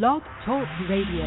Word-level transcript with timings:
Blog 0.00 0.22
Talk 0.44 0.66
Radio. 0.90 1.26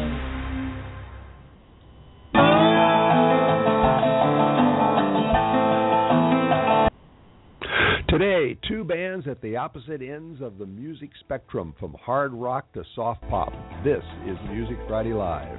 Today, 8.10 8.58
two 8.68 8.84
bands 8.84 9.26
at 9.26 9.40
the 9.40 9.56
opposite 9.56 10.02
ends 10.02 10.42
of 10.42 10.58
the 10.58 10.66
music 10.66 11.08
spectrum, 11.20 11.74
from 11.80 11.94
hard 11.94 12.34
rock 12.34 12.70
to 12.74 12.84
soft 12.94 13.22
pop. 13.30 13.54
This 13.84 14.04
is 14.26 14.36
Music 14.50 14.76
Friday 14.86 15.14
Live. 15.14 15.58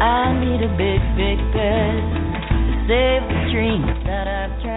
I 0.00 0.32
need 0.40 0.62
a 0.64 0.72
big, 0.78 1.02
big 1.14 1.36
bed 1.52 2.00
to 2.48 2.86
save 2.88 3.22
the 3.28 3.50
dreams 3.52 4.04
that 4.06 4.26
I've 4.26 4.62
dreamt. 4.62 4.69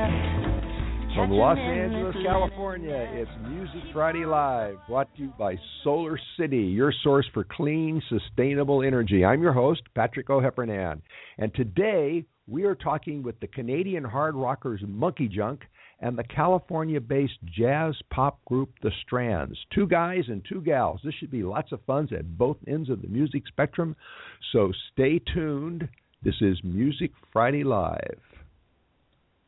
From 1.15 1.29
Los 1.29 1.59
Angeles, 1.59 2.15
California, 2.25 3.07
it's 3.13 3.29
Music 3.47 3.81
Friday 3.93 4.25
Live, 4.25 4.77
brought 4.87 5.13
to 5.15 5.21
you 5.21 5.33
by 5.37 5.55
Solar 5.83 6.19
City, 6.39 6.57
your 6.57 6.91
source 7.03 7.27
for 7.35 7.43
clean, 7.43 8.01
sustainable 8.09 8.81
energy. 8.81 9.23
I'm 9.23 9.43
your 9.43 9.53
host, 9.53 9.83
Patrick 9.93 10.31
O'Heffernan, 10.31 11.01
and 11.37 11.53
today 11.53 12.25
we 12.47 12.63
are 12.63 12.73
talking 12.73 13.21
with 13.21 13.39
the 13.41 13.47
Canadian 13.47 14.03
hard 14.03 14.33
rockers 14.33 14.81
Monkey 14.87 15.27
Junk 15.27 15.61
and 15.99 16.17
the 16.17 16.23
California 16.23 16.99
based 16.99 17.37
jazz 17.45 17.95
pop 18.11 18.43
group 18.45 18.71
The 18.81 18.91
Strands. 19.05 19.57
Two 19.71 19.85
guys 19.85 20.23
and 20.29 20.43
two 20.49 20.61
gals. 20.61 20.99
This 21.03 21.13
should 21.19 21.31
be 21.31 21.43
lots 21.43 21.71
of 21.71 21.81
fun 21.85 22.09
at 22.11 22.39
both 22.39 22.57
ends 22.67 22.89
of 22.89 23.03
the 23.03 23.07
music 23.07 23.43
spectrum, 23.47 23.95
so 24.51 24.71
stay 24.91 25.21
tuned. 25.31 25.87
This 26.23 26.41
is 26.41 26.57
Music 26.63 27.11
Friday 27.31 27.63
Live. 27.63 28.19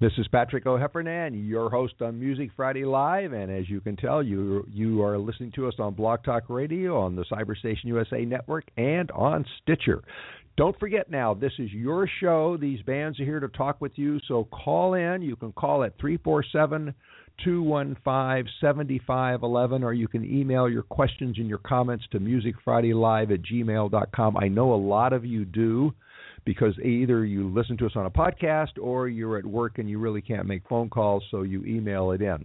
This 0.00 0.12
is 0.16 0.28
Patrick 0.28 0.64
O'Heffernan, 0.64 1.48
your 1.48 1.70
host 1.70 1.94
on 2.02 2.20
Music 2.20 2.50
Friday 2.54 2.84
Live, 2.84 3.32
and 3.32 3.50
as 3.50 3.68
you 3.68 3.80
can 3.80 3.96
tell, 3.96 4.22
you 4.22 4.64
you 4.72 5.02
are 5.02 5.18
listening 5.18 5.50
to 5.56 5.66
us 5.66 5.74
on 5.80 5.94
Blog 5.94 6.22
Talk 6.22 6.44
Radio, 6.48 7.00
on 7.00 7.16
the 7.16 7.24
Cyberstation 7.24 7.86
USA 7.86 8.24
network, 8.24 8.66
and 8.76 9.10
on 9.10 9.44
Stitcher. 9.60 10.04
Don't 10.56 10.78
forget 10.78 11.10
now, 11.10 11.34
this 11.34 11.50
is 11.58 11.72
your 11.72 12.08
show. 12.20 12.56
These 12.56 12.80
bands 12.82 13.18
are 13.18 13.24
here 13.24 13.40
to 13.40 13.48
talk 13.48 13.80
with 13.80 13.90
you, 13.96 14.20
so 14.28 14.44
call 14.44 14.94
in. 14.94 15.20
You 15.20 15.34
can 15.34 15.50
call 15.50 15.82
at 15.82 15.98
347 15.98 16.94
215 17.42 18.52
7511, 18.60 19.82
or 19.82 19.92
you 19.94 20.06
can 20.06 20.24
email 20.24 20.68
your 20.68 20.84
questions 20.84 21.38
and 21.38 21.48
your 21.48 21.58
comments 21.58 22.04
to 22.12 22.20
musicfridaylive 22.20 23.34
at 23.34 23.42
gmail.com. 23.42 24.36
I 24.36 24.46
know 24.46 24.74
a 24.74 24.76
lot 24.76 25.12
of 25.12 25.24
you 25.24 25.44
do 25.44 25.92
because 26.48 26.72
either 26.78 27.26
you 27.26 27.46
listen 27.50 27.76
to 27.76 27.84
us 27.84 27.92
on 27.94 28.06
a 28.06 28.10
podcast 28.10 28.78
or 28.80 29.06
you're 29.06 29.36
at 29.36 29.44
work 29.44 29.76
and 29.76 29.86
you 29.86 29.98
really 29.98 30.22
can't 30.22 30.46
make 30.46 30.66
phone 30.66 30.88
calls, 30.88 31.22
so 31.30 31.42
you 31.42 31.62
email 31.66 32.12
it 32.12 32.22
in. 32.22 32.42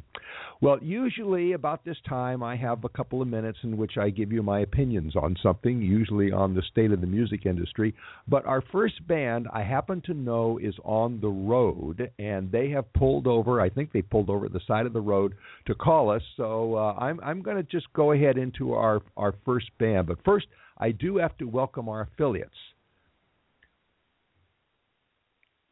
Well, 0.60 0.78
usually 0.82 1.54
about 1.54 1.86
this 1.86 1.96
time, 2.06 2.44
I 2.44 2.58
have 2.58 2.84
a 2.84 2.90
couple 2.90 3.22
of 3.22 3.30
minutes 3.30 3.60
in 3.64 3.78
which 3.78 3.94
I 3.98 4.10
give 4.10 4.34
you 4.34 4.44
my 4.44 4.60
opinions 4.60 5.16
on 5.16 5.38
something, 5.42 5.82
usually 5.82 6.34
on 6.34 6.54
the 6.54 6.64
state 6.70 6.92
of 6.92 7.00
the 7.00 7.08
music 7.08 7.46
industry. 7.46 7.96
But 8.28 8.46
our 8.46 8.62
first 8.74 9.08
band, 9.08 9.48
I 9.54 9.64
happen 9.64 10.02
to 10.08 10.14
know, 10.14 10.60
is 10.62 10.76
on 10.84 11.22
the 11.22 11.30
road, 11.30 12.12
and 12.20 12.52
they 12.52 12.72
have 12.72 12.92
pulled 12.92 13.26
over. 13.26 13.62
I 13.62 13.70
think 13.70 13.94
they 13.94 14.02
pulled 14.02 14.30
over 14.30 14.48
at 14.48 14.52
the 14.52 14.60
side 14.68 14.86
of 14.86 14.92
the 14.92 15.00
road 15.00 15.34
to 15.68 15.76
call 15.76 16.10
us. 16.10 16.22
So 16.36 16.76
uh, 16.76 16.94
I'm 17.00 17.22
I'm 17.24 17.42
going 17.42 17.56
to 17.56 17.64
just 17.64 17.88
go 17.94 18.12
ahead 18.12 18.38
into 18.38 18.74
our 18.74 19.02
our 19.16 19.34
first 19.46 19.70
band. 19.80 20.08
But 20.08 20.18
first, 20.26 20.48
I 20.78 20.92
do 20.92 21.16
have 21.16 21.38
to 21.38 21.46
welcome 21.46 21.88
our 21.88 22.02
affiliates. 22.02 22.52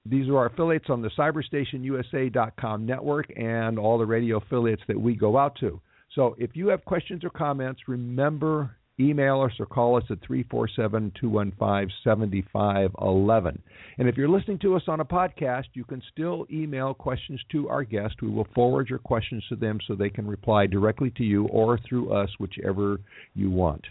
These 0.06 0.30
are 0.30 0.38
our 0.38 0.46
affiliates 0.48 0.90
on 0.90 1.02
the 1.02 1.12
cyberstationusa.com 1.18 2.86
network 2.86 3.28
and 3.38 3.78
all 3.78 3.98
the 3.98 4.06
radio 4.06 4.38
affiliates 4.38 4.82
that 4.88 5.00
we 5.00 5.16
go 5.16 5.38
out 5.38 5.56
to. 5.60 5.80
So 6.16 6.36
if 6.38 6.52
you 6.56 6.68
have 6.68 6.84
questions 6.86 7.24
or 7.24 7.30
comments, 7.30 7.82
remember 7.88 8.76
email 9.00 9.42
us 9.42 9.52
or 9.60 9.66
call 9.66 9.98
us 9.98 10.04
at 10.10 10.20
347 10.26 11.12
215 11.20 11.96
7511. 12.04 13.62
And 13.98 14.08
if 14.08 14.18
you're 14.18 14.30
listening 14.30 14.60
to 14.60 14.76
us 14.76 14.84
on 14.88 15.00
a 15.00 15.06
podcast, 15.06 15.66
you 15.74 15.84
can 15.84 16.02
still 16.12 16.46
email 16.52 16.94
questions 16.94 17.40
to 17.52 17.70
our 17.70 17.84
guest. 17.84 18.16
We 18.22 18.30
will 18.30 18.48
forward 18.54 18.90
your 18.90 19.00
questions 19.00 19.44
to 19.50 19.56
them 19.56 19.80
so 19.88 19.96
they 19.96 20.10
can 20.10 20.28
reply 20.28 20.68
directly 20.68 21.12
to 21.18 21.24
you 21.24 21.46
or 21.48 21.80
through 21.88 22.12
us, 22.12 22.30
whichever 22.38 23.00
you 23.34 23.50
want. 23.50 23.86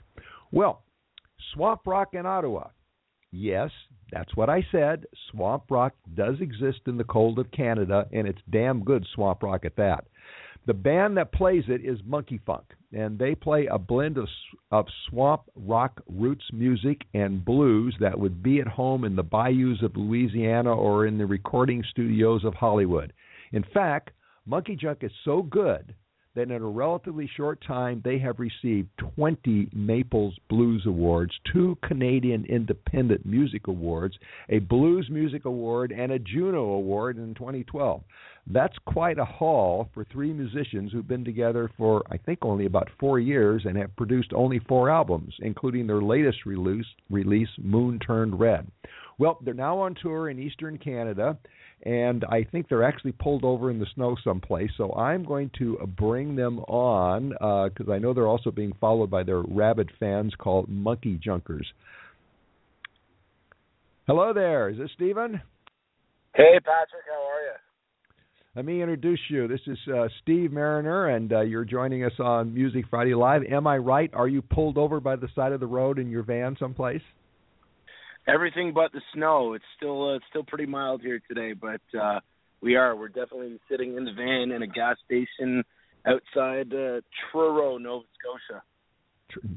Well, 0.52 0.82
Swamp 1.54 1.82
Rock 1.86 2.10
in 2.12 2.26
Ottawa. 2.26 2.68
Yes, 3.32 3.70
that's 4.10 4.34
what 4.34 4.50
I 4.50 4.66
said. 4.72 5.06
Swamp 5.30 5.64
rock 5.70 5.94
does 6.14 6.40
exist 6.40 6.80
in 6.86 6.96
the 6.96 7.04
cold 7.04 7.38
of 7.38 7.50
Canada, 7.52 8.08
and 8.12 8.26
it's 8.26 8.40
damn 8.50 8.82
good 8.82 9.06
swamp 9.14 9.42
rock 9.42 9.64
at 9.64 9.76
that. 9.76 10.06
The 10.66 10.74
band 10.74 11.16
that 11.16 11.32
plays 11.32 11.64
it 11.68 11.84
is 11.84 11.98
Monkey 12.04 12.40
Junk, 12.44 12.64
and 12.92 13.18
they 13.18 13.34
play 13.34 13.66
a 13.66 13.78
blend 13.78 14.18
of, 14.18 14.28
of 14.70 14.86
swamp 15.08 15.42
rock 15.54 16.02
roots 16.08 16.44
music 16.52 17.02
and 17.14 17.44
blues 17.44 17.96
that 18.00 18.18
would 18.18 18.42
be 18.42 18.60
at 18.60 18.66
home 18.66 19.04
in 19.04 19.16
the 19.16 19.22
bayous 19.22 19.80
of 19.82 19.96
Louisiana 19.96 20.74
or 20.74 21.06
in 21.06 21.16
the 21.16 21.26
recording 21.26 21.82
studios 21.90 22.44
of 22.44 22.54
Hollywood. 22.54 23.12
In 23.52 23.64
fact, 23.72 24.10
Monkey 24.44 24.76
Junk 24.76 24.98
is 25.02 25.12
so 25.24 25.42
good 25.42 25.94
that 26.34 26.50
in 26.50 26.62
a 26.62 26.68
relatively 26.68 27.28
short 27.36 27.62
time 27.66 28.00
they 28.04 28.18
have 28.18 28.38
received 28.38 28.88
20 29.16 29.68
Maples 29.72 30.34
Blues 30.48 30.84
Awards, 30.86 31.32
two 31.52 31.76
Canadian 31.82 32.44
Independent 32.46 33.26
Music 33.26 33.66
Awards, 33.66 34.16
a 34.48 34.58
Blues 34.60 35.08
Music 35.10 35.44
Award, 35.44 35.92
and 35.92 36.12
a 36.12 36.18
Juno 36.18 36.64
Award 36.70 37.16
in 37.16 37.34
2012. 37.34 38.02
That's 38.46 38.76
quite 38.86 39.18
a 39.18 39.24
haul 39.24 39.88
for 39.92 40.04
three 40.04 40.32
musicians 40.32 40.92
who've 40.92 41.06
been 41.06 41.24
together 41.24 41.70
for, 41.76 42.02
I 42.10 42.16
think, 42.16 42.40
only 42.42 42.66
about 42.66 42.88
four 42.98 43.20
years 43.20 43.62
and 43.64 43.76
have 43.76 43.94
produced 43.96 44.32
only 44.32 44.60
four 44.60 44.88
albums, 44.88 45.34
including 45.40 45.86
their 45.86 46.02
latest 46.02 46.46
release, 46.46 46.86
release 47.10 47.48
Moon 47.58 47.98
Turned 47.98 48.38
Red. 48.40 48.66
Well, 49.18 49.38
they're 49.44 49.52
now 49.52 49.78
on 49.78 49.94
tour 50.00 50.30
in 50.30 50.38
Eastern 50.38 50.78
Canada 50.78 51.36
and 51.82 52.24
I 52.24 52.44
think 52.44 52.68
they're 52.68 52.84
actually 52.84 53.12
pulled 53.12 53.44
over 53.44 53.70
in 53.70 53.78
the 53.78 53.86
snow 53.94 54.16
someplace. 54.22 54.70
So 54.76 54.92
I'm 54.92 55.24
going 55.24 55.50
to 55.58 55.78
bring 55.96 56.36
them 56.36 56.58
on 56.60 57.30
because 57.70 57.88
uh, 57.88 57.92
I 57.92 57.98
know 57.98 58.12
they're 58.12 58.26
also 58.26 58.50
being 58.50 58.72
followed 58.80 59.10
by 59.10 59.22
their 59.22 59.40
rabid 59.42 59.90
fans 59.98 60.34
called 60.38 60.68
Monkey 60.68 61.18
Junkers. 61.22 61.66
Hello 64.06 64.32
there. 64.34 64.68
Is 64.68 64.78
this 64.78 64.90
Stephen? 64.94 65.40
Hey, 66.34 66.58
Patrick. 66.64 67.04
How 67.08 67.22
are 67.22 67.42
you? 67.42 67.52
Let 68.56 68.64
me 68.64 68.82
introduce 68.82 69.20
you. 69.28 69.46
This 69.46 69.60
is 69.66 69.78
uh, 69.94 70.08
Steve 70.22 70.52
Marriner, 70.52 71.14
and 71.14 71.32
uh, 71.32 71.40
you're 71.42 71.64
joining 71.64 72.04
us 72.04 72.12
on 72.18 72.52
Music 72.52 72.84
Friday 72.90 73.14
Live. 73.14 73.42
Am 73.44 73.66
I 73.68 73.78
right? 73.78 74.10
Are 74.12 74.26
you 74.26 74.42
pulled 74.42 74.76
over 74.76 74.98
by 74.98 75.14
the 75.14 75.28
side 75.36 75.52
of 75.52 75.60
the 75.60 75.66
road 75.66 76.00
in 76.00 76.10
your 76.10 76.24
van 76.24 76.56
someplace? 76.58 77.02
Everything 78.32 78.72
but 78.72 78.92
the 78.92 79.00
snow. 79.14 79.54
It's 79.54 79.64
still 79.76 80.10
uh, 80.10 80.16
it's 80.16 80.24
still 80.30 80.44
pretty 80.44 80.66
mild 80.66 81.02
here 81.02 81.20
today, 81.28 81.52
but 81.52 81.80
uh 81.98 82.20
we 82.62 82.76
are. 82.76 82.94
We're 82.94 83.08
definitely 83.08 83.58
sitting 83.70 83.96
in 83.96 84.04
the 84.04 84.12
van 84.12 84.54
in 84.54 84.62
a 84.62 84.66
gas 84.66 84.96
station 85.04 85.64
outside 86.06 86.72
uh, 86.72 87.00
Truro, 87.30 87.78
Nova 87.78 88.04
Scotia. 88.18 88.62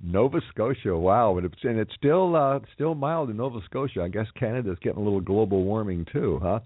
Nova 0.04 0.40
Scotia, 0.52 0.96
wow, 0.96 1.38
and 1.38 1.46
it's 1.46 1.64
and 1.64 1.80
it's 1.80 1.94
still 1.96 2.36
uh, 2.36 2.60
still 2.76 2.94
mild 2.96 3.30
in 3.30 3.38
Nova 3.38 3.60
Scotia. 3.66 4.04
I 4.04 4.08
guess 4.08 4.28
Canada's 4.40 4.78
getting 4.82 5.02
a 5.02 5.04
little 5.04 5.22
global 5.22 5.64
warming 5.64 6.06
too, 6.14 6.40
huh? 6.42 6.60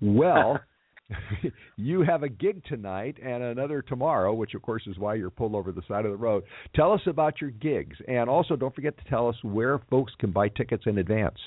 Well, 0.00 0.60
you 1.76 2.02
have 2.02 2.22
a 2.22 2.28
gig 2.28 2.62
tonight 2.64 3.16
and 3.22 3.42
another 3.42 3.82
tomorrow, 3.82 4.32
which 4.32 4.54
of 4.54 4.62
course 4.62 4.82
is 4.86 4.98
why 4.98 5.14
you're 5.14 5.30
pulled 5.30 5.54
over 5.54 5.72
the 5.72 5.82
side 5.86 6.04
of 6.04 6.10
the 6.10 6.16
road. 6.16 6.44
Tell 6.74 6.92
us 6.92 7.00
about 7.06 7.40
your 7.40 7.50
gigs, 7.50 7.96
and 8.08 8.28
also 8.28 8.56
don't 8.56 8.74
forget 8.74 8.96
to 8.96 9.04
tell 9.10 9.28
us 9.28 9.36
where 9.42 9.80
folks 9.90 10.12
can 10.18 10.30
buy 10.30 10.48
tickets 10.48 10.84
in 10.86 10.98
advance. 10.98 11.38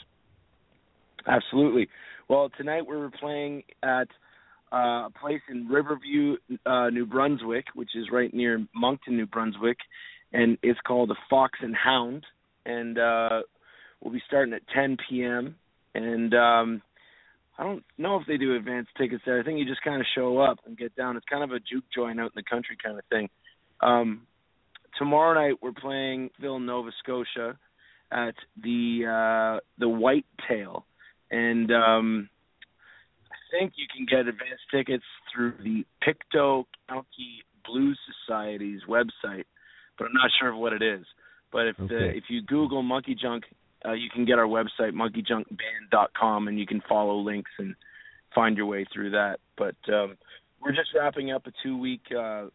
Absolutely. 1.27 1.89
Well, 2.29 2.49
tonight 2.57 2.85
we're 2.85 3.09
playing 3.19 3.63
at 3.83 4.07
uh, 4.71 5.07
a 5.07 5.09
place 5.19 5.41
in 5.49 5.67
Riverview, 5.67 6.35
uh, 6.65 6.89
New 6.89 7.05
Brunswick, 7.05 7.65
which 7.73 7.95
is 7.95 8.07
right 8.11 8.33
near 8.33 8.65
Moncton, 8.75 9.17
New 9.17 9.25
Brunswick, 9.25 9.77
and 10.33 10.57
it's 10.61 10.79
called 10.85 11.09
the 11.09 11.15
Fox 11.29 11.57
and 11.61 11.75
Hound, 11.75 12.25
and 12.65 12.97
uh, 12.99 13.41
we'll 14.01 14.13
be 14.13 14.21
starting 14.27 14.53
at 14.53 14.61
10 14.73 14.97
p.m. 15.09 15.55
and 15.95 16.33
um, 16.33 16.81
I 17.57 17.63
don't 17.63 17.83
know 17.97 18.19
if 18.19 18.27
they 18.27 18.37
do 18.37 18.55
advance 18.55 18.87
tickets 18.97 19.23
there. 19.25 19.39
I 19.39 19.43
think 19.43 19.57
you 19.57 19.65
just 19.65 19.83
kind 19.83 19.99
of 19.99 20.05
show 20.15 20.37
up 20.39 20.59
and 20.65 20.77
get 20.77 20.95
down. 20.95 21.17
It's 21.17 21.25
kind 21.29 21.43
of 21.43 21.51
a 21.51 21.59
juke 21.59 21.85
joint 21.93 22.19
out 22.19 22.31
in 22.35 22.35
the 22.35 22.43
country 22.43 22.77
kind 22.83 22.99
of 22.99 23.05
thing. 23.09 23.29
Um, 23.81 24.27
tomorrow 24.97 25.33
night 25.33 25.57
we're 25.61 25.71
playing 25.71 26.29
Ville, 26.39 26.59
Nova 26.59 26.91
Scotia 26.99 27.57
at 28.11 28.35
the 28.61 29.57
uh, 29.57 29.59
the 29.79 29.89
White 29.89 30.25
Tail, 30.47 30.85
and 31.31 31.71
um, 31.71 32.29
I 33.31 33.59
think 33.59 33.73
you 33.75 33.85
can 33.95 34.05
get 34.05 34.27
advance 34.27 34.61
tickets 34.71 35.03
through 35.33 35.53
the 35.63 35.85
Pictou 36.01 36.63
County 36.89 37.43
Blues 37.65 37.99
Society's 38.25 38.81
website, 38.87 39.45
but 39.97 40.05
I'm 40.05 40.13
not 40.13 40.29
sure 40.39 40.53
of 40.53 40.57
what 40.57 40.73
it 40.73 40.81
is. 40.81 41.05
But 41.51 41.67
if 41.67 41.79
Okay. 41.79 41.93
the, 41.93 42.17
if 42.17 42.23
you 42.29 42.41
Google 42.41 42.81
Monkey 42.83 43.15
Junk, 43.15 43.43
uh, 43.87 43.93
you 43.93 44.09
can 44.09 44.25
get 44.25 44.39
our 44.39 44.45
website 44.45 44.91
monkeyjunkband.com, 44.93 46.47
and 46.47 46.59
you 46.59 46.65
can 46.65 46.81
follow 46.87 47.17
links 47.17 47.51
and 47.57 47.75
find 48.35 48.57
your 48.57 48.65
way 48.65 48.85
through 48.93 49.11
that. 49.11 49.39
But 49.57 49.75
um, 49.93 50.17
we're 50.61 50.71
just 50.71 50.89
wrapping 50.95 51.31
up 51.31 51.47
a 51.47 51.51
two 51.63 51.77
week 51.77 52.01
uh, 52.11 52.47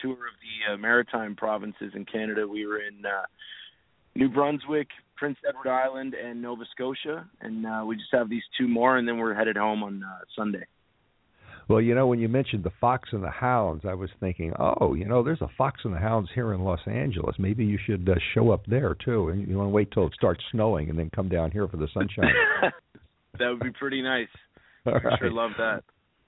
tour 0.00 0.12
of 0.12 0.34
the 0.40 0.72
uh, 0.72 0.76
maritime 0.76 1.36
provinces 1.36 1.92
in 1.94 2.04
Canada. 2.04 2.46
We 2.46 2.66
were 2.66 2.78
in 2.78 3.04
uh, 3.04 3.26
New 4.14 4.28
Brunswick, 4.28 4.88
Prince 5.16 5.38
Edward 5.46 5.70
Island, 5.70 6.14
and 6.14 6.40
Nova 6.40 6.64
Scotia, 6.72 7.28
and 7.40 7.66
uh, 7.66 7.82
we 7.86 7.96
just 7.96 8.12
have 8.12 8.28
these 8.28 8.42
two 8.58 8.68
more, 8.68 8.96
and 8.96 9.06
then 9.06 9.18
we're 9.18 9.34
headed 9.34 9.56
home 9.56 9.82
on 9.82 10.02
uh, 10.02 10.24
Sunday. 10.36 10.64
Well, 11.68 11.80
you 11.80 11.94
know, 11.94 12.06
when 12.06 12.18
you 12.18 12.28
mentioned 12.28 12.62
the 12.62 12.72
Fox 12.80 13.08
and 13.12 13.22
the 13.22 13.30
Hounds, 13.30 13.84
I 13.88 13.94
was 13.94 14.10
thinking, 14.20 14.52
oh, 14.58 14.94
you 14.94 15.06
know, 15.06 15.22
there's 15.22 15.40
a 15.40 15.48
Fox 15.56 15.80
and 15.84 15.94
the 15.94 15.98
Hounds 15.98 16.28
here 16.34 16.52
in 16.52 16.62
Los 16.62 16.80
Angeles. 16.86 17.36
Maybe 17.38 17.64
you 17.64 17.78
should 17.86 18.08
uh, 18.08 18.14
show 18.34 18.50
up 18.50 18.66
there 18.66 18.94
too. 19.02 19.30
And 19.30 19.48
you 19.48 19.56
want 19.56 19.68
to 19.68 19.72
wait 19.72 19.90
till 19.90 20.06
it 20.06 20.12
starts 20.14 20.42
snowing 20.52 20.90
and 20.90 20.98
then 20.98 21.10
come 21.14 21.28
down 21.28 21.50
here 21.50 21.66
for 21.66 21.78
the 21.78 21.88
sunshine. 21.94 22.32
that 23.38 23.48
would 23.48 23.60
be 23.60 23.70
pretty 23.78 24.02
nice. 24.02 24.28
I 24.86 24.90
right. 24.90 25.18
sure 25.18 25.30
love 25.30 25.52
that. 25.56 25.84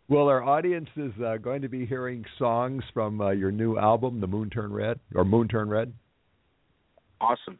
Well, 0.08 0.28
our 0.28 0.42
audience 0.42 0.88
is 0.96 1.12
uh, 1.22 1.36
going 1.36 1.62
to 1.62 1.68
be 1.68 1.84
hearing 1.84 2.24
songs 2.38 2.84
from 2.94 3.20
uh, 3.20 3.30
your 3.30 3.50
new 3.50 3.76
album, 3.76 4.20
The 4.20 4.28
Moon 4.28 4.50
Turn 4.50 4.72
Red, 4.72 5.00
or 5.14 5.24
Moon 5.24 5.48
Turn 5.48 5.68
Red. 5.68 5.92
Awesome. 7.20 7.58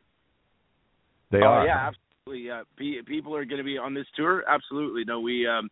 They 1.33 1.39
oh 1.39 1.47
are. 1.47 1.67
yeah, 1.67 1.89
absolutely. 1.89 2.47
Yeah, 2.47 2.63
Pe- 2.79 3.03
people 3.05 3.35
are 3.35 3.45
going 3.45 3.59
to 3.59 3.65
be 3.65 3.79
on 3.79 3.95
this 3.95 4.07
tour. 4.17 4.45
Absolutely. 4.49 5.05
No, 5.05 5.21
we 5.21 5.47
um, 5.47 5.69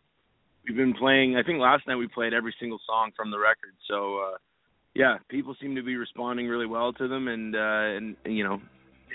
we've 0.66 0.76
been 0.76 0.94
playing. 0.94 1.36
I 1.36 1.42
think 1.42 1.60
last 1.60 1.86
night 1.86 1.96
we 1.96 2.08
played 2.08 2.32
every 2.32 2.54
single 2.58 2.78
song 2.86 3.10
from 3.16 3.30
the 3.30 3.38
record. 3.38 3.74
So 3.88 4.18
uh, 4.18 4.36
yeah, 4.94 5.18
people 5.28 5.56
seem 5.60 5.74
to 5.76 5.82
be 5.82 5.96
responding 5.96 6.46
really 6.48 6.66
well 6.66 6.92
to 6.92 7.08
them, 7.08 7.28
and 7.28 7.54
uh, 7.54 7.58
and, 7.96 8.16
and 8.24 8.36
you 8.36 8.44
know, 8.44 8.60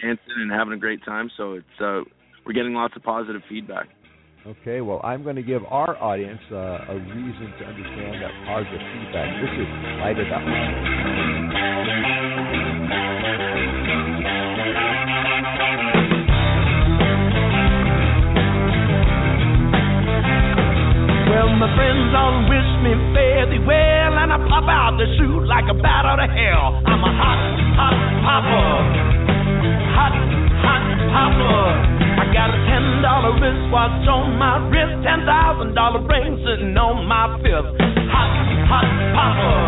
dancing 0.01 0.35
and 0.37 0.51
having 0.51 0.73
a 0.73 0.77
great 0.77 1.03
time. 1.05 1.29
So 1.37 1.53
it's 1.53 1.81
uh, 1.81 2.01
we're 2.45 2.53
getting 2.53 2.73
lots 2.73 2.95
of 2.95 3.03
positive 3.03 3.41
feedback. 3.49 3.87
Okay, 4.47 4.79
well, 4.79 5.01
I'm 5.03 5.23
going 5.23 5.35
to 5.35 5.43
give 5.43 5.63
our 5.67 6.01
audience 6.01 6.39
uh, 6.51 6.55
a 6.55 6.95
reason 6.95 7.53
to 7.59 7.65
understand 7.65 8.23
that 8.23 8.31
positive 8.47 8.79
feedback. 8.79 9.27
This 9.41 9.51
is 9.51 9.67
Light 9.99 10.17
It 10.17 10.31
Up. 10.31 11.38
Well, 21.39 21.55
my 21.55 21.71
friends 21.71 22.11
all 22.11 22.51
wish 22.51 22.71
me 22.83 22.91
fare 23.15 23.47
well, 23.63 24.11
and 24.19 24.27
I 24.27 24.35
pop 24.51 24.67
out 24.67 24.99
the 24.99 25.07
chute 25.15 25.47
like 25.47 25.71
a 25.71 25.73
bat 25.73 26.03
out 26.03 26.19
of 26.19 26.27
hell. 26.27 26.83
I'm 26.83 26.99
a 26.99 27.11
hot, 27.15 27.39
hot 27.79 27.95
popper. 28.27 28.75
Hot, 29.95 30.15
hot 30.59 30.83
popper. 31.15 31.63
I 32.19 32.27
got 32.35 32.51
a 32.51 32.59
ten 32.67 32.99
dollar 32.99 33.39
wristwatch 33.39 34.03
on 34.11 34.35
my 34.35 34.67
wrist, 34.67 34.99
ten 35.07 35.23
thousand 35.23 35.79
dollar 35.79 36.03
ring 36.11 36.43
sitting 36.43 36.75
on 36.75 37.07
my 37.07 37.31
fist. 37.39 37.71
Hot, 38.11 38.31
hot 38.67 38.89
popper. 39.15 39.63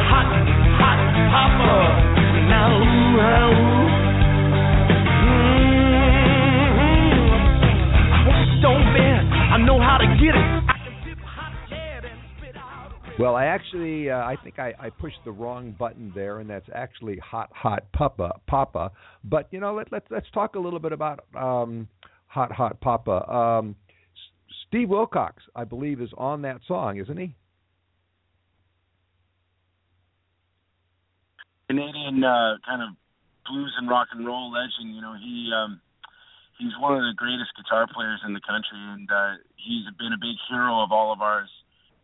Hot, 0.00 0.28
hot 0.80 1.00
popper. 1.28 1.84
Now, 2.48 2.72
ooh, 2.72 3.20
ooh. 3.20 3.83
I 9.54 9.56
know 9.58 9.78
how 9.78 9.98
to 9.98 10.06
get 10.18 10.34
it. 10.34 10.64
I 10.66 10.78
can 10.82 11.08
dip 11.08 11.18
hot 11.24 11.52
lead 11.70 12.10
and 12.10 12.20
spit 12.36 12.56
out. 12.56 12.90
Well, 13.20 13.36
I 13.36 13.44
actually, 13.44 14.10
uh, 14.10 14.16
I 14.16 14.34
think 14.42 14.58
I, 14.58 14.74
I 14.80 14.90
pushed 14.90 15.18
the 15.24 15.30
wrong 15.30 15.76
button 15.78 16.10
there, 16.12 16.40
and 16.40 16.50
that's 16.50 16.66
actually 16.74 17.18
Hot 17.18 17.50
Hot 17.54 17.84
Papa 17.92 18.32
Papa. 18.48 18.90
But 19.22 19.46
you 19.52 19.60
know, 19.60 19.72
let 19.72 19.92
let's 19.92 20.06
let's 20.10 20.26
talk 20.34 20.56
a 20.56 20.58
little 20.58 20.80
bit 20.80 20.90
about 20.90 21.24
um, 21.38 21.86
Hot 22.26 22.50
Hot 22.50 22.80
Papa. 22.80 23.32
Um, 23.32 23.76
Steve 24.66 24.88
Wilcox, 24.88 25.44
I 25.54 25.62
believe, 25.62 26.00
is 26.00 26.10
on 26.18 26.42
that 26.42 26.58
song, 26.66 26.98
isn't 26.98 27.16
he? 27.16 27.36
Canadian 31.68 32.24
uh, 32.24 32.56
kind 32.66 32.82
of 32.82 32.88
blues 33.46 33.72
and 33.78 33.88
rock 33.88 34.08
and 34.12 34.26
roll 34.26 34.50
legend. 34.50 34.96
You 34.96 35.00
know, 35.00 35.14
he 35.14 35.52
um, 35.54 35.80
he's 36.58 36.72
one 36.78 36.94
of 36.94 37.02
the 37.02 37.14
greatest 37.16 37.50
guitar 37.56 37.86
players 37.92 38.20
in 38.26 38.32
the 38.32 38.40
country, 38.40 38.78
and 38.78 39.10
uh, 39.10 39.34
he's 39.56 39.84
been 39.98 40.12
a 40.12 40.20
big 40.20 40.36
hero 40.48 40.82
of 40.82 40.92
all 40.92 41.12
of 41.12 41.20
ours 41.20 41.50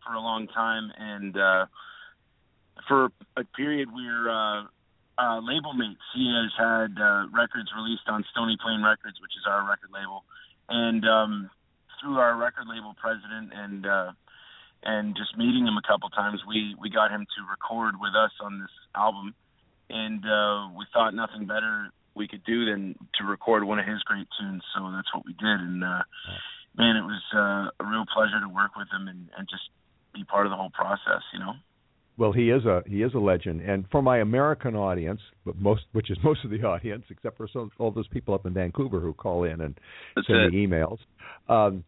for 0.04 0.14
a 0.14 0.20
long 0.20 0.46
time. 0.48 0.90
And 0.98 1.36
uh, 1.36 1.66
for 2.88 3.10
a 3.36 3.44
period, 3.56 3.88
we 3.94 4.02
we're 4.02 4.30
uh, 4.30 4.64
uh, 5.18 5.40
label 5.40 5.74
mates. 5.74 6.00
He 6.14 6.26
has 6.32 6.52
had 6.56 7.00
uh, 7.00 7.28
records 7.32 7.70
released 7.76 8.08
on 8.08 8.24
Stony 8.32 8.56
Plain 8.60 8.82
Records, 8.82 9.20
which 9.20 9.36
is 9.36 9.44
our 9.46 9.68
record 9.68 9.90
label, 9.92 10.24
and 10.68 11.04
um, 11.06 11.50
through 12.00 12.18
our 12.18 12.36
record 12.36 12.66
label 12.66 12.94
president 12.96 13.52
and 13.54 13.86
uh, 13.86 14.12
and 14.82 15.14
just 15.14 15.36
meeting 15.36 15.66
him 15.66 15.76
a 15.76 15.86
couple 15.86 16.08
times, 16.08 16.40
we 16.48 16.74
we 16.80 16.90
got 16.90 17.10
him 17.10 17.26
to 17.36 17.40
record 17.50 18.00
with 18.00 18.14
us 18.16 18.32
on 18.40 18.60
this 18.60 18.72
album, 18.96 19.34
and 19.90 20.24
uh, 20.24 20.68
we 20.76 20.86
thought 20.92 21.14
nothing 21.14 21.46
better 21.46 21.92
we 22.20 22.28
could 22.28 22.44
do 22.44 22.66
than 22.68 22.94
to 23.16 23.24
record 23.24 23.64
one 23.64 23.78
of 23.78 23.86
his 23.86 24.02
great 24.04 24.28
tunes. 24.38 24.62
So 24.76 24.92
that's 24.92 25.08
what 25.14 25.24
we 25.24 25.32
did, 25.32 25.58
and 25.64 25.82
uh, 25.82 26.04
man, 26.76 26.96
it 26.96 27.06
was 27.08 27.22
uh, 27.34 27.82
a 27.82 27.84
real 27.88 28.04
pleasure 28.12 28.38
to 28.44 28.48
work 28.52 28.76
with 28.76 28.88
him 28.92 29.08
and, 29.08 29.28
and 29.36 29.48
just 29.48 29.64
be 30.14 30.22
part 30.24 30.44
of 30.44 30.50
the 30.50 30.56
whole 30.56 30.70
process. 30.70 31.24
You 31.32 31.40
know. 31.40 31.52
Well, 32.18 32.32
he 32.32 32.50
is 32.50 32.66
a 32.66 32.82
he 32.86 33.02
is 33.02 33.14
a 33.14 33.18
legend, 33.18 33.62
and 33.62 33.86
for 33.90 34.02
my 34.02 34.18
American 34.18 34.76
audience, 34.76 35.20
but 35.46 35.56
most 35.56 35.84
which 35.92 36.10
is 36.10 36.18
most 36.24 36.44
of 36.44 36.50
the 36.50 36.62
audience, 36.62 37.04
except 37.08 37.38
for 37.38 37.48
some, 37.50 37.70
all 37.78 37.90
those 37.90 38.08
people 38.08 38.34
up 38.34 38.44
in 38.44 38.52
Vancouver 38.52 39.00
who 39.00 39.14
call 39.14 39.44
in 39.44 39.62
and 39.62 39.74
That's 40.14 40.26
send 40.26 40.40
it. 40.40 40.52
me 40.52 40.66
emails. 40.66 40.98
Um, 41.48 41.84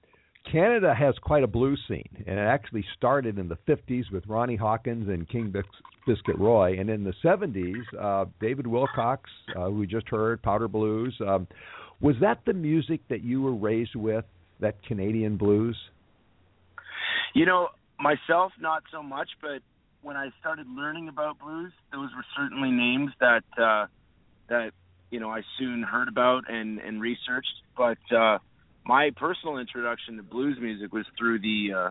Canada 0.50 0.94
has 0.94 1.14
quite 1.22 1.42
a 1.42 1.46
blues 1.46 1.80
scene, 1.88 2.24
and 2.26 2.38
it 2.38 2.42
actually 2.42 2.84
started 2.96 3.38
in 3.38 3.48
the 3.48 3.56
50s 3.68 4.10
with 4.10 4.26
Ronnie 4.26 4.56
Hawkins 4.56 5.08
and 5.08 5.28
King 5.28 5.50
Bis- 5.50 5.64
Biscuit 6.06 6.38
Boy, 6.38 6.76
and 6.78 6.90
in 6.90 7.04
the 7.04 7.14
70s, 7.22 7.82
uh, 7.98 8.26
David 8.40 8.66
Wilcox, 8.66 9.30
uh, 9.56 9.66
who 9.66 9.78
we 9.78 9.86
just 9.86 10.08
heard, 10.08 10.42
Powder 10.42 10.68
Blues. 10.68 11.14
Um, 11.26 11.46
was 12.00 12.16
that 12.20 12.40
the 12.44 12.52
music 12.52 13.00
that 13.08 13.22
you 13.22 13.40
were 13.40 13.54
raised 13.54 13.94
with, 13.94 14.24
that 14.60 14.82
Canadian 14.84 15.36
blues? 15.36 15.76
You 17.34 17.46
know, 17.46 17.68
myself, 18.00 18.52
not 18.60 18.82
so 18.90 19.02
much, 19.02 19.28
but 19.40 19.62
when 20.02 20.16
I 20.16 20.30
started 20.40 20.66
learning 20.68 21.08
about 21.08 21.38
blues, 21.38 21.72
those 21.92 22.10
were 22.14 22.24
certainly 22.36 22.70
names 22.70 23.12
that 23.20 23.44
uh, 23.56 23.86
that 24.48 24.72
you 25.10 25.20
know 25.20 25.30
I 25.30 25.42
soon 25.58 25.82
heard 25.82 26.08
about 26.08 26.50
and 26.52 26.78
and 26.80 27.00
researched. 27.00 27.54
But 27.76 27.98
uh, 28.14 28.38
my 28.84 29.10
personal 29.16 29.58
introduction 29.58 30.16
to 30.16 30.22
blues 30.22 30.58
music 30.60 30.92
was 30.92 31.06
through 31.18 31.40
the 31.40 31.72
uh, 31.76 31.90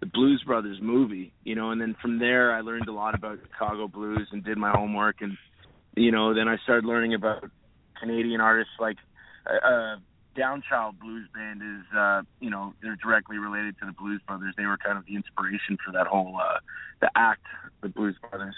the 0.00 0.06
Blues 0.06 0.42
Brothers 0.46 0.78
movie, 0.80 1.32
you 1.44 1.54
know, 1.54 1.70
and 1.70 1.80
then 1.80 1.94
from 2.00 2.18
there 2.18 2.54
I 2.54 2.62
learned 2.62 2.88
a 2.88 2.92
lot 2.92 3.14
about 3.14 3.38
Chicago 3.42 3.86
blues 3.86 4.28
and 4.32 4.42
did 4.42 4.56
my 4.56 4.70
homework, 4.70 5.20
and 5.20 5.36
you 5.94 6.10
know, 6.10 6.34
then 6.34 6.48
I 6.48 6.56
started 6.64 6.86
learning 6.86 7.14
about 7.14 7.44
Canadian 7.98 8.40
artists 8.40 8.72
like. 8.78 8.96
Uh, 9.46 9.66
uh, 9.66 9.96
Downchild 10.36 10.98
Blues 11.00 11.26
Band 11.34 11.60
is, 11.60 11.84
uh, 11.96 12.22
you 12.40 12.50
know, 12.50 12.72
they're 12.80 12.96
directly 12.96 13.36
related 13.38 13.76
to 13.80 13.86
the 13.86 13.92
Blues 13.92 14.20
Brothers. 14.26 14.54
They 14.56 14.64
were 14.64 14.78
kind 14.78 14.96
of 14.96 15.04
the 15.04 15.16
inspiration 15.16 15.76
for 15.84 15.92
that 15.92 16.06
whole, 16.06 16.38
uh, 16.40 16.60
the 17.00 17.10
act, 17.16 17.42
the 17.82 17.88
Blues 17.88 18.14
Brothers. 18.30 18.54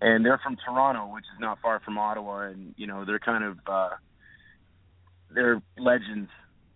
And 0.00 0.24
they're 0.24 0.40
from 0.42 0.56
Toronto, 0.64 1.12
which 1.12 1.24
is 1.34 1.38
not 1.38 1.58
far 1.60 1.80
from 1.80 1.98
Ottawa, 1.98 2.48
and 2.48 2.74
you 2.78 2.86
know, 2.86 3.04
they're 3.04 3.18
kind 3.18 3.44
of, 3.44 3.58
uh, 3.66 3.90
they're 5.34 5.60
legends 5.78 6.30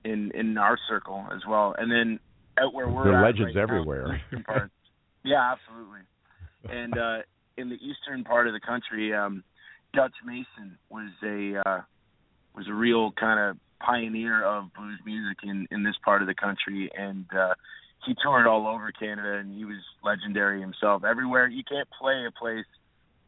in 0.06 0.30
in 0.32 0.56
our 0.58 0.78
circle 0.88 1.26
as 1.34 1.42
well. 1.48 1.74
And 1.76 1.90
then 1.90 2.20
out 2.58 2.72
where 2.72 2.88
we're 2.88 3.04
They're 3.04 3.18
at 3.18 3.24
legends 3.24 3.54
right 3.54 3.62
everywhere. 3.62 4.22
part- 4.46 4.70
yeah, 5.24 5.52
absolutely. 5.52 6.00
And 6.68 6.98
uh, 6.98 7.18
in 7.56 7.68
the 7.68 7.76
eastern 7.76 8.24
part 8.24 8.46
of 8.46 8.52
the 8.52 8.60
country, 8.60 9.14
um, 9.14 9.44
Dutch 9.92 10.14
Mason 10.24 10.78
was 10.88 11.10
a 11.22 11.68
uh, 11.68 11.80
was 12.54 12.66
a 12.68 12.72
real 12.72 13.12
kind 13.12 13.38
of 13.38 13.56
pioneer 13.80 14.44
of 14.44 14.72
blues 14.74 14.98
music 15.04 15.38
in 15.42 15.66
in 15.70 15.82
this 15.82 15.96
part 16.04 16.22
of 16.22 16.28
the 16.28 16.34
country, 16.34 16.90
and 16.96 17.26
uh, 17.36 17.54
he 18.04 18.14
toured 18.22 18.46
all 18.46 18.66
over 18.66 18.92
Canada, 18.92 19.34
and 19.38 19.56
he 19.56 19.64
was 19.64 19.78
legendary 20.02 20.60
himself. 20.60 21.04
Everywhere 21.04 21.46
you 21.46 21.62
can't 21.64 21.88
play 22.00 22.24
a 22.26 22.30
place 22.30 22.66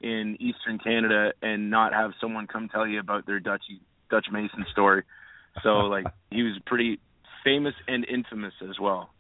in 0.01 0.37
Eastern 0.41 0.79
Canada 0.79 1.33
and 1.43 1.71
not 1.71 1.93
have 1.93 2.13
someone 2.21 2.47
come 2.47 2.69
tell 2.69 2.87
you 2.87 3.01
about 3.01 3.27
their 3.27 3.41
Dutch 3.41 3.65
Dutch 4.11 4.27
Mason 4.33 4.65
story. 4.73 5.03
So 5.63 5.71
like 5.87 6.07
he 6.31 6.43
was 6.43 6.59
pretty 6.67 6.99
famous 7.45 7.75
and 7.87 8.05
infamous 8.07 8.55
as 8.63 8.77
well. 8.81 9.11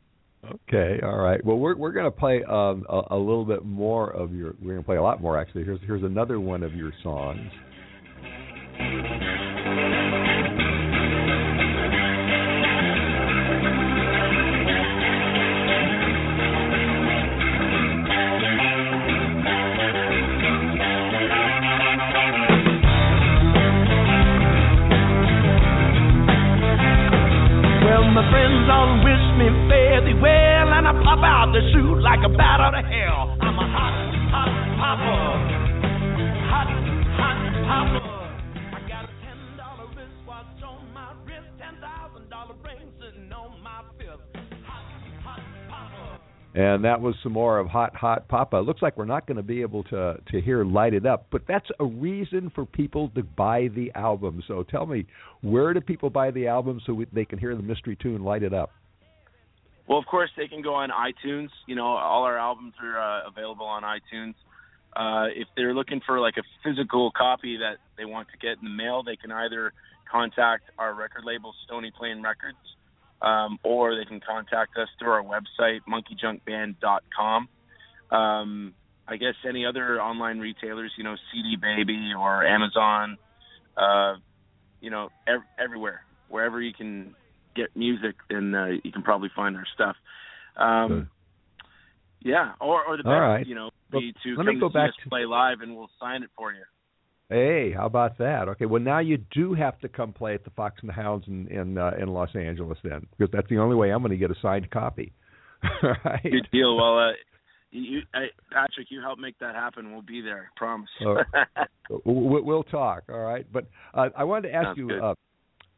Okay, 0.44 1.00
all 1.02 1.16
right. 1.18 1.44
Well, 1.44 1.58
we're 1.58 1.76
we're 1.76 1.92
to 2.04 2.10
play 2.12 2.44
um, 2.44 2.86
a, 2.88 3.02
a 3.10 3.18
little 3.18 3.44
bit 3.44 3.64
more 3.64 4.10
of 4.10 4.32
your. 4.32 4.54
We're 4.62 4.72
to 4.82 4.86
play 4.86 4.96
a 4.96 5.02
lot 5.02 5.20
more 5.20 5.38
actually. 5.38 5.64
Here's 5.64 5.80
here's 5.84 6.04
another 6.04 6.38
one 6.38 6.62
of 6.62 6.74
your 6.74 6.92
songs. 7.02 7.50
Like 32.08 32.24
a 32.24 32.32
bat 32.32 32.58
out 32.58 32.72
of 32.72 32.84
hell. 32.86 33.36
I'm 33.38 33.52
a 33.52 33.68
hot, 33.68 33.92
hot 34.32 34.52
popper. 34.80 35.28
Hot, 36.48 36.68
hot 37.20 37.38
popper. 37.68 38.24
I 38.72 38.80
got 38.88 39.04
a 39.04 39.12
ten 39.20 39.38
dollar 39.58 39.86
wristwatch 39.92 40.62
on 40.64 40.88
my 40.94 41.12
wrist, 41.26 41.52
ten 41.58 41.76
thousand 41.82 42.30
dollar 42.30 42.54
ring 42.64 42.90
sitting 42.98 43.30
on 43.30 43.62
my 43.62 43.84
fist. 43.98 44.24
And 46.54 46.82
that 46.82 47.00
was 47.00 47.14
some 47.22 47.32
more 47.32 47.58
of 47.58 47.68
Hot 47.68 47.94
Hot 47.94 48.26
Papa. 48.26 48.56
Looks 48.56 48.80
like 48.80 48.96
we're 48.96 49.04
not 49.04 49.26
going 49.26 49.36
to 49.36 49.42
be 49.42 49.60
able 49.60 49.84
to 49.84 50.16
to 50.32 50.40
hear 50.40 50.64
Light 50.64 50.94
It 50.94 51.04
Up, 51.04 51.26
but 51.30 51.42
that's 51.46 51.68
a 51.78 51.84
reason 51.84 52.50
for 52.54 52.64
people 52.64 53.10
to 53.16 53.22
buy 53.22 53.68
the 53.76 53.92
album. 53.94 54.42
So 54.48 54.62
tell 54.62 54.86
me, 54.86 55.04
where 55.42 55.74
do 55.74 55.82
people 55.82 56.08
buy 56.08 56.30
the 56.30 56.48
album 56.48 56.80
so 56.86 56.94
we, 56.94 57.06
they 57.12 57.26
can 57.26 57.38
hear 57.38 57.54
the 57.54 57.62
mystery 57.62 57.98
tune 58.00 58.24
Light 58.24 58.42
It 58.42 58.54
Up? 58.54 58.70
Well, 59.88 59.98
of 59.98 60.04
course, 60.04 60.30
they 60.36 60.48
can 60.48 60.60
go 60.60 60.74
on 60.74 60.90
iTunes. 60.90 61.48
You 61.66 61.74
know, 61.74 61.86
all 61.86 62.24
our 62.24 62.36
albums 62.36 62.74
are 62.82 62.98
uh, 62.98 63.28
available 63.28 63.64
on 63.64 63.82
iTunes. 63.82 64.34
Uh, 64.94 65.28
if 65.34 65.48
they're 65.56 65.74
looking 65.74 66.00
for 66.04 66.20
like 66.20 66.34
a 66.36 66.42
physical 66.62 67.10
copy 67.16 67.56
that 67.56 67.78
they 67.96 68.04
want 68.04 68.28
to 68.28 68.36
get 68.38 68.58
in 68.58 68.64
the 68.64 68.70
mail, 68.70 69.02
they 69.02 69.16
can 69.16 69.32
either 69.32 69.72
contact 70.10 70.64
our 70.78 70.94
record 70.94 71.24
label, 71.24 71.54
Stony 71.64 71.90
Plain 71.96 72.22
Records, 72.22 72.58
um, 73.22 73.58
or 73.62 73.96
they 73.96 74.04
can 74.04 74.20
contact 74.20 74.76
us 74.76 74.88
through 74.98 75.10
our 75.10 75.22
website, 75.22 75.80
monkeyjunkband.com. 75.88 77.48
Um, 78.10 78.74
I 79.06 79.16
guess 79.16 79.34
any 79.48 79.64
other 79.64 80.00
online 80.02 80.38
retailers, 80.38 80.92
you 80.98 81.04
know, 81.04 81.16
CD 81.32 81.56
Baby 81.56 82.12
or 82.18 82.44
Amazon, 82.44 83.16
uh, 83.76 84.16
you 84.80 84.90
know, 84.90 85.08
ev- 85.26 85.48
everywhere, 85.58 86.02
wherever 86.28 86.60
you 86.60 86.74
can 86.74 87.14
get 87.60 87.76
music, 87.76 88.14
then 88.30 88.54
uh, 88.54 88.66
you 88.84 88.92
can 88.92 89.02
probably 89.02 89.30
find 89.34 89.56
our 89.56 89.66
stuff. 89.74 89.96
Um, 90.56 90.88
Good. 90.88 92.30
yeah, 92.30 92.52
or 92.60 92.84
or 92.84 92.96
the 92.96 93.02
best, 93.04 93.10
right. 93.12 93.46
you 93.46 93.54
know, 93.54 93.70
Well, 93.92 94.00
be 94.00 94.12
to 94.24 94.30
let 94.36 94.46
come 94.46 94.54
me 94.54 94.60
go 94.60 94.68
to 94.68 94.74
back 94.74 94.90
to- 95.02 95.08
play 95.08 95.24
live, 95.24 95.60
and 95.60 95.76
we'll 95.76 95.90
sign 96.00 96.22
it 96.22 96.30
for 96.36 96.52
you. 96.52 96.64
Hey, 97.30 97.72
how 97.76 97.84
about 97.84 98.16
that? 98.18 98.48
Okay, 98.48 98.64
well 98.64 98.80
now 98.80 99.00
you 99.00 99.18
do 99.18 99.52
have 99.52 99.78
to 99.80 99.88
come 99.88 100.14
play 100.14 100.32
at 100.34 100.44
the 100.44 100.50
Fox 100.50 100.76
and 100.80 100.88
the 100.88 100.94
Hounds 100.94 101.26
in 101.28 101.46
in, 101.48 101.76
uh, 101.76 101.90
in 102.00 102.08
Los 102.08 102.34
Angeles 102.34 102.78
then, 102.82 103.06
because 103.16 103.30
that's 103.32 103.48
the 103.50 103.58
only 103.58 103.76
way 103.76 103.90
I'm 103.90 104.00
going 104.00 104.12
to 104.12 104.16
get 104.16 104.30
a 104.30 104.40
signed 104.40 104.70
copy. 104.70 105.12
All 105.62 105.94
right. 106.04 106.22
Good 106.22 106.48
deal. 106.50 106.74
Well, 106.76 106.98
uh, 106.98 107.12
you, 107.70 108.00
I, 108.14 108.28
Patrick, 108.50 108.86
you 108.90 109.02
help 109.02 109.18
make 109.18 109.38
that 109.40 109.54
happen. 109.54 109.92
We'll 109.92 110.00
be 110.00 110.22
there. 110.22 110.50
I 110.56 110.58
promise. 110.58 110.88
Oh. 111.04 111.16
We- 112.04 112.40
We'll 112.42 112.64
talk. 112.64 113.04
All 113.10 113.18
right, 113.20 113.46
but 113.52 113.64
uh, 113.94 114.08
I 114.16 114.24
wanted 114.24 114.48
to 114.48 114.54
ask 114.54 114.66
Sounds 114.68 114.78
you 114.78 114.90
uh, 114.90 115.14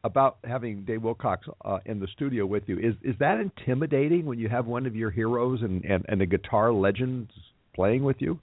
about 0.03 0.37
having 0.43 0.83
Dave 0.83 1.03
Wilcox 1.03 1.47
uh, 1.63 1.79
in 1.85 1.99
the 1.99 2.07
studio 2.07 2.45
with 2.45 2.63
you. 2.67 2.77
Is 2.79 2.95
is 3.03 3.15
that 3.19 3.39
intimidating 3.39 4.25
when 4.25 4.39
you 4.39 4.49
have 4.49 4.65
one 4.65 4.85
of 4.85 4.95
your 4.95 5.11
heroes 5.11 5.61
and 5.61 5.83
and, 5.85 6.05
and 6.07 6.21
a 6.21 6.25
guitar 6.25 6.71
legend 6.71 7.29
playing 7.75 8.03
with 8.03 8.17
you? 8.19 8.39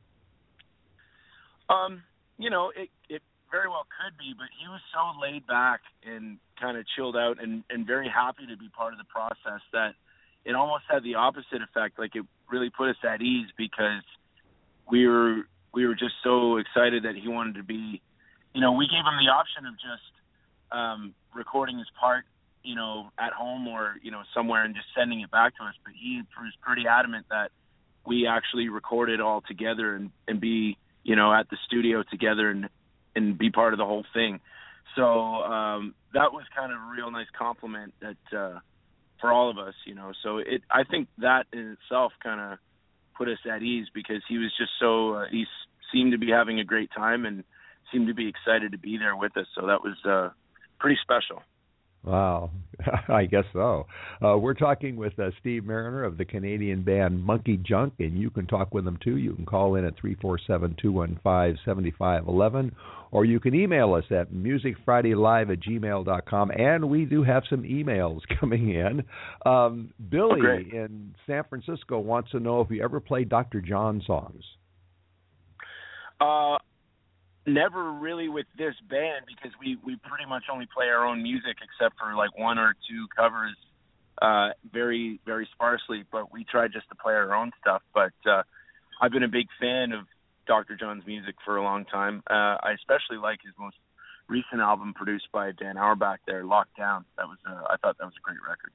Um, 1.68 2.02
you 2.38 2.50
know, 2.50 2.70
it 2.76 2.88
it 3.08 3.22
very 3.50 3.68
well 3.68 3.86
could 3.98 4.16
be, 4.18 4.34
but 4.36 4.46
he 4.60 4.68
was 4.68 4.80
so 4.92 5.20
laid 5.20 5.46
back 5.46 5.80
and 6.04 6.38
kind 6.60 6.76
of 6.76 6.84
chilled 6.96 7.16
out 7.16 7.42
and 7.42 7.64
and 7.70 7.86
very 7.86 8.08
happy 8.08 8.46
to 8.46 8.56
be 8.56 8.68
part 8.68 8.92
of 8.92 8.98
the 8.98 9.04
process 9.04 9.60
that 9.72 9.94
it 10.44 10.54
almost 10.54 10.84
had 10.88 11.02
the 11.02 11.16
opposite 11.16 11.62
effect. 11.62 11.98
Like 11.98 12.14
it 12.14 12.24
really 12.50 12.70
put 12.70 12.88
us 12.88 12.96
at 13.02 13.20
ease 13.20 13.48
because 13.56 14.02
we 14.90 15.06
were 15.06 15.42
we 15.74 15.86
were 15.86 15.94
just 15.94 16.14
so 16.22 16.56
excited 16.56 17.02
that 17.02 17.14
he 17.16 17.28
wanted 17.28 17.56
to 17.56 17.64
be. 17.64 18.00
You 18.54 18.60
know, 18.60 18.72
we 18.72 18.86
gave 18.86 19.04
him 19.04 19.18
the 19.20 19.30
option 19.30 19.66
of 19.66 19.74
just 19.74 20.12
um, 20.72 21.14
recording 21.38 21.78
his 21.78 21.86
part, 21.98 22.24
you 22.62 22.74
know, 22.74 23.08
at 23.18 23.32
home 23.32 23.66
or 23.66 23.96
you 24.02 24.10
know 24.10 24.22
somewhere 24.34 24.64
and 24.64 24.74
just 24.74 24.88
sending 24.96 25.20
it 25.20 25.30
back 25.30 25.56
to 25.56 25.64
us. 25.64 25.74
But 25.84 25.94
he 25.98 26.20
was 26.38 26.52
pretty 26.60 26.86
adamant 26.86 27.26
that 27.30 27.50
we 28.06 28.26
actually 28.26 28.68
record 28.68 29.08
it 29.08 29.20
all 29.20 29.40
together 29.40 29.94
and 29.94 30.10
and 30.26 30.40
be 30.40 30.76
you 31.04 31.16
know 31.16 31.32
at 31.32 31.48
the 31.48 31.56
studio 31.66 32.02
together 32.02 32.50
and 32.50 32.68
and 33.16 33.38
be 33.38 33.50
part 33.50 33.72
of 33.72 33.78
the 33.78 33.86
whole 33.86 34.04
thing. 34.12 34.40
So 34.96 35.04
um, 35.04 35.94
that 36.12 36.32
was 36.32 36.44
kind 36.54 36.72
of 36.72 36.78
a 36.78 36.92
real 36.94 37.10
nice 37.10 37.26
compliment 37.38 37.94
that 38.00 38.36
uh, 38.36 38.58
for 39.20 39.32
all 39.32 39.50
of 39.50 39.58
us, 39.58 39.74
you 39.86 39.94
know. 39.94 40.12
So 40.22 40.38
it 40.38 40.62
I 40.70 40.84
think 40.84 41.08
that 41.18 41.46
in 41.52 41.76
itself 41.80 42.12
kind 42.22 42.40
of 42.40 42.58
put 43.16 43.28
us 43.28 43.38
at 43.50 43.62
ease 43.62 43.86
because 43.94 44.22
he 44.28 44.38
was 44.38 44.52
just 44.58 44.72
so 44.80 45.14
uh, 45.14 45.24
he 45.30 45.46
seemed 45.92 46.12
to 46.12 46.18
be 46.18 46.30
having 46.30 46.60
a 46.60 46.64
great 46.64 46.90
time 46.96 47.24
and 47.26 47.44
seemed 47.92 48.08
to 48.08 48.14
be 48.14 48.28
excited 48.28 48.72
to 48.72 48.78
be 48.78 48.98
there 48.98 49.16
with 49.16 49.36
us. 49.36 49.46
So 49.54 49.66
that 49.66 49.82
was 49.82 49.96
uh, 50.04 50.30
pretty 50.78 50.98
special. 51.02 51.42
Wow, 52.04 52.50
I 53.08 53.24
guess 53.24 53.44
so. 53.52 53.86
Uh, 54.24 54.38
we're 54.38 54.54
talking 54.54 54.96
with 54.96 55.18
uh, 55.18 55.30
Steve 55.40 55.64
Marriner 55.64 56.04
of 56.04 56.16
the 56.16 56.24
Canadian 56.24 56.82
band 56.82 57.22
Monkey 57.22 57.56
Junk, 57.56 57.94
and 57.98 58.16
you 58.16 58.30
can 58.30 58.46
talk 58.46 58.72
with 58.72 58.84
them 58.84 58.98
too. 59.02 59.16
You 59.16 59.34
can 59.34 59.44
call 59.44 59.74
in 59.74 59.84
at 59.84 59.94
three 60.00 60.14
four 60.20 60.38
seven 60.46 60.76
two 60.80 60.92
one 60.92 61.18
five 61.24 61.56
seventy 61.64 61.92
five 61.98 62.28
eleven, 62.28 62.74
or 63.10 63.24
you 63.24 63.40
can 63.40 63.54
email 63.54 63.94
us 63.94 64.04
at 64.10 64.32
musicfridaylive 64.32 65.52
at 65.52 65.60
gmail 65.60 66.04
dot 66.04 66.24
com. 66.24 66.52
And 66.52 66.88
we 66.88 67.04
do 67.04 67.24
have 67.24 67.42
some 67.50 67.64
emails 67.64 68.20
coming 68.40 68.70
in. 68.74 69.02
Um, 69.44 69.92
Billy 70.08 70.40
great. 70.40 70.72
in 70.72 71.14
San 71.26 71.42
Francisco 71.50 71.98
wants 71.98 72.30
to 72.30 72.38
know 72.38 72.60
if 72.60 72.70
you 72.70 72.82
ever 72.82 73.00
played 73.00 73.28
Dr. 73.28 73.60
John 73.60 74.02
songs. 74.06 74.44
Uh, 76.20 76.58
never 77.46 77.92
really 77.92 78.28
with 78.28 78.46
this 78.56 78.74
band 78.88 79.24
because 79.26 79.52
we 79.60 79.78
we 79.84 79.96
pretty 79.96 80.26
much 80.28 80.44
only 80.52 80.66
play 80.74 80.86
our 80.86 81.04
own 81.04 81.22
music 81.22 81.56
except 81.62 81.98
for 81.98 82.14
like 82.14 82.36
one 82.38 82.58
or 82.58 82.74
two 82.88 83.06
covers, 83.16 83.56
uh, 84.20 84.50
very 84.72 85.20
very 85.24 85.48
sparsely. 85.54 86.04
But 86.10 86.32
we 86.32 86.44
try 86.44 86.68
just 86.68 86.88
to 86.90 86.94
play 86.94 87.14
our 87.14 87.34
own 87.34 87.52
stuff. 87.60 87.82
But 87.94 88.12
uh, 88.26 88.42
I've 89.00 89.12
been 89.12 89.22
a 89.22 89.28
big 89.28 89.46
fan 89.60 89.92
of 89.92 90.06
Dr. 90.46 90.76
John's 90.76 91.06
music 91.06 91.36
for 91.44 91.56
a 91.56 91.62
long 91.62 91.84
time. 91.84 92.22
Uh, 92.28 92.56
I 92.62 92.72
especially 92.74 93.18
like 93.18 93.40
his 93.44 93.54
most 93.58 93.76
recent 94.28 94.60
album 94.60 94.94
produced 94.94 95.28
by 95.32 95.52
Dan 95.52 95.76
Auerbach 95.76 96.20
there, 96.26 96.44
Locked 96.44 96.76
Down. 96.76 97.04
That 97.16 97.26
was 97.28 97.38
uh, 97.48 97.64
I 97.68 97.76
thought 97.76 97.98
that 97.98 98.04
was 98.04 98.14
a 98.16 98.22
great 98.22 98.42
record. 98.46 98.72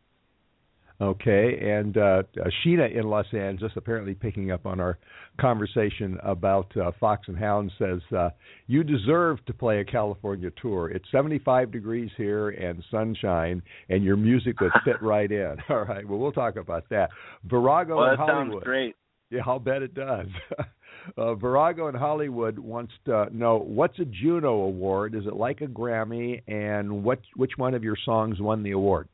Okay, 1.03 1.57
and 1.61 1.97
uh, 1.97 2.23
uh, 2.39 2.49
Sheena 2.63 2.95
in 2.97 3.03
Los 3.09 3.25
Angeles, 3.33 3.73
apparently 3.75 4.13
picking 4.13 4.51
up 4.51 4.65
on 4.65 4.79
our 4.79 4.97
conversation 5.39 6.17
about 6.23 6.75
uh, 6.77 6.91
Fox 6.97 7.27
and 7.27 7.37
Hound, 7.37 7.73
says 7.77 7.99
uh, 8.17 8.29
you 8.67 8.85
deserve 8.85 9.43
to 9.47 9.53
play 9.53 9.79
a 9.81 9.85
California 9.85 10.49
tour. 10.61 10.89
It's 10.89 11.03
75 11.11 11.71
degrees 11.73 12.09
here 12.15 12.51
and 12.51 12.81
sunshine, 12.89 13.61
and 13.89 14.01
your 14.01 14.15
music 14.15 14.61
would 14.61 14.71
fit 14.85 14.95
right 15.01 15.29
in. 15.29 15.57
All 15.69 15.83
right, 15.83 16.07
well, 16.07 16.19
we'll 16.19 16.31
talk 16.31 16.55
about 16.55 16.85
that. 16.89 17.09
Virago 17.43 17.97
Well, 17.97 18.11
in 18.11 18.17
that 18.17 18.25
sounds 18.25 18.31
Hollywood. 18.47 18.63
great. 18.63 18.95
Yeah, 19.29 19.41
I'll 19.45 19.59
bet 19.59 19.81
it 19.81 19.93
does. 19.95 20.27
uh, 21.17 21.35
Virago 21.35 21.89
in 21.89 21.95
Hollywood 21.95 22.57
wants 22.57 22.93
to 23.05 23.27
know 23.35 23.57
what's 23.57 23.99
a 23.99 24.05
Juno 24.05 24.53
Award? 24.61 25.15
Is 25.15 25.25
it 25.25 25.35
like 25.35 25.59
a 25.59 25.67
Grammy? 25.67 26.41
And 26.47 27.03
what 27.03 27.19
which 27.35 27.51
one 27.57 27.73
of 27.73 27.83
your 27.83 27.97
songs 28.05 28.39
won 28.39 28.63
the 28.63 28.71
award? 28.71 29.09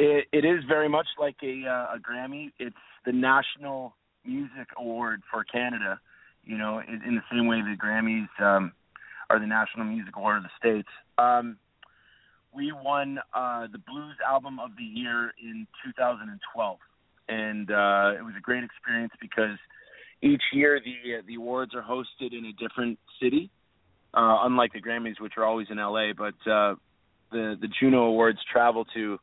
It, 0.00 0.28
it 0.32 0.44
is 0.46 0.64
very 0.66 0.88
much 0.88 1.08
like 1.18 1.36
a, 1.42 1.66
uh, 1.68 1.96
a 1.96 1.98
Grammy. 1.98 2.52
It's 2.58 2.74
the 3.04 3.12
National 3.12 3.94
Music 4.24 4.68
Award 4.78 5.20
for 5.30 5.44
Canada. 5.44 6.00
You 6.42 6.56
know, 6.56 6.78
in, 6.78 7.02
in 7.06 7.14
the 7.16 7.22
same 7.30 7.46
way 7.46 7.60
the 7.60 7.76
Grammys 7.76 8.28
um, 8.42 8.72
are 9.28 9.38
the 9.38 9.46
National 9.46 9.84
Music 9.84 10.16
Award 10.16 10.38
of 10.38 10.44
the 10.44 10.48
states. 10.58 10.88
Um, 11.18 11.58
we 12.54 12.72
won 12.72 13.18
uh, 13.34 13.66
the 13.70 13.76
Blues 13.76 14.16
Album 14.26 14.58
of 14.58 14.70
the 14.78 14.84
Year 14.84 15.34
in 15.38 15.66
2012, 15.84 16.78
and 17.28 17.70
uh, 17.70 18.18
it 18.18 18.24
was 18.24 18.32
a 18.38 18.40
great 18.40 18.64
experience 18.64 19.12
because 19.20 19.58
each 20.22 20.42
year 20.54 20.80
the 20.82 21.18
uh, 21.18 21.22
the 21.26 21.34
awards 21.34 21.72
are 21.74 21.82
hosted 21.82 22.32
in 22.32 22.46
a 22.46 22.52
different 22.54 22.98
city, 23.22 23.50
uh, 24.14 24.38
unlike 24.44 24.72
the 24.72 24.80
Grammys, 24.80 25.20
which 25.20 25.34
are 25.36 25.44
always 25.44 25.66
in 25.70 25.76
LA. 25.76 26.14
But 26.16 26.50
uh, 26.50 26.76
the 27.30 27.58
the 27.60 27.68
Juno 27.78 28.04
Awards 28.04 28.38
travel 28.50 28.86
to 28.94 29.18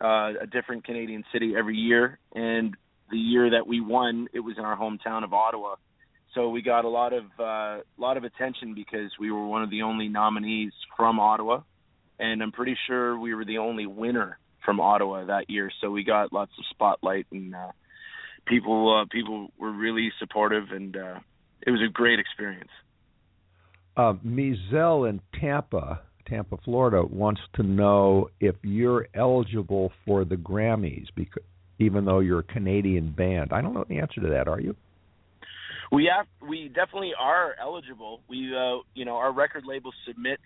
uh, 0.00 0.32
a 0.42 0.46
different 0.50 0.84
Canadian 0.84 1.24
city 1.32 1.54
every 1.56 1.76
year. 1.76 2.18
And 2.34 2.76
the 3.10 3.18
year 3.18 3.50
that 3.50 3.66
we 3.66 3.80
won, 3.80 4.28
it 4.32 4.40
was 4.40 4.56
in 4.58 4.64
our 4.64 4.76
hometown 4.76 5.24
of 5.24 5.32
Ottawa. 5.32 5.76
So 6.34 6.48
we 6.48 6.62
got 6.62 6.84
a 6.84 6.88
lot 6.88 7.12
of 7.12 7.24
uh, 7.38 7.82
lot 7.96 8.16
of 8.16 8.24
attention 8.24 8.74
because 8.74 9.12
we 9.20 9.30
were 9.30 9.46
one 9.46 9.62
of 9.62 9.70
the 9.70 9.82
only 9.82 10.08
nominees 10.08 10.72
from 10.96 11.20
Ottawa, 11.20 11.60
and 12.18 12.42
I'm 12.42 12.50
pretty 12.50 12.76
sure 12.88 13.16
we 13.16 13.34
were 13.34 13.44
the 13.44 13.58
only 13.58 13.86
winner 13.86 14.38
from 14.64 14.80
Ottawa 14.80 15.26
that 15.26 15.48
year, 15.48 15.70
so 15.80 15.90
we 15.90 16.02
got 16.02 16.32
lots 16.32 16.50
of 16.58 16.64
spotlight 16.70 17.26
and 17.30 17.54
uh, 17.54 17.70
people 18.46 19.00
uh, 19.02 19.06
people 19.10 19.52
were 19.58 19.70
really 19.70 20.10
supportive, 20.18 20.70
and 20.70 20.96
uh, 20.96 21.20
it 21.62 21.70
was 21.70 21.80
a 21.82 21.92
great 21.92 22.18
experience. 22.18 22.70
Uh, 23.96 24.14
Mizell 24.24 25.08
in 25.08 25.20
Tampa, 25.40 26.00
Tampa, 26.26 26.56
Florida, 26.64 27.04
wants 27.04 27.40
to 27.54 27.62
know 27.62 28.30
if 28.40 28.56
you're 28.62 29.08
eligible 29.14 29.92
for 30.04 30.24
the 30.24 30.36
Grammys, 30.36 31.06
because 31.14 31.42
even 31.78 32.04
though 32.04 32.20
you're 32.20 32.40
a 32.40 32.44
Canadian 32.44 33.10
band. 33.10 33.52
I 33.52 33.60
don't 33.60 33.74
know 33.74 33.84
the 33.88 33.98
answer 33.98 34.20
to 34.20 34.28
that. 34.28 34.48
Are 34.48 34.60
you? 34.60 34.76
We 35.92 36.10
have, 36.14 36.26
we 36.46 36.68
definitely 36.68 37.12
are 37.18 37.54
eligible. 37.60 38.20
We, 38.28 38.52
uh, 38.56 38.78
you 38.94 39.04
know, 39.04 39.16
our 39.16 39.32
record 39.32 39.64
label 39.66 39.92
submits 40.06 40.42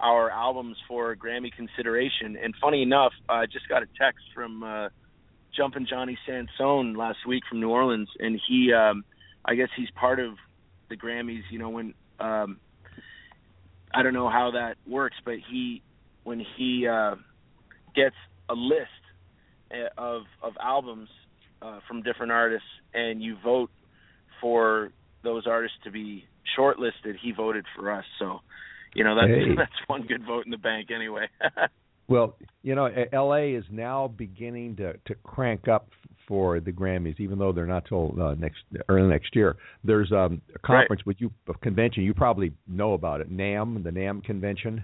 our 0.00 0.30
albums 0.30 0.76
for 0.86 1.14
Grammy 1.16 1.52
consideration. 1.52 2.36
And 2.42 2.54
funny 2.60 2.82
enough, 2.82 3.12
I 3.28 3.46
just 3.46 3.68
got 3.68 3.82
a 3.82 3.86
text 4.00 4.24
from 4.34 4.62
uh, 4.62 4.88
Jumpin' 5.56 5.86
Johnny 5.88 6.16
Sansone 6.26 6.94
last 6.94 7.18
week 7.26 7.42
from 7.48 7.60
New 7.60 7.70
Orleans, 7.70 8.08
and 8.18 8.40
he, 8.48 8.72
um, 8.72 9.04
I 9.44 9.56
guess 9.56 9.68
he's 9.76 9.90
part 9.90 10.20
of 10.20 10.34
the 10.88 10.96
Grammys. 10.96 11.42
You 11.50 11.58
know, 11.58 11.70
when 11.70 11.94
um, 12.20 12.60
I 13.98 14.02
don't 14.04 14.14
know 14.14 14.28
how 14.28 14.52
that 14.52 14.76
works, 14.88 15.16
but 15.24 15.34
he, 15.50 15.82
when 16.22 16.44
he 16.56 16.86
uh, 16.86 17.16
gets 17.96 18.14
a 18.48 18.54
list 18.54 18.86
uh, 19.72 19.88
of 20.00 20.22
of 20.40 20.52
albums 20.62 21.08
uh, 21.60 21.80
from 21.88 22.02
different 22.02 22.30
artists, 22.30 22.68
and 22.94 23.20
you 23.20 23.36
vote 23.42 23.70
for 24.40 24.92
those 25.24 25.48
artists 25.48 25.76
to 25.82 25.90
be 25.90 26.24
shortlisted, 26.56 27.16
he 27.20 27.32
voted 27.32 27.66
for 27.76 27.90
us. 27.90 28.04
So, 28.20 28.38
you 28.94 29.02
know, 29.02 29.16
that's 29.16 29.28
Hey. 29.28 29.54
that's 29.56 29.72
one 29.88 30.02
good 30.02 30.24
vote 30.24 30.44
in 30.44 30.52
the 30.52 30.58
bank 30.58 30.90
anyway. 30.94 31.28
Well, 32.08 32.36
you 32.62 32.74
know, 32.74 32.88
L.A. 33.12 33.52
is 33.52 33.64
now 33.70 34.08
beginning 34.08 34.76
to 34.76 34.94
to 34.94 35.14
crank 35.22 35.68
up 35.68 35.90
for 36.26 36.60
the 36.60 36.72
Grammys, 36.72 37.18
even 37.20 37.38
though 37.38 37.52
they're 37.52 37.66
not 37.66 37.84
till 37.86 38.14
uh, 38.20 38.34
next 38.34 38.58
early 38.88 39.08
next 39.08 39.36
year. 39.36 39.56
There's 39.84 40.10
um, 40.12 40.42
a 40.54 40.58
conference 40.58 41.04
with 41.04 41.16
you, 41.20 41.30
a 41.48 41.54
convention 41.54 42.02
you 42.02 42.14
probably 42.14 42.52
know 42.66 42.94
about 42.94 43.20
it, 43.20 43.30
NAMM, 43.30 43.84
the 43.84 43.90
NAMM 43.90 44.24
convention. 44.24 44.82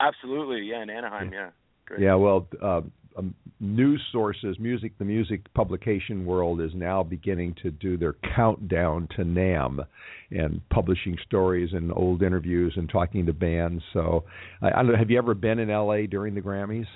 Absolutely, 0.00 0.62
yeah, 0.62 0.82
in 0.82 0.90
Anaheim, 0.90 1.32
yeah. 1.32 1.50
Great. 1.86 2.00
Yeah, 2.00 2.14
well, 2.14 2.46
uh, 2.62 2.82
um, 3.18 3.34
news 3.60 4.02
sources, 4.12 4.56
music, 4.58 4.96
the 4.98 5.04
music 5.04 5.52
publication 5.54 6.24
world 6.24 6.60
is 6.60 6.70
now 6.74 7.02
beginning 7.02 7.54
to 7.62 7.70
do 7.70 7.96
their 7.96 8.14
countdown 8.34 9.08
to 9.16 9.22
NAMM, 9.22 9.80
and 10.30 10.60
publishing 10.70 11.16
stories 11.26 11.70
and 11.72 11.92
old 11.92 12.22
interviews 12.22 12.74
and 12.76 12.88
talking 12.88 13.26
to 13.26 13.32
bands. 13.32 13.82
So, 13.92 14.24
I, 14.62 14.68
I 14.68 14.70
don't 14.82 14.88
know. 14.88 14.96
Have 14.98 15.10
you 15.10 15.18
ever 15.18 15.34
been 15.34 15.58
in 15.58 15.70
L.A. 15.70 16.06
during 16.06 16.34
the 16.34 16.40
Grammys? 16.40 16.86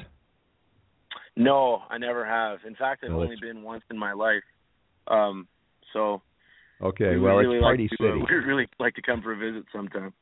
No, 1.37 1.83
I 1.89 1.99
never 1.99 2.27
have. 2.27 2.59
In 2.67 2.75
fact, 2.75 3.05
I've 3.05 3.11
No, 3.11 3.23
only 3.23 3.37
been 3.41 3.63
once 3.63 3.83
in 3.91 3.99
my 3.99 4.13
life. 4.13 4.43
Um, 5.09 5.49
so 5.93 6.23
Okay, 6.83 7.11
we 7.11 7.21
well, 7.21 7.37
really 7.37 7.57
it's 7.57 7.63
Party 7.63 7.89
like 7.91 7.99
to, 7.99 8.07
uh, 8.07 8.13
City. 8.13 8.25
we 8.31 8.37
really 8.37 8.69
like 8.81 8.95
to 8.95 9.03
come 9.03 9.23
for 9.23 9.33
a 9.33 9.37
visit 9.37 9.65
sometime. 9.73 10.13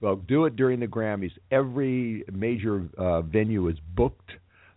Well, 0.00 0.16
do 0.16 0.44
it 0.44 0.54
during 0.56 0.80
the 0.80 0.86
Grammys. 0.86 1.32
Every 1.50 2.24
major 2.32 2.86
uh, 2.96 3.22
venue 3.22 3.68
is 3.68 3.76
booked. 3.96 4.30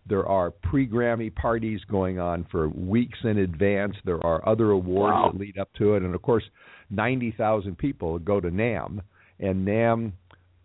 There 0.08 0.26
are 0.26 0.50
pre-Grammy 0.50 1.34
parties 1.34 1.80
going 1.90 2.18
on 2.18 2.46
for 2.50 2.68
weeks 2.68 3.18
in 3.24 3.38
advance. 3.38 3.94
There 4.04 4.24
are 4.24 4.46
other 4.48 4.70
awards 4.70 5.12
Wow. 5.14 5.30
that 5.32 5.38
lead 5.40 5.58
up 5.58 5.72
to 5.74 5.94
it, 5.94 6.02
and 6.02 6.14
of 6.14 6.22
course, 6.22 6.44
ninety 6.90 7.32
thousand 7.36 7.78
people 7.78 8.18
go 8.18 8.40
to 8.40 8.50
NAMM, 8.50 9.00
and 9.40 9.66
NAMM 9.66 10.12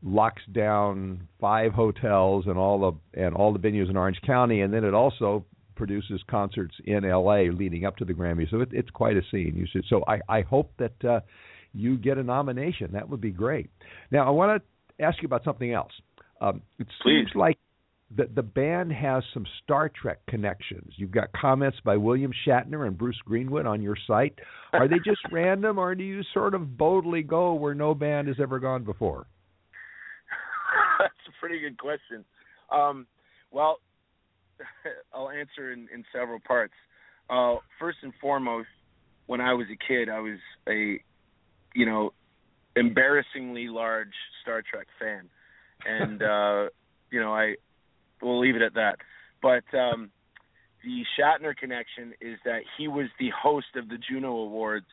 locks 0.06 0.42
down 0.52 1.28
five 1.40 1.72
hotels 1.74 2.46
and 2.48 2.58
all 2.58 2.80
the 3.14 3.22
and 3.22 3.36
all 3.36 3.54
the 3.54 3.60
venues 3.60 3.90
in 3.90 3.98
Orange 3.98 4.20
County, 4.26 4.62
and 4.62 4.74
then 4.74 4.84
it 4.84 4.94
also 4.94 5.46
produces 5.76 6.22
concerts 6.30 6.76
in 6.86 7.04
LA 7.04 7.44
leading 7.52 7.86
up 7.86 7.98
to 7.98 8.06
the 8.06 8.14
Grammys. 8.14 8.50
So 8.52 8.62
it, 8.62 8.70
it's 8.72 8.90
quite 8.92 9.18
a 9.18 9.22
scene. 9.32 9.54
You 9.56 9.66
should. 9.72 9.86
So 9.90 10.04
I 10.08 10.20
I 10.30 10.42
hope 10.42 10.72
that 10.78 11.04
uh, 11.06 11.20
you 11.74 11.98
get 11.98 12.18
a 12.18 12.24
nomination. 12.24 12.92
That 12.94 13.10
would 13.10 13.22
be 13.22 13.32
great. 13.32 13.70
Now 14.12 14.28
I 14.28 14.30
want 14.30 14.62
to 14.62 15.04
ask 15.04 15.22
you 15.22 15.26
about 15.26 15.44
something 15.44 15.74
else. 15.74 15.92
Um, 16.42 16.62
it 16.80 16.88
Please. 17.02 17.22
seems 17.26 17.32
like 17.36 17.58
the 18.16 18.28
the 18.34 18.44
band 18.44 18.92
has 18.92 19.24
some 19.34 19.46
Star 19.64 19.90
Trek 19.90 20.20
connections. 20.28 20.94
You've 20.98 21.12
got 21.12 21.32
comments 21.34 21.78
by 21.84 21.98
William 21.98 22.32
Shatner 22.46 22.88
and 22.88 22.98
Bruce 22.98 23.20
Greenwood 23.26 23.66
on 23.66 23.82
your 23.82 23.98
site. 24.08 24.38
Are 24.74 24.88
they 24.88 24.98
just 25.06 25.22
random, 25.32 25.78
or 25.78 25.96
do 25.96 26.04
you 26.04 26.22
sort 26.34 26.54
of 26.54 26.78
boldly 26.78 27.24
go 27.24 27.54
where 27.54 27.74
no 27.74 27.94
band 27.94 28.28
has 28.28 28.38
ever 28.42 28.60
gone 28.60 28.84
before? 28.84 29.26
That's 31.00 31.14
a 31.28 31.40
pretty 31.40 31.60
good 31.60 31.78
question. 31.78 32.26
Um, 32.72 33.08
well, 33.52 33.78
I'll 35.14 35.30
answer 35.30 35.72
in, 35.72 35.88
in 35.94 36.04
several 36.14 36.40
parts. 36.40 36.74
Uh, 37.30 37.56
first 37.80 38.00
and 38.04 38.14
foremost, 38.20 38.68
when 39.26 39.42
I 39.42 39.54
was 39.54 39.68
a 39.72 39.88
kid, 39.88 40.10
I 40.10 40.20
was 40.20 40.40
a, 40.68 41.00
you 41.74 41.86
know, 41.86 42.14
embarrassingly 42.76 43.68
large 43.68 44.14
Star 44.42 44.62
Trek 44.62 44.88
fan, 45.00 45.30
and 45.86 46.22
uh, 46.22 46.70
you 47.12 47.20
know, 47.20 47.34
I 47.34 47.56
we'll 48.24 48.40
leave 48.40 48.56
it 48.56 48.62
at 48.62 48.74
that. 48.76 48.98
But 49.42 49.64
um, 49.78 50.12
the 50.84 51.04
Shatner 51.18 51.56
connection 51.56 52.14
is 52.22 52.38
that 52.46 52.62
he 52.78 52.88
was 52.88 53.08
the 53.20 53.30
host 53.30 53.76
of 53.76 53.90
the 53.90 53.98
Juno 53.98 54.32
Awards 54.38 54.86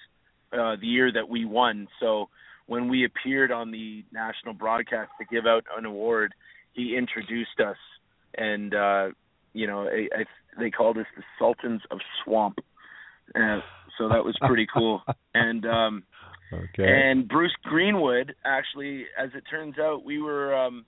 uh, 0.52 0.76
the 0.80 0.86
year 0.86 1.12
that 1.12 1.28
we 1.28 1.44
won. 1.44 1.88
So 2.00 2.28
when 2.66 2.88
we 2.88 3.04
appeared 3.04 3.52
on 3.52 3.70
the 3.70 4.04
national 4.12 4.54
broadcast 4.54 5.10
to 5.20 5.26
give 5.32 5.46
out 5.46 5.64
an 5.76 5.84
award, 5.84 6.32
he 6.72 6.96
introduced 6.96 7.60
us, 7.64 7.76
and 8.36 8.74
uh, 8.74 9.08
you 9.52 9.66
know, 9.66 9.88
I, 9.88 10.08
I, 10.14 10.24
they 10.58 10.70
called 10.70 10.96
us 10.98 11.06
the 11.16 11.22
Sultans 11.38 11.82
of 11.90 11.98
Swamp. 12.24 12.58
Uh, 13.34 13.60
so 13.98 14.08
that 14.08 14.24
was 14.24 14.36
pretty 14.46 14.66
cool. 14.72 15.02
and 15.34 15.66
um, 15.66 16.04
Okay. 16.52 16.84
and 16.84 17.28
Bruce 17.28 17.54
Greenwood, 17.62 18.34
actually, 18.44 19.06
as 19.16 19.30
it 19.34 19.44
turns 19.48 19.78
out, 19.78 20.04
we 20.04 20.20
were 20.20 20.54
um 20.54 20.84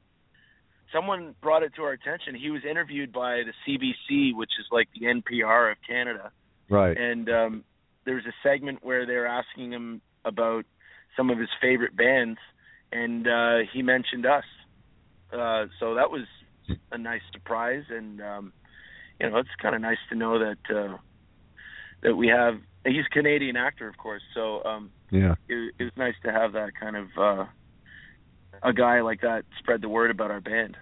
someone 0.93 1.35
brought 1.41 1.63
it 1.63 1.75
to 1.77 1.83
our 1.83 1.93
attention. 1.93 2.35
He 2.35 2.51
was 2.51 2.63
interviewed 2.69 3.13
by 3.13 3.43
the 3.43 3.53
CBC, 3.67 4.35
which 4.35 4.51
is 4.59 4.67
like 4.71 4.89
the 4.99 5.07
NPR 5.07 5.73
of 5.73 5.79
Canada, 5.87 6.31
right. 6.69 6.97
and 6.97 7.29
um 7.29 7.65
there 8.05 8.17
was 8.17 8.25
a 8.27 8.33
segment 8.43 8.81
where 8.83 9.07
they 9.07 9.15
were 9.15 9.27
asking 9.27 9.73
him 9.73 10.01
about 10.25 10.65
some 11.17 11.31
of 11.31 11.39
his 11.39 11.49
favorite 11.61 11.97
bands, 11.97 12.39
and 12.91 13.27
uh 13.27 13.59
he 13.73 13.83
mentioned 13.83 14.27
us. 14.27 14.45
Uh 15.33 15.67
so 15.81 15.95
that 15.95 16.11
was 16.11 16.27
a 16.91 16.99
nice 16.99 17.23
surprise, 17.33 17.85
and 17.91 18.21
um 18.21 18.53
you 19.21 19.29
know 19.29 19.39
it's 19.39 19.49
kind 19.61 19.75
of 19.75 19.81
nice 19.81 20.03
to 20.11 20.15
know 20.15 20.39
that 20.39 20.75
uh 20.75 20.97
that 22.03 22.17
we 22.17 22.29
have. 22.29 22.59
He's 22.85 23.07
a 23.07 23.15
Canadian 23.15 23.57
actor, 23.57 23.89
of 23.89 23.97
course, 23.97 24.23
so. 24.35 24.63
um 24.65 24.91
yeah. 25.13 25.35
it, 25.47 25.75
it 25.79 25.85
was 25.85 25.93
nice 25.99 26.15
to 26.25 26.33
have 26.33 26.55
that 26.55 26.71
kind 26.81 26.97
of 26.97 27.09
uh 27.19 27.45
a 28.63 28.73
guy 28.73 29.01
like 29.01 29.21
that 29.23 29.43
spread 29.59 29.83
the 29.83 29.89
word 29.89 30.11
about 30.11 30.31
our 30.31 30.41
band. 30.41 30.77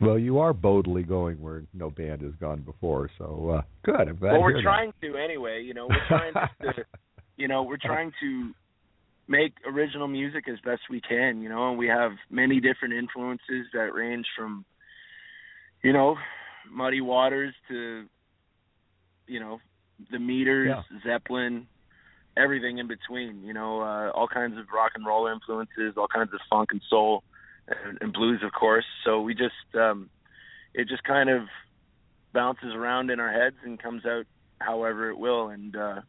Well, 0.00 0.18
you 0.18 0.38
are 0.38 0.52
boldly 0.52 1.02
going 1.02 1.40
where 1.40 1.62
no 1.72 1.90
band 1.90 2.22
has 2.22 2.34
gone 2.40 2.62
before. 2.62 3.10
So 3.18 3.58
uh, 3.58 3.62
good. 3.84 4.08
I'm 4.08 4.16
glad. 4.16 4.32
well, 4.32 4.42
we're 4.42 4.54
hear 4.54 4.62
trying 4.62 4.92
to 5.00 5.16
anyway. 5.16 5.62
You 5.62 5.74
know, 5.74 5.86
we're 5.88 6.08
trying 6.08 6.34
to, 6.62 6.84
you 7.36 7.48
know, 7.48 7.62
we're 7.62 7.78
trying 7.80 8.12
to 8.20 8.50
make 9.28 9.52
original 9.66 10.08
music 10.08 10.44
as 10.48 10.58
best 10.64 10.82
we 10.90 11.00
can. 11.00 11.40
You 11.40 11.48
know, 11.48 11.70
and 11.70 11.78
we 11.78 11.86
have 11.86 12.12
many 12.28 12.60
different 12.60 12.94
influences 12.94 13.66
that 13.72 13.94
range 13.94 14.26
from, 14.36 14.64
you 15.82 15.92
know, 15.92 16.16
Muddy 16.70 17.00
Waters 17.00 17.54
to, 17.68 18.04
you 19.26 19.40
know, 19.40 19.58
the 20.10 20.18
Meters, 20.18 20.74
Zeppelin, 21.06 21.68
everything 22.36 22.78
in 22.78 22.88
between. 22.88 23.42
You 23.44 23.54
know, 23.54 23.80
uh, 23.80 24.10
all 24.10 24.28
kinds 24.28 24.58
of 24.58 24.66
rock 24.74 24.92
and 24.94 25.06
roll 25.06 25.26
influences, 25.26 25.94
all 25.96 26.08
kinds 26.08 26.32
of 26.32 26.40
funk 26.50 26.70
and 26.72 26.82
soul, 26.88 27.22
and, 27.68 27.98
and 28.00 28.12
blues, 28.12 28.40
of 28.44 28.52
course. 28.52 28.84
So 29.04 29.20
we 29.20 29.34
just, 29.34 29.74
um, 29.74 30.10
it 30.74 30.88
just 30.88 31.04
kind 31.04 31.30
of 31.30 31.42
bounces 32.32 32.74
around 32.74 33.10
in 33.10 33.20
our 33.20 33.32
heads 33.32 33.56
and 33.64 33.80
comes 33.80 34.04
out 34.04 34.26
however 34.58 35.10
it 35.10 35.18
will, 35.18 35.48
and 35.48 35.76
uh, 35.76 36.00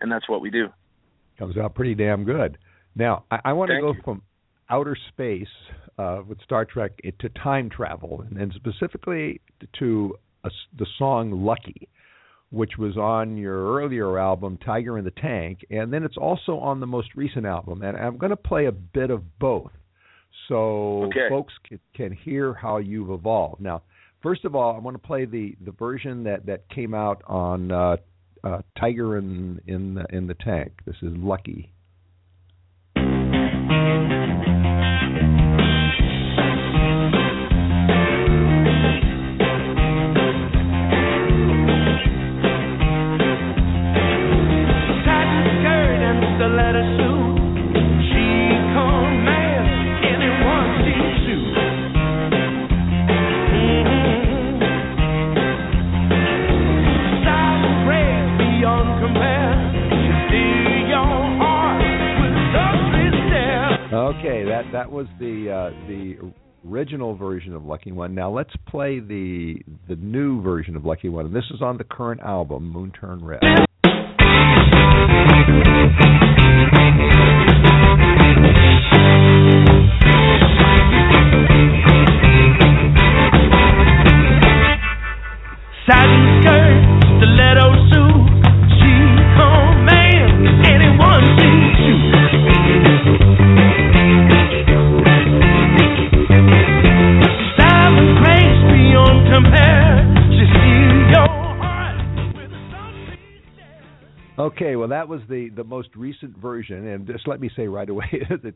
and 0.00 0.10
that's 0.10 0.28
what 0.28 0.40
we 0.40 0.50
do. 0.50 0.68
Comes 1.38 1.56
out 1.56 1.74
pretty 1.74 1.94
damn 1.94 2.24
good. 2.24 2.58
Now, 2.94 3.24
I, 3.30 3.40
I 3.46 3.52
want 3.52 3.70
to 3.70 3.80
go 3.80 3.92
you. 3.92 4.00
from 4.04 4.22
outer 4.68 4.96
space 5.08 5.48
uh, 5.98 6.22
with 6.26 6.40
Star 6.42 6.64
Trek 6.64 6.92
to 7.18 7.28
time 7.30 7.70
travel, 7.70 8.24
and, 8.28 8.40
and 8.40 8.52
specifically 8.54 9.40
to 9.78 10.16
a 10.44 10.50
the 10.78 10.86
song 10.98 11.44
"Lucky," 11.44 11.88
which 12.50 12.76
was 12.78 12.96
on 12.96 13.36
your 13.36 13.76
earlier 13.76 14.18
album 14.18 14.58
"Tiger 14.64 14.98
in 14.98 15.04
the 15.04 15.12
Tank," 15.12 15.64
and 15.70 15.92
then 15.92 16.02
it's 16.04 16.16
also 16.16 16.58
on 16.58 16.80
the 16.80 16.86
most 16.86 17.14
recent 17.14 17.46
album. 17.46 17.82
And 17.82 17.96
I'm 17.96 18.16
going 18.18 18.30
to 18.30 18.36
play 18.36 18.66
a 18.66 18.72
bit 18.72 19.10
of 19.10 19.38
both, 19.38 19.72
so 20.48 21.04
Okay. 21.04 21.28
folks 21.28 21.52
can, 21.68 21.80
can 21.94 22.12
hear 22.12 22.52
how 22.54 22.78
you've 22.78 23.10
evolved. 23.10 23.60
Now, 23.60 23.82
first 24.22 24.44
of 24.44 24.54
all, 24.54 24.74
I 24.74 24.78
want 24.78 24.94
to 25.00 25.06
play 25.06 25.24
the 25.24 25.56
the 25.64 25.72
version 25.72 26.24
that 26.24 26.46
that 26.46 26.68
came 26.68 26.92
out 26.94 27.22
on 27.26 27.70
uh, 27.70 27.96
uh, 28.42 28.62
Tiger 28.78 29.18
in 29.18 29.60
in 29.66 29.94
the, 29.94 30.06
in 30.10 30.26
the 30.26 30.34
Tank. 30.34 30.72
This 30.84 30.96
is 31.02 31.12
"Lucky." 31.16 31.72
That 64.80 64.90
was 64.90 65.06
the 65.18 65.50
uh, 65.50 65.86
the 65.88 66.16
original 66.66 67.14
version 67.14 67.52
of 67.54 67.66
Lucky 67.66 67.92
One. 67.92 68.14
Now 68.14 68.30
let's 68.30 68.54
play 68.66 68.98
the 68.98 69.56
the 69.88 69.96
new 69.96 70.40
version 70.40 70.74
of 70.74 70.86
Lucky 70.86 71.10
One. 71.10 71.26
And 71.26 71.36
this 71.36 71.44
is 71.52 71.60
on 71.60 71.76
the 71.76 71.84
current 71.84 72.22
album, 72.22 72.70
Moon 72.70 72.90
Turn 72.98 73.22
Red. 73.22 73.40
that 105.00 105.08
was 105.08 105.22
the 105.30 105.48
the 105.56 105.64
most 105.64 105.88
recent 105.96 106.36
version, 106.36 106.88
and 106.88 107.06
just 107.06 107.26
let 107.26 107.40
me 107.40 107.50
say 107.56 107.66
right 107.66 107.88
away 107.88 108.06
that 108.28 108.54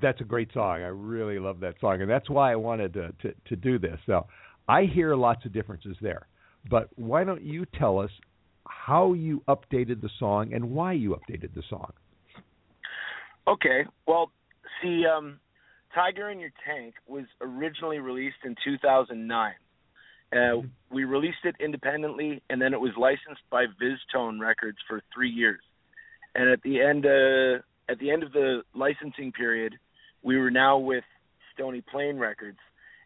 that's 0.00 0.20
a 0.20 0.24
great 0.24 0.52
song. 0.52 0.82
I 0.82 0.88
really 0.88 1.38
love 1.38 1.60
that 1.60 1.74
song, 1.80 2.00
and 2.00 2.10
that's 2.10 2.28
why 2.28 2.50
I 2.50 2.56
wanted 2.56 2.94
to 2.94 3.12
to, 3.22 3.34
to 3.48 3.56
do 3.56 3.78
this. 3.78 3.98
So 4.06 4.26
I 4.68 4.86
hear 4.92 5.14
lots 5.14 5.46
of 5.46 5.52
differences 5.52 5.96
there, 6.02 6.26
but 6.68 6.88
why 6.96 7.22
don't 7.22 7.44
you 7.44 7.64
tell 7.78 8.00
us 8.00 8.10
how 8.66 9.12
you 9.12 9.44
updated 9.46 10.00
the 10.00 10.10
song 10.18 10.52
and 10.52 10.72
why 10.72 10.94
you 10.94 11.10
updated 11.10 11.54
the 11.54 11.62
song? 11.70 11.92
Okay. 13.46 13.84
Well, 14.08 14.32
see, 14.82 15.04
um, 15.06 15.38
Tiger 15.94 16.30
in 16.30 16.40
Your 16.40 16.52
Tank 16.66 16.94
was 17.06 17.24
originally 17.40 18.00
released 18.00 18.42
in 18.44 18.56
2009. 18.64 19.52
Uh, 20.32 20.62
we 20.90 21.04
released 21.04 21.44
it 21.44 21.56
independently, 21.60 22.42
and 22.48 22.60
then 22.60 22.72
it 22.72 22.80
was 22.80 22.92
licensed 22.96 23.42
by 23.50 23.66
VizzTone 23.66 24.40
Records 24.40 24.78
for 24.88 25.02
three 25.12 25.30
years. 25.30 25.60
And 26.34 26.48
at 26.48 26.62
the 26.62 26.80
end, 26.80 27.04
uh, 27.04 27.62
at 27.90 27.98
the 27.98 28.10
end 28.10 28.22
of 28.22 28.32
the 28.32 28.62
licensing 28.74 29.32
period, 29.32 29.74
we 30.22 30.38
were 30.38 30.50
now 30.50 30.78
with 30.78 31.04
Stony 31.52 31.82
Plain 31.82 32.18
Records, 32.18 32.58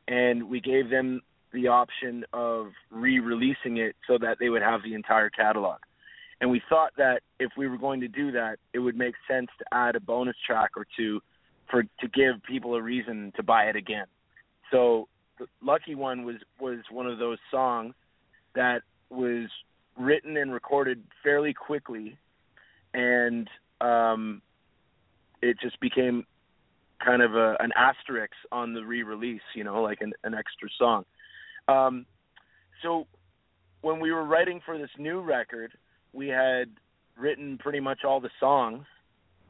and 0.06 0.48
we 0.48 0.60
gave 0.60 0.88
them 0.88 1.20
the 1.52 1.68
option 1.68 2.24
of 2.32 2.68
re-releasing 2.90 3.78
it 3.78 3.96
so 4.06 4.18
that 4.18 4.36
they 4.38 4.48
would 4.48 4.62
have 4.62 4.82
the 4.82 4.94
entire 4.94 5.30
catalog. 5.30 5.78
And 6.40 6.50
we 6.50 6.60
thought 6.68 6.92
that 6.98 7.22
if 7.40 7.50
we 7.56 7.66
were 7.66 7.78
going 7.78 8.00
to 8.00 8.08
do 8.08 8.32
that, 8.32 8.58
it 8.72 8.78
would 8.78 8.96
make 8.96 9.14
sense 9.28 9.48
to 9.58 9.64
add 9.72 9.96
a 9.96 10.00
bonus 10.00 10.36
track 10.46 10.72
or 10.76 10.86
two 10.96 11.20
for 11.70 11.82
to 11.82 12.08
give 12.08 12.42
people 12.46 12.74
a 12.74 12.82
reason 12.82 13.32
to 13.36 13.42
buy 13.42 13.64
it 13.64 13.76
again. 13.76 14.06
So 14.70 15.08
Lucky 15.62 15.94
One 15.94 16.24
was 16.24 16.36
was 16.60 16.78
one 16.90 17.06
of 17.06 17.18
those 17.18 17.38
songs 17.50 17.94
that 18.54 18.82
was 19.10 19.48
written 19.98 20.36
and 20.36 20.52
recorded 20.52 21.02
fairly 21.22 21.54
quickly 21.54 22.18
and 22.94 23.48
um 23.80 24.42
it 25.42 25.56
just 25.60 25.78
became 25.80 26.26
kind 27.04 27.22
of 27.22 27.34
a 27.34 27.56
an 27.60 27.70
asterisk 27.76 28.32
on 28.50 28.72
the 28.72 28.82
re-release, 28.82 29.42
you 29.54 29.64
know, 29.64 29.82
like 29.82 30.00
an, 30.00 30.12
an 30.24 30.34
extra 30.34 30.68
song. 30.78 31.04
Um 31.68 32.06
so 32.82 33.06
when 33.82 34.00
we 34.00 34.12
were 34.12 34.24
writing 34.24 34.60
for 34.64 34.78
this 34.78 34.90
new 34.98 35.20
record, 35.20 35.72
we 36.12 36.28
had 36.28 36.70
written 37.16 37.58
pretty 37.58 37.80
much 37.80 38.00
all 38.04 38.20
the 38.20 38.30
songs 38.40 38.84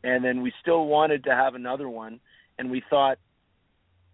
and 0.05 0.25
then 0.25 0.43
we 0.43 0.53
still 0.61 0.87
wanted 0.87 1.25
to 1.25 1.31
have 1.31 1.55
another 1.55 1.89
one 1.89 2.21
and 2.59 2.71
we 2.71 2.83
thought 2.89 3.19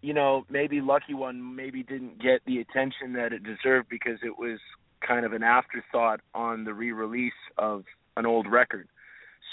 you 0.03 0.13
know 0.13 0.45
maybe 0.49 0.81
lucky 0.81 1.13
one 1.13 1.55
maybe 1.55 1.81
didn't 1.81 2.21
get 2.21 2.41
the 2.45 2.59
attention 2.59 3.13
that 3.13 3.31
it 3.31 3.41
deserved 3.41 3.87
because 3.89 4.19
it 4.21 4.37
was 4.37 4.59
kind 5.05 5.25
of 5.25 5.33
an 5.33 5.43
afterthought 5.43 6.19
on 6.35 6.65
the 6.65 6.73
re-release 6.73 7.31
of 7.57 7.83
an 8.17 8.25
old 8.25 8.45
record. 8.51 8.87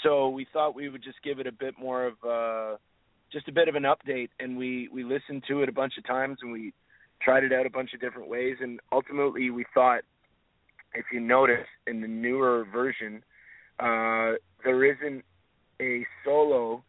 So 0.03 0.29
we 0.29 0.45
thought 0.51 0.75
we 0.75 0.89
would 0.89 1.03
just 1.03 1.21
give 1.23 1.39
it 1.39 1.47
a 1.47 1.51
bit 1.51 1.75
more 1.79 2.05
of 2.05 2.13
uh 2.27 2.77
just 3.31 3.47
a 3.47 3.51
bit 3.53 3.69
of 3.69 3.75
an 3.75 3.83
update 3.83 4.29
and 4.39 4.57
we 4.57 4.89
we 4.93 5.03
listened 5.03 5.43
to 5.47 5.61
it 5.63 5.69
a 5.69 5.71
bunch 5.71 5.93
of 5.97 6.05
times 6.05 6.39
and 6.41 6.51
we 6.51 6.73
tried 7.21 7.45
it 7.45 7.53
out 7.53 7.65
a 7.65 7.69
bunch 7.69 7.93
of 7.93 8.01
different 8.01 8.29
ways 8.29 8.57
and 8.59 8.81
ultimately 8.91 9.49
we 9.49 9.65
thought 9.73 10.01
if 10.93 11.05
you 11.13 11.21
notice 11.21 11.67
in 11.87 12.01
the 12.01 12.07
newer 12.07 12.65
version 12.69 13.23
uh 13.79 14.35
there 14.65 14.83
isn't 14.83 15.23
a 15.81 16.05
solo 16.25 16.83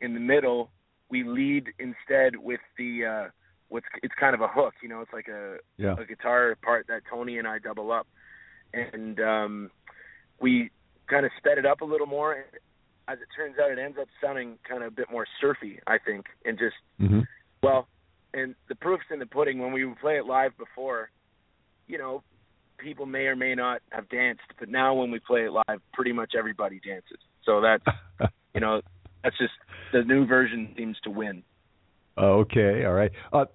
in 0.00 0.14
the 0.14 0.20
middle, 0.20 0.70
we 1.14 1.22
lead 1.22 1.68
instead 1.78 2.36
with 2.36 2.60
the 2.76 3.04
uh 3.04 3.28
what's 3.68 3.86
it's 4.02 4.14
kind 4.18 4.34
of 4.34 4.40
a 4.40 4.48
hook, 4.48 4.74
you 4.82 4.88
know, 4.88 5.00
it's 5.00 5.12
like 5.12 5.28
a 5.28 5.58
Yeah. 5.76 5.94
a 5.96 6.04
guitar 6.04 6.56
part 6.62 6.86
that 6.88 7.02
Tony 7.08 7.38
and 7.38 7.46
I 7.46 7.58
double 7.60 7.92
up. 7.92 8.06
And 8.72 9.20
um 9.20 9.70
we 10.40 10.70
kind 11.08 11.24
of 11.24 11.30
sped 11.38 11.58
it 11.58 11.66
up 11.66 11.80
a 11.82 11.84
little 11.84 12.08
more 12.08 12.32
and 12.32 12.44
as 13.06 13.18
it 13.20 13.28
turns 13.36 13.56
out 13.62 13.70
it 13.70 13.78
ends 13.78 13.98
up 14.00 14.08
sounding 14.20 14.58
kind 14.68 14.82
of 14.82 14.88
a 14.92 14.96
bit 15.00 15.08
more 15.10 15.26
surfy, 15.40 15.78
I 15.86 15.98
think, 16.04 16.26
and 16.44 16.58
just 16.58 16.74
Mm-hmm. 17.00 17.20
well, 17.62 17.86
and 18.32 18.56
the 18.68 18.74
proof's 18.74 19.04
in 19.12 19.20
the 19.20 19.26
pudding. 19.26 19.58
When 19.60 19.72
we 19.72 19.84
would 19.84 19.98
play 20.00 20.16
it 20.16 20.26
live 20.26 20.52
before, 20.58 21.10
you 21.86 21.98
know, 21.98 22.22
people 22.78 23.06
may 23.06 23.26
or 23.26 23.36
may 23.36 23.54
not 23.54 23.80
have 23.90 24.08
danced, 24.08 24.48
but 24.58 24.68
now 24.68 24.94
when 24.94 25.10
we 25.12 25.20
play 25.20 25.42
it 25.46 25.52
live, 25.52 25.80
pretty 25.92 26.12
much 26.12 26.32
everybody 26.36 26.80
dances. 26.84 27.20
So 27.44 27.60
that's 27.60 27.84
you 28.54 28.60
know, 28.60 28.80
that's 29.24 29.36
just 29.38 29.52
the 29.92 30.02
new 30.04 30.26
version 30.26 30.72
seems 30.76 30.96
to 31.04 31.10
win. 31.10 31.42
Okay, 32.16 32.84
all 32.84 32.92
right. 32.92 33.10
Uh, 33.32 33.46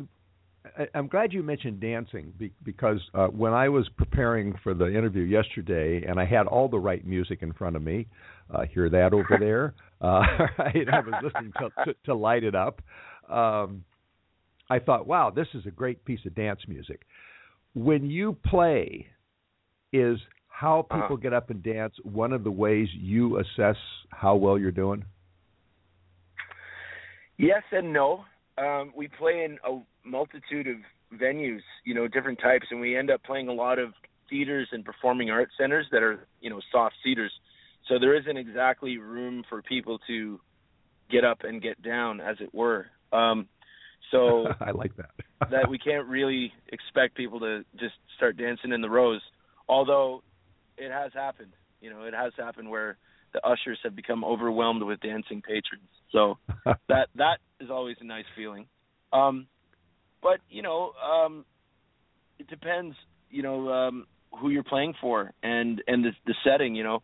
I, 0.77 0.87
I'm 0.93 1.07
glad 1.07 1.31
you 1.31 1.41
mentioned 1.41 1.79
dancing 1.79 2.33
be, 2.37 2.51
because 2.63 2.99
uh, 3.13 3.27
when 3.27 3.53
I 3.53 3.69
was 3.69 3.87
preparing 3.95 4.53
for 4.63 4.73
the 4.73 4.87
interview 4.87 5.23
yesterday, 5.23 6.03
and 6.05 6.19
I 6.19 6.25
had 6.25 6.47
all 6.47 6.67
the 6.67 6.79
right 6.79 7.05
music 7.05 7.41
in 7.41 7.53
front 7.53 7.77
of 7.77 7.81
me, 7.81 8.07
uh, 8.53 8.63
hear 8.65 8.89
that 8.89 9.13
over 9.13 9.37
there. 9.39 9.73
Uh, 10.01 10.23
right, 10.59 10.87
I 10.91 10.99
was 10.99 11.15
listening 11.23 11.53
to, 11.59 11.69
to, 11.85 11.95
to 12.05 12.15
light 12.15 12.43
it 12.43 12.55
up. 12.55 12.81
Um, 13.29 13.85
I 14.69 14.79
thought, 14.79 15.07
wow, 15.07 15.29
this 15.29 15.47
is 15.53 15.65
a 15.65 15.71
great 15.71 16.03
piece 16.03 16.19
of 16.25 16.35
dance 16.35 16.59
music. 16.67 17.01
When 17.73 18.09
you 18.09 18.35
play, 18.45 19.07
is 19.93 20.19
how 20.47 20.83
people 20.83 21.05
Uh-huh. 21.05 21.15
get 21.15 21.33
up 21.33 21.49
and 21.49 21.63
dance 21.63 21.93
one 22.03 22.33
of 22.33 22.43
the 22.43 22.51
ways 22.51 22.87
you 22.93 23.39
assess 23.39 23.77
how 24.11 24.35
well 24.35 24.57
you're 24.59 24.71
doing? 24.71 25.03
Yes 27.39 27.63
and 27.71 27.93
no. 27.93 28.25
Um, 28.57 28.91
we 28.95 29.07
play 29.07 29.45
in 29.45 29.57
a 29.65 29.79
multitude 30.05 30.67
of 30.67 30.75
venues, 31.17 31.61
you 31.85 31.95
know, 31.95 32.05
different 32.05 32.37
types, 32.39 32.65
and 32.69 32.81
we 32.81 32.97
end 32.97 33.09
up 33.09 33.23
playing 33.23 33.47
a 33.47 33.53
lot 33.53 33.79
of 33.79 33.93
theaters 34.29 34.67
and 34.73 34.83
performing 34.83 35.31
arts 35.31 35.53
centers 35.57 35.87
that 35.93 36.03
are, 36.03 36.27
you 36.41 36.49
know, 36.49 36.59
soft 36.69 36.95
seaters. 37.01 37.31
So 37.87 37.97
there 37.97 38.13
isn't 38.13 38.35
exactly 38.35 38.97
room 38.97 39.43
for 39.47 39.61
people 39.61 39.99
to 40.07 40.39
get 41.09 41.23
up 41.23 41.39
and 41.45 41.61
get 41.61 41.81
down, 41.81 42.19
as 42.19 42.35
it 42.41 42.53
were. 42.53 42.87
Um, 43.13 43.47
so 44.11 44.47
I 44.59 44.71
like 44.71 44.95
that. 44.97 45.11
that 45.49 45.69
we 45.69 45.79
can't 45.79 46.07
really 46.07 46.51
expect 46.73 47.15
people 47.15 47.39
to 47.39 47.63
just 47.79 47.95
start 48.17 48.35
dancing 48.35 48.73
in 48.73 48.81
the 48.81 48.89
rows. 48.89 49.21
Although 49.69 50.23
it 50.77 50.91
has 50.91 51.13
happened, 51.13 51.53
you 51.79 51.89
know, 51.89 52.03
it 52.03 52.13
has 52.13 52.33
happened 52.37 52.69
where 52.69 52.97
the 53.33 53.45
ushers 53.45 53.79
have 53.83 53.95
become 53.95 54.23
overwhelmed 54.23 54.83
with 54.83 54.99
dancing 55.01 55.41
patrons. 55.41 55.89
So 56.11 56.37
that 56.87 57.09
that 57.15 57.37
is 57.59 57.69
always 57.69 57.97
a 58.01 58.05
nice 58.05 58.25
feeling. 58.35 58.67
Um, 59.13 59.47
but 60.21 60.39
you 60.49 60.61
know, 60.61 60.91
um, 60.93 61.45
it 62.37 62.47
depends, 62.47 62.95
you 63.29 63.43
know, 63.43 63.69
um, 63.69 64.07
who 64.39 64.49
you're 64.49 64.63
playing 64.63 64.93
for 64.99 65.31
and 65.43 65.81
and 65.87 66.03
the 66.03 66.11
the 66.25 66.35
setting. 66.43 66.75
You 66.75 66.83
know, 66.83 66.99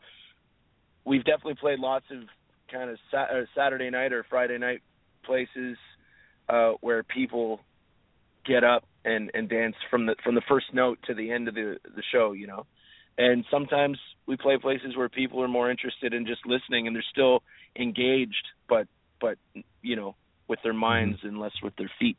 we've 1.05 1.23
definitely 1.23 1.55
played 1.55 1.79
lots 1.79 2.05
of 2.11 2.23
kind 2.71 2.89
of 2.89 2.97
sa- 3.11 3.31
uh, 3.31 3.45
Saturday 3.55 3.89
night 3.89 4.13
or 4.13 4.25
Friday 4.29 4.57
night 4.57 4.81
places 5.23 5.77
uh, 6.49 6.73
where 6.81 7.03
people 7.03 7.59
get 8.45 8.63
up 8.63 8.83
and 9.03 9.31
and 9.33 9.49
dance 9.49 9.75
from 9.89 10.05
the 10.05 10.15
from 10.23 10.35
the 10.35 10.41
first 10.47 10.67
note 10.73 10.99
to 11.07 11.13
the 11.13 11.31
end 11.31 11.47
of 11.47 11.55
the 11.55 11.77
the 11.83 12.03
show. 12.11 12.31
You 12.31 12.47
know, 12.47 12.65
and 13.17 13.45
sometimes 13.49 13.97
we 14.27 14.37
play 14.37 14.57
places 14.57 14.95
where 14.97 15.09
people 15.09 15.41
are 15.41 15.47
more 15.47 15.71
interested 15.71 16.13
in 16.13 16.25
just 16.25 16.41
listening 16.45 16.87
and 16.87 16.95
they're 16.95 17.05
still 17.11 17.43
engaged, 17.79 18.47
but 18.67 18.87
but 19.21 19.37
you 19.81 19.95
know 19.95 20.15
with 20.47 20.59
their 20.63 20.73
minds 20.73 21.19
and 21.23 21.39
less 21.39 21.53
with 21.63 21.75
their 21.77 21.91
feet 21.99 22.17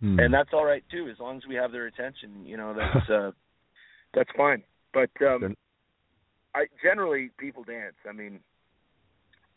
Hmm. 0.00 0.20
and 0.20 0.34
that's 0.34 0.50
all 0.52 0.64
right 0.64 0.84
too 0.90 1.08
as 1.10 1.18
long 1.18 1.38
as 1.38 1.42
we 1.48 1.54
have 1.54 1.72
their 1.72 1.86
attention 1.86 2.44
you 2.44 2.56
know 2.56 2.74
that's 2.74 3.10
uh 3.10 3.30
that's 4.14 4.30
fine 4.36 4.62
but 4.92 5.10
um 5.26 5.56
i 6.54 6.66
generally 6.82 7.30
people 7.38 7.64
dance 7.64 7.96
i 8.08 8.12
mean 8.12 8.40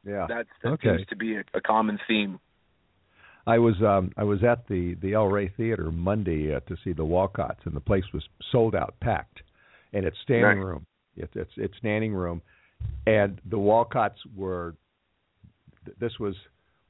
yeah. 0.06 0.26
that's 0.28 0.50
that 0.64 0.74
Okay. 0.74 0.96
seems 0.98 1.08
to 1.08 1.16
be 1.16 1.36
a, 1.36 1.44
a 1.54 1.62
common 1.62 2.00
theme 2.08 2.40
I 3.46 3.58
was 3.58 3.76
um 3.82 4.12
I 4.18 4.24
was 4.24 4.44
at 4.44 4.68
the 4.68 4.96
the 5.02 5.14
El 5.14 5.28
Rey 5.28 5.50
Theater 5.50 5.92
Monday 5.92 6.56
uh, 6.56 6.60
to 6.62 6.78
see 6.84 6.94
the 6.94 7.04
Walcotts, 7.06 7.66
and 7.66 7.76
the 7.76 7.82
place 7.82 8.04
was 8.14 8.24
sold 8.52 8.76
out, 8.76 8.94
packed, 9.02 9.42
and 9.94 10.06
it's 10.06 10.18
standing 10.24 10.60
room. 10.60 10.86
It's 11.16 11.32
it's 11.36 11.52
it's 11.58 11.78
standing 11.78 12.14
room, 12.14 12.42
and 13.06 13.40
the 13.50 13.58
Walcotts 13.58 14.18
were. 14.36 14.76
This 16.00 16.20
was 16.20 16.36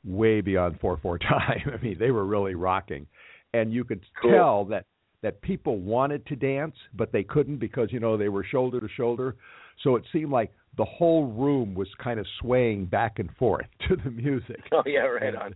way 0.04 0.42
beyond 0.42 0.80
four 0.80 0.98
four 0.98 1.18
time. 1.20 1.62
I 1.74 1.82
mean, 1.82 1.98
they 2.00 2.12
were 2.12 2.26
really 2.26 2.56
rocking, 2.56 3.08
and 3.54 3.74
you 3.74 3.84
could 3.84 4.02
Cool. 4.22 4.32
tell 4.32 4.66
that 4.66 4.86
that 5.22 5.42
people 5.42 5.78
wanted 5.78 6.26
to 6.28 6.36
dance, 6.36 6.76
but 6.96 7.12
they 7.12 7.24
couldn't 7.24 7.58
because 7.58 7.92
you 7.92 8.00
know 8.00 8.18
they 8.18 8.30
were 8.30 8.44
shoulder 8.44 8.80
to 8.80 8.88
shoulder. 8.90 9.36
So 9.84 9.96
it 9.96 10.04
seemed 10.12 10.32
like 10.32 10.52
the 10.78 10.86
whole 10.86 11.28
room 11.28 11.74
was 11.74 11.88
kind 12.04 12.20
of 12.20 12.26
swaying 12.40 12.86
back 12.86 13.20
and 13.20 13.30
forth 13.38 13.66
to 13.88 13.96
the 13.96 14.12
music. 14.12 14.62
Oh 14.72 14.84
yeah, 14.86 15.02
right 15.02 15.36
on. 15.36 15.56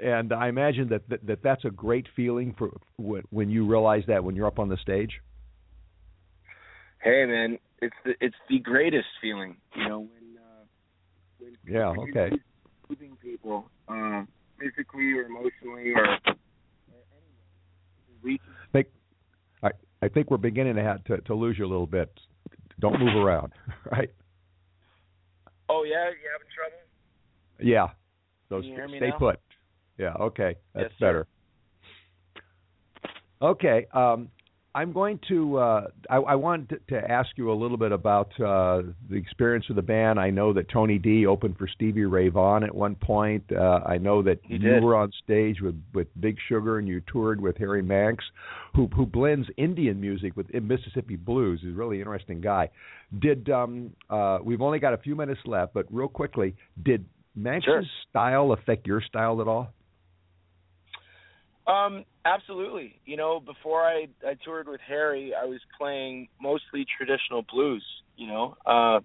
And 0.00 0.32
I 0.32 0.48
imagine 0.48 0.88
that, 0.90 1.08
that, 1.08 1.26
that 1.26 1.42
that's 1.42 1.64
a 1.64 1.70
great 1.70 2.06
feeling 2.14 2.54
for 2.56 2.70
when 3.30 3.50
you 3.50 3.66
realize 3.66 4.04
that 4.06 4.22
when 4.22 4.36
you're 4.36 4.46
up 4.46 4.60
on 4.60 4.68
the 4.68 4.76
stage. 4.76 5.10
Hey 7.08 7.24
man, 7.24 7.58
it's 7.80 7.96
the 8.04 8.12
it's 8.20 8.36
the 8.50 8.58
greatest 8.58 9.06
feeling, 9.22 9.56
you 9.74 9.88
know, 9.88 10.00
when 10.00 10.36
uh 10.36 10.64
when 11.38 11.56
Yeah, 11.66 11.88
okay. 11.88 12.36
soothing 12.86 13.16
people, 13.22 13.70
uh 13.88 14.24
physically 14.60 15.14
or 15.14 15.22
emotionally 15.22 15.92
or, 15.94 16.04
or 16.04 16.18
anyway. 17.16 18.20
Reach 18.22 18.42
I 18.46 18.66
think 18.72 18.88
I, 19.62 19.70
I 20.02 20.08
think 20.08 20.30
we're 20.30 20.36
beginning 20.36 20.76
to, 20.76 20.82
have 20.82 21.02
to 21.04 21.16
to 21.22 21.34
lose 21.34 21.58
you 21.58 21.64
a 21.64 21.70
little 21.70 21.86
bit. 21.86 22.10
Don't 22.78 23.00
move 23.00 23.16
around, 23.16 23.54
right? 23.90 24.10
Oh 25.70 25.84
yeah, 25.84 26.10
you 26.10 26.28
having 26.30 26.48
trouble? 26.54 26.76
Yeah. 27.58 27.88
So 28.50 28.60
Can 28.60 28.68
you 28.68 28.74
hear 28.74 28.88
me 28.88 28.98
stay 28.98 29.08
now? 29.08 29.18
put. 29.18 29.40
Yeah. 29.96 30.12
Okay. 30.20 30.56
That's 30.74 30.90
Yes, 30.90 30.98
sir. 30.98 31.26
better. 33.40 33.50
Okay. 33.50 33.86
Um, 33.94 34.28
I'm 34.78 34.92
going 34.92 35.18
to. 35.28 35.56
Uh, 35.58 35.86
I, 36.08 36.16
I 36.16 36.34
wanted 36.36 36.68
to, 36.88 37.00
to 37.00 37.10
ask 37.10 37.30
you 37.36 37.50
a 37.50 37.54
little 37.62 37.76
bit 37.76 37.92
about 37.92 38.28
uh, 38.40 38.82
the 39.10 39.16
experience 39.16 39.66
of 39.70 39.76
the 39.76 39.82
band. 39.82 40.20
I 40.20 40.30
know 40.30 40.52
that 40.52 40.68
Tony 40.68 40.98
D 40.98 41.26
opened 41.26 41.56
for 41.58 41.66
Stevie 41.66 42.04
Ray 42.04 42.28
Vaughan 42.28 42.62
at 42.62 42.74
one 42.74 42.94
point. 42.94 43.44
Uh, 43.50 43.80
I 43.84 43.98
know 43.98 44.22
that 44.22 44.38
He 44.42 44.54
you 44.54 44.58
did. 44.60 44.82
were 44.84 44.96
on 44.96 45.10
stage 45.24 45.60
with 45.60 45.74
with 45.94 46.08
Big 46.20 46.36
Sugar 46.48 46.78
and 46.78 46.86
you 46.86 47.00
toured 47.12 47.40
with 47.40 47.56
Harry 47.58 47.82
Manx, 47.82 48.24
who 48.74 48.86
who 48.94 49.04
blends 49.04 49.48
Indian 49.56 50.00
music 50.00 50.36
with 50.36 50.46
Mississippi 50.54 51.16
blues. 51.16 51.60
He's 51.62 51.72
a 51.72 51.76
really 51.76 51.98
interesting 51.98 52.40
guy. 52.40 52.70
Did 53.18 53.50
um, 53.50 53.90
uh, 54.10 54.38
we've 54.42 54.62
only 54.62 54.78
got 54.78 54.94
a 54.94 54.98
few 54.98 55.16
minutes 55.16 55.40
left, 55.44 55.74
but 55.74 55.86
real 55.90 56.08
quickly, 56.08 56.54
did 56.84 57.04
Manx's 57.34 57.66
Sure. 57.66 57.82
style 58.10 58.52
affect 58.52 58.86
your 58.86 59.00
style 59.00 59.40
at 59.40 59.48
all? 59.48 59.72
Um, 61.68 62.04
absolutely. 62.24 62.98
You 63.04 63.16
know, 63.16 63.40
before 63.40 63.82
I 63.84 64.06
I 64.26 64.34
toured 64.44 64.68
with 64.68 64.80
Harry, 64.86 65.32
I 65.40 65.44
was 65.44 65.60
playing 65.78 66.28
mostly 66.40 66.86
traditional 66.96 67.44
blues. 67.52 67.84
You 68.16 68.26
know, 68.26 68.56
uh, 68.66 69.00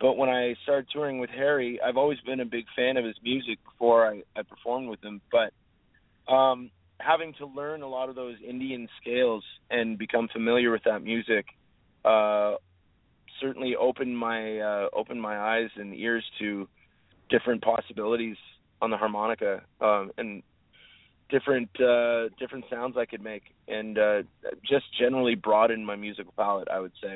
but 0.00 0.16
when 0.16 0.30
I 0.30 0.54
started 0.62 0.88
touring 0.92 1.18
with 1.20 1.30
Harry, 1.30 1.78
I've 1.84 1.96
always 1.96 2.18
been 2.20 2.40
a 2.40 2.46
big 2.46 2.64
fan 2.74 2.96
of 2.96 3.04
his 3.04 3.14
music 3.22 3.58
before 3.64 4.06
I, 4.06 4.22
I 4.34 4.42
performed 4.42 4.88
with 4.88 5.04
him. 5.04 5.20
But 5.30 6.32
um, 6.32 6.70
having 6.98 7.34
to 7.38 7.46
learn 7.46 7.82
a 7.82 7.88
lot 7.88 8.08
of 8.08 8.14
those 8.14 8.36
Indian 8.46 8.88
scales 9.00 9.44
and 9.70 9.98
become 9.98 10.28
familiar 10.32 10.70
with 10.72 10.82
that 10.84 11.02
music 11.04 11.46
uh, 12.04 12.54
certainly 13.40 13.76
opened 13.76 14.16
my 14.16 14.58
uh, 14.58 14.88
opened 14.94 15.20
my 15.20 15.38
eyes 15.38 15.70
and 15.76 15.94
ears 15.94 16.24
to 16.40 16.68
different 17.28 17.62
possibilities 17.62 18.36
on 18.80 18.90
the 18.90 18.96
harmonica 18.96 19.62
um, 19.80 20.10
and 20.18 20.42
different 21.32 21.70
uh 21.80 22.28
different 22.38 22.64
sounds 22.70 22.96
I 22.96 23.06
could 23.06 23.22
make 23.22 23.42
and 23.66 23.98
uh 23.98 24.22
just 24.72 24.84
generally 25.00 25.34
broaden 25.34 25.84
my 25.84 25.96
musical 25.96 26.32
palette 26.36 26.68
I 26.70 26.78
would 26.78 26.92
say. 27.02 27.14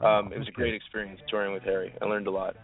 Um 0.00 0.32
it 0.32 0.38
was 0.38 0.48
a 0.48 0.50
Okay. 0.50 0.62
great 0.62 0.74
experience 0.74 1.20
touring 1.30 1.52
with 1.54 1.62
Harry. 1.62 1.90
I 2.02 2.04
learned 2.04 2.26
a 2.26 2.30
lot. 2.42 2.56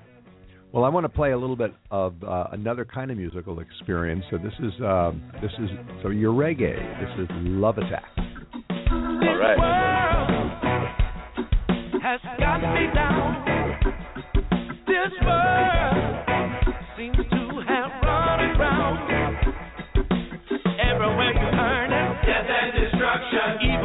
Well, 0.72 0.85
I 0.85 0.88
want 0.88 1.05
to 1.05 1.09
play 1.09 1.33
a 1.33 1.37
little 1.37 1.57
bit 1.57 1.72
of 1.90 2.22
uh, 2.22 2.46
another 2.53 2.85
kind 2.85 3.11
of 3.11 3.16
musical 3.16 3.59
experience. 3.59 4.24
So 4.31 4.38
this 4.38 4.53
is 4.61 4.72
um, 4.83 5.20
this 5.42 5.50
is 5.59 5.68
so 6.03 6.11
your 6.11 6.33
reggae. 6.33 6.79
This 7.00 7.12
is 7.24 7.29
Love 7.64 7.79
Attack. 7.79 8.05
All 8.92 9.37
right. 9.37 9.59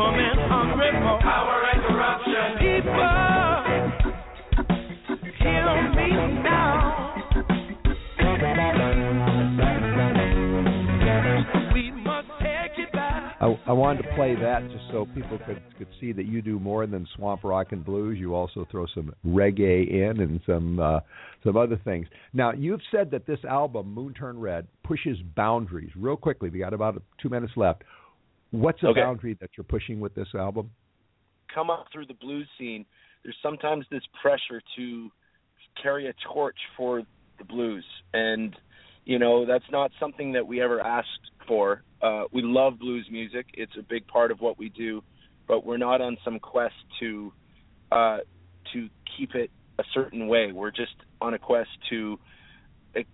Destruction, 0.06 0.38
hungry 0.50 0.92
for 1.02 1.20
power 1.22 1.64
and 1.74 1.82
corruption. 1.84 2.58
People, 2.60 2.94
hear 5.40 5.66
me 5.96 6.10
now. 6.44 6.82
We 11.74 11.92
must 11.92 12.28
take 12.40 12.78
it 12.78 12.92
back. 12.94 13.36
I, 13.42 13.46
I 13.68 13.72
wanted 13.74 14.04
to 14.04 14.16
play 14.16 14.36
that 14.36 14.70
just 14.72 14.84
so 14.92 15.06
people 15.14 15.40
could 15.46 15.62
could 15.78 15.88
see 16.00 16.12
that 16.14 16.26
you 16.26 16.42
do 16.42 16.60
more 16.60 16.88
than 16.88 17.08
swamp 17.16 17.44
rock 17.44 17.72
and 17.72 17.84
blues. 17.84 18.18
You 18.20 18.36
also 18.36 18.66
throw 18.72 18.86
some 18.94 19.14
reggae 19.26 19.90
in 19.90 20.22
and 20.22 20.40
some 20.46 20.80
uh, 20.80 21.00
some 21.44 21.58
other 21.58 21.80
things. 21.84 22.08
Now 22.34 22.54
you've 22.54 22.82
said 22.92 23.12
that 23.12 23.26
this 23.26 23.40
album, 23.48 23.94
Moon 23.94 24.14
Turn 24.14 24.40
Red, 24.40 24.68
pushes 24.84 25.18
boundaries. 25.36 25.92
Real 25.96 26.18
quickly, 26.18 26.50
we 26.50 26.60
got 26.60 26.74
about 26.74 27.02
two 27.22 27.30
minutes 27.30 27.54
left. 27.56 27.84
What's 28.62 28.82
a 28.84 28.88
Okay. 28.88 29.02
boundary 29.02 29.34
that 29.42 29.52
you're 29.58 29.66
pushing 29.66 30.00
with 30.00 30.16
this 30.16 30.34
album? 30.34 30.72
Come 31.54 31.70
up 31.70 31.88
through 31.92 32.06
the 32.06 32.14
blues 32.16 32.48
scene. 32.58 32.86
There's 33.24 33.38
sometimes 33.42 33.86
this 33.90 34.04
pressure 34.22 34.62
to 34.76 35.12
carry 35.82 36.08
a 36.08 36.14
torch 36.34 36.58
for 36.78 37.04
the 37.38 37.44
blues 37.44 37.86
and 38.14 38.56
you 39.04 39.20
know 39.20 39.46
that's 39.46 39.70
not 39.72 39.92
something 40.00 40.32
that 40.32 40.46
we 40.46 40.62
ever 40.62 40.80
asked 40.80 41.32
for 41.48 41.84
uh 42.02 42.24
we 42.32 42.42
love 42.42 42.80
blues 42.80 43.06
music 43.12 43.46
it's 43.54 43.76
a 43.78 43.84
big 43.90 44.08
part 44.08 44.32
of 44.32 44.40
what 44.40 44.58
we 44.58 44.70
do 44.70 45.04
but 45.48 45.66
we're 45.66 45.78
not 45.78 46.00
on 46.00 46.18
some 46.24 46.40
quest 46.40 46.74
to 47.00 47.34
uh 47.92 48.20
to 48.72 48.88
keep 49.18 49.36
it 49.36 49.52
a 49.80 49.84
certain 49.94 50.28
way 50.28 50.54
we're 50.54 50.72
just 50.72 50.96
on 51.20 51.34
a 51.34 51.40
quest 51.40 51.70
to 51.90 52.18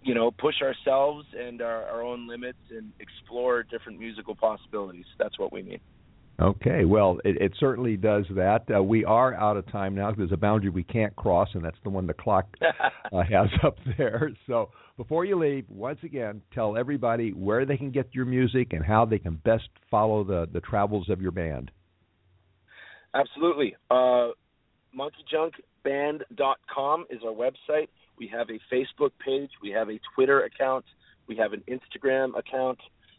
you 0.03 0.13
know 0.13 0.31
push 0.31 0.61
ourselves 0.61 1.25
and 1.37 1.61
our, 1.61 1.83
our 1.85 2.01
own 2.01 2.27
limits 2.27 2.59
and 2.69 2.91
explore 2.99 3.63
different 3.63 3.99
musical 3.99 4.35
possibilities 4.35 5.05
that's 5.17 5.39
what 5.39 5.51
we 5.51 5.63
mean 5.63 5.79
Okay, 6.41 6.85
well, 6.85 7.19
it, 7.23 7.39
it 7.39 7.53
certainly 7.59 7.97
does 7.97 8.25
that. 8.31 8.63
Uh, 8.75 8.81
we 8.81 9.05
are 9.05 9.35
out 9.35 9.57
of 9.57 9.71
time 9.71 9.93
now. 9.93 10.11
There's 10.11 10.31
a 10.31 10.37
boundary 10.37 10.71
we 10.71 10.83
can't 10.83 11.15
cross, 11.15 11.49
and 11.53 11.63
that's 11.63 11.77
the 11.83 11.91
one 11.91 12.07
the 12.07 12.15
clock 12.15 12.47
uh, 12.61 13.21
has 13.29 13.49
up 13.63 13.77
there. 13.97 14.31
So 14.47 14.71
before 14.97 15.23
you 15.23 15.37
leave, 15.37 15.65
once 15.69 15.99
again, 16.03 16.41
tell 16.51 16.77
everybody 16.77 17.31
where 17.31 17.67
they 17.67 17.77
can 17.77 17.91
get 17.91 18.15
your 18.15 18.25
music 18.25 18.69
and 18.71 18.83
how 18.83 19.05
they 19.05 19.19
can 19.19 19.35
best 19.35 19.69
follow 19.91 20.23
the, 20.23 20.49
the 20.51 20.61
travels 20.61 21.09
of 21.09 21.21
your 21.21 21.31
band. 21.31 21.69
Absolutely. 23.13 23.75
Uh, 23.91 24.29
MonkeyJunkBand.com 24.97 27.05
is 27.11 27.19
our 27.23 27.33
website. 27.33 27.89
We 28.21 28.27
have 28.27 28.49
a 28.51 28.60
Facebook 28.71 29.10
page. 29.17 29.49
We 29.63 29.71
have 29.71 29.89
a 29.89 29.99
Twitter 30.13 30.43
account. 30.43 30.86
We 31.25 31.38
have 31.38 31.53
an 31.53 31.63
Instagram 31.67 32.38
account. 32.38 32.77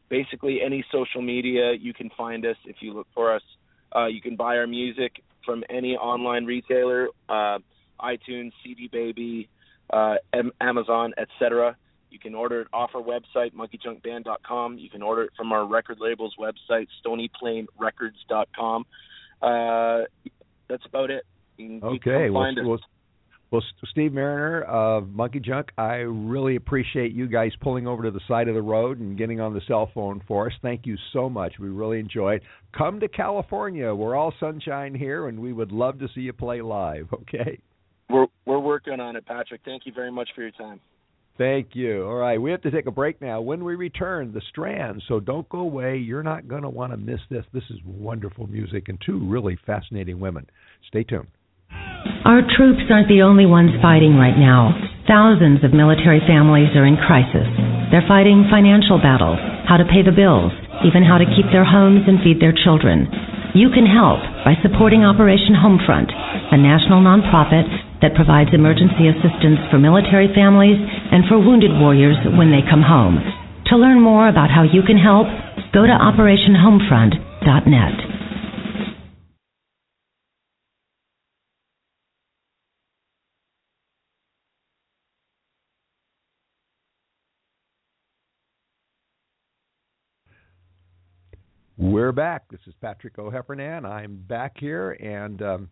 Basically, 0.09 0.61
any 0.65 0.85
social 0.93 1.21
media, 1.21 1.73
you 1.73 1.93
can 1.93 2.09
find 2.17 2.47
us 2.47 2.55
if 2.67 2.77
you 2.79 2.93
look 2.95 3.09
for 3.13 3.35
us. 3.35 3.43
Uh, 3.97 4.07
you 4.07 4.21
can 4.21 4.37
buy 4.37 4.59
our 4.59 4.69
music 4.69 5.25
from 5.45 5.65
any 5.69 5.97
online 5.97 6.45
retailer, 6.45 7.09
uh, 7.29 7.59
iTunes, 8.01 8.53
CD 8.63 8.87
Baby, 8.93 9.49
uh, 9.91 10.15
Am- 10.33 10.53
Amazon, 10.61 11.15
etc. 11.19 11.77
You 12.13 12.21
can 12.21 12.37
order 12.37 12.61
it 12.61 12.69
off 12.73 12.91
our 12.95 13.03
website, 13.03 13.55
monkeyjunkband.com. 13.55 14.79
You 14.79 14.89
can 14.89 15.03
order 15.03 15.25
it 15.25 15.31
from 15.37 15.51
our 15.51 15.67
record 15.67 15.99
label's 15.99 16.37
website, 16.39 16.87
stonyplainrecords.com. 17.05 18.87
Uh, 19.43 20.03
that's 20.69 20.87
about 20.87 21.11
it. 21.11 21.25
You 21.57 21.81
can, 21.81 21.91
you 21.91 21.97
Okay, 21.97 22.27
come 22.29 22.35
well, 22.35 22.43
find 22.45 22.59
us. 22.61 22.65
well, 22.65 22.79
well, 23.53 23.63
Steve 23.91 24.15
Marriner 24.15 24.63
of 24.63 25.11
Monkey 25.11 25.39
Junk, 25.39 25.73
I 25.77 25.97
really 25.97 26.57
appreciate 26.57 27.13
you 27.13 27.29
guys 27.29 27.53
pulling 27.61 27.87
over 27.87 28.03
to 28.03 28.11
the 28.11 28.21
side 28.27 28.49
of 28.49 28.55
the 28.55 28.63
road 28.63 28.99
and 28.99 29.19
getting 29.19 29.41
on 29.41 29.53
the 29.53 29.61
cell 29.69 29.91
phone 29.93 30.23
for 30.27 30.47
us. 30.47 30.55
Thank 30.63 30.87
you 30.87 30.97
so 31.13 31.29
much. 31.29 31.59
We 31.61 31.69
really 31.69 32.01
enjoyed. 32.01 32.41
Come 32.77 32.99
to 33.01 33.09
California. 33.09 33.95
We're 33.95 34.17
all 34.17 34.33
sunshine 34.41 34.95
here, 34.95 35.29
and 35.29 35.39
we 35.39 35.53
would 35.53 35.71
love 35.71 35.99
to 35.99 36.09
see 36.15 36.23
you 36.23 36.33
play 36.33 36.63
live. 36.63 37.09
Okay. 37.23 37.61
We're 38.11 38.27
we're 38.45 38.59
working 38.59 39.01
on 39.01 39.17
it, 39.17 39.25
Patrick. 39.25 39.61
Thank 39.65 39.87
you 39.87 39.93
very 39.93 40.11
much 40.11 40.29
for 40.35 40.43
your 40.43 40.51
time. 40.51 40.81
Thank 41.39 41.69
you. 41.75 42.05
All 42.05 42.17
right, 42.17 42.41
we 42.41 42.51
have 42.51 42.61
to 42.63 42.71
take 42.71 42.87
a 42.87 42.91
break 42.91 43.23
now. 43.23 43.41
When 43.41 43.65
we 43.65 43.75
return, 43.75 44.33
the 44.33 44.43
Strand. 44.51 45.03
So 45.09 45.19
don't 45.19 45.49
go 45.49 45.61
away. 45.61 45.97
You're 45.97 46.23
not 46.23 46.49
going 46.49 46.63
to 46.63 46.69
want 46.69 46.93
to 46.93 46.99
miss 46.99 47.21
this. 47.31 47.45
This 47.55 47.63
is 47.71 47.79
wonderful 47.87 48.49
music 48.49 48.89
and 48.89 49.01
two 49.07 49.19
really 49.19 49.57
fascinating 49.65 50.21
women. 50.21 50.47
Stay 50.89 51.05
tuned. 51.05 51.29
Our 52.23 52.47
troops 52.55 52.87
aren't 52.87 53.11
the 53.11 53.27
only 53.27 53.51
ones 53.51 53.75
fighting 53.83 54.15
right 54.15 54.39
now. 54.39 54.79
Thousands 55.11 55.67
of 55.67 55.75
military 55.75 56.23
families 56.23 56.71
are 56.79 56.87
in 56.87 56.95
crisis. 56.95 57.51
They're 57.91 58.07
fighting 58.07 58.47
financial 58.47 59.03
battles, 59.03 59.43
how 59.67 59.83
to 59.83 59.91
pay 59.91 60.07
the 60.07 60.15
bills, 60.15 60.55
even 60.87 61.03
how 61.03 61.19
to 61.19 61.27
keep 61.35 61.51
their 61.51 61.67
homes 61.67 62.07
and 62.07 62.23
feed 62.23 62.39
their 62.39 62.55
children. 62.55 63.11
You 63.59 63.75
can 63.75 63.91
help 63.91 64.23
by 64.47 64.55
supporting 64.63 65.03
Operation 65.03 65.59
Homefront, 65.59 66.15
a 66.15 66.63
national 66.63 67.03
nonprofit 67.03 67.67
that 68.07 68.15
provides 68.15 68.55
emergency 68.55 69.11
assistance 69.11 69.59
for 69.75 69.83
military 69.83 70.31
families 70.31 70.79
and 70.79 71.27
for 71.27 71.43
wounded 71.43 71.75
warriors 71.75 72.23
when 72.39 72.55
they 72.55 72.63
come 72.63 72.87
home. 72.87 73.19
To 73.75 73.75
learn 73.75 73.99
more 73.99 74.31
about 74.31 74.55
how 74.55 74.63
you 74.63 74.87
can 74.87 74.97
help, 74.97 75.27
go 75.75 75.91
to 75.91 75.97
OperationHomefront.net. 75.99 78.12
We're 91.93 92.13
back. 92.13 92.49
This 92.51 92.61
is 92.67 92.73
Patrick 92.81 93.19
O'Heffernan. 93.19 93.85
I'm 93.85 94.17
back 94.27 94.57
here, 94.59 94.93
and 94.93 95.43
um, 95.43 95.71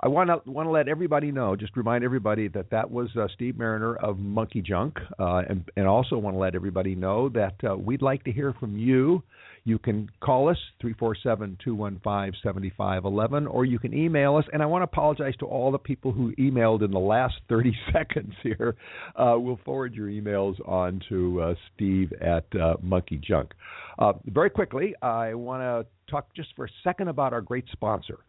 I 0.00 0.08
want 0.08 0.28
to 0.28 0.50
want 0.50 0.66
to 0.66 0.70
let 0.70 0.86
everybody 0.86 1.32
know, 1.32 1.56
just 1.56 1.74
remind 1.78 2.04
everybody 2.04 2.48
that 2.48 2.68
that 2.68 2.90
was 2.90 3.08
uh, 3.16 3.26
Steve 3.32 3.56
Marriner 3.56 3.96
of 3.96 4.18
Monkey 4.18 4.60
Junk, 4.60 4.98
uh, 5.18 5.44
and 5.48 5.64
and 5.78 5.86
also 5.86 6.18
want 6.18 6.34
to 6.34 6.38
let 6.38 6.54
everybody 6.54 6.94
know 6.94 7.30
that 7.30 7.54
uh, 7.66 7.74
we'd 7.74 8.02
like 8.02 8.22
to 8.24 8.30
hear 8.30 8.52
from 8.60 8.76
you. 8.76 9.22
You 9.66 9.78
can 9.80 10.08
call 10.20 10.48
us 10.48 10.58
347-215-7511 10.80 13.52
or 13.52 13.64
you 13.64 13.80
can 13.80 13.92
email 13.92 14.36
us 14.36 14.44
and 14.52 14.62
I 14.62 14.66
want 14.66 14.82
to 14.82 14.84
apologize 14.84 15.34
to 15.40 15.46
all 15.46 15.72
the 15.72 15.78
people 15.78 16.12
who 16.12 16.32
emailed 16.36 16.84
in 16.84 16.92
the 16.92 17.00
last 17.00 17.34
30 17.48 17.76
seconds 17.92 18.32
here. 18.44 18.76
Uh, 19.16 19.34
we'll 19.36 19.58
forward 19.64 19.92
your 19.92 20.06
emails 20.06 20.54
on 20.68 21.02
to 21.08 21.42
uh, 21.42 21.54
Steve 21.74 22.12
at 22.20 22.44
uh, 22.54 22.76
Monkey 22.80 23.16
Junk. 23.16 23.54
Uh, 23.98 24.12
very 24.26 24.50
quickly, 24.50 24.94
I 25.02 25.34
want 25.34 25.62
to 25.62 25.84
talk 26.08 26.32
just 26.36 26.50
for 26.54 26.66
a 26.66 26.70
second 26.84 27.08
about 27.08 27.32
our 27.32 27.40
great 27.40 27.64
sponsor. 27.72 28.20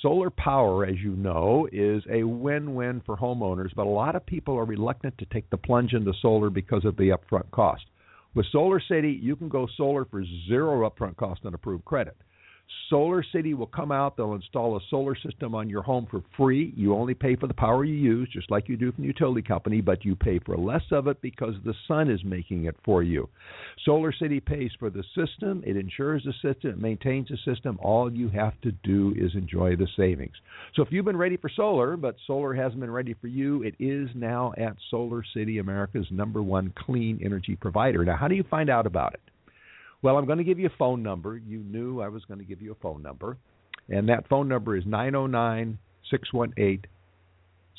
Solar 0.00 0.30
power, 0.30 0.86
as 0.86 0.96
you 1.04 1.10
know, 1.10 1.68
is 1.72 2.02
a 2.10 2.24
win 2.24 2.74
win 2.74 3.02
for 3.04 3.18
homeowners, 3.18 3.74
but 3.76 3.86
a 3.86 3.90
lot 3.90 4.16
of 4.16 4.24
people 4.24 4.56
are 4.56 4.64
reluctant 4.64 5.18
to 5.18 5.26
take 5.26 5.50
the 5.50 5.58
plunge 5.58 5.92
into 5.92 6.14
solar 6.22 6.48
because 6.48 6.86
of 6.86 6.96
the 6.96 7.10
upfront 7.10 7.50
cost. 7.50 7.84
With 8.36 8.44
Solar 8.52 8.80
City, 8.80 9.18
you 9.22 9.34
can 9.34 9.48
go 9.48 9.66
solar 9.78 10.04
for 10.04 10.22
zero 10.46 10.86
upfront 10.88 11.16
cost 11.16 11.40
and 11.44 11.54
approved 11.54 11.86
credit. 11.86 12.18
Solar 12.88 13.24
City 13.32 13.54
will 13.54 13.66
come 13.66 13.90
out, 13.90 14.16
they'll 14.16 14.34
install 14.34 14.76
a 14.76 14.80
solar 14.90 15.16
system 15.16 15.54
on 15.54 15.68
your 15.68 15.82
home 15.82 16.06
for 16.10 16.22
free. 16.36 16.72
You 16.76 16.94
only 16.94 17.14
pay 17.14 17.34
for 17.34 17.48
the 17.48 17.54
power 17.54 17.84
you 17.84 17.94
use, 17.94 18.28
just 18.32 18.50
like 18.50 18.68
you 18.68 18.76
do 18.76 18.92
from 18.92 19.02
the 19.02 19.08
utility 19.08 19.42
company, 19.42 19.80
but 19.80 20.04
you 20.04 20.14
pay 20.14 20.38
for 20.38 20.56
less 20.56 20.84
of 20.92 21.08
it 21.08 21.20
because 21.20 21.54
the 21.64 21.74
sun 21.88 22.10
is 22.10 22.22
making 22.24 22.66
it 22.66 22.76
for 22.84 23.02
you. 23.02 23.28
Solar 23.84 24.12
City 24.12 24.38
pays 24.38 24.70
for 24.78 24.90
the 24.90 25.04
system, 25.16 25.62
it 25.66 25.76
insures 25.76 26.22
the 26.24 26.32
system, 26.34 26.70
it 26.70 26.78
maintains 26.80 27.28
the 27.28 27.38
system. 27.44 27.78
All 27.82 28.12
you 28.12 28.28
have 28.28 28.60
to 28.60 28.72
do 28.84 29.14
is 29.16 29.34
enjoy 29.34 29.74
the 29.74 29.88
savings. 29.96 30.34
So 30.74 30.82
if 30.82 30.88
you've 30.92 31.04
been 31.04 31.16
ready 31.16 31.36
for 31.36 31.48
solar, 31.48 31.96
but 31.96 32.16
solar 32.26 32.54
hasn't 32.54 32.80
been 32.80 32.90
ready 32.90 33.14
for 33.14 33.26
you, 33.26 33.62
it 33.62 33.74
is 33.80 34.08
now 34.14 34.52
at 34.58 34.76
Solar 34.90 35.24
City, 35.34 35.58
America's 35.58 36.06
number 36.10 36.42
one 36.42 36.72
clean 36.76 37.20
energy 37.24 37.56
provider. 37.56 38.04
Now, 38.04 38.16
how 38.16 38.28
do 38.28 38.34
you 38.34 38.44
find 38.44 38.70
out 38.70 38.86
about 38.86 39.14
it? 39.14 39.20
Well, 40.02 40.16
I'm 40.16 40.26
going 40.26 40.38
to 40.38 40.44
give 40.44 40.58
you 40.58 40.66
a 40.66 40.78
phone 40.78 41.02
number. 41.02 41.36
You 41.36 41.58
knew 41.58 42.00
I 42.00 42.08
was 42.08 42.24
going 42.24 42.38
to 42.38 42.44
give 42.44 42.60
you 42.60 42.72
a 42.72 42.76
phone 42.76 43.02
number. 43.02 43.38
And 43.88 44.08
that 44.08 44.28
phone 44.28 44.48
number 44.48 44.76
is 44.76 44.84
909 44.86 45.78
618 46.10 46.90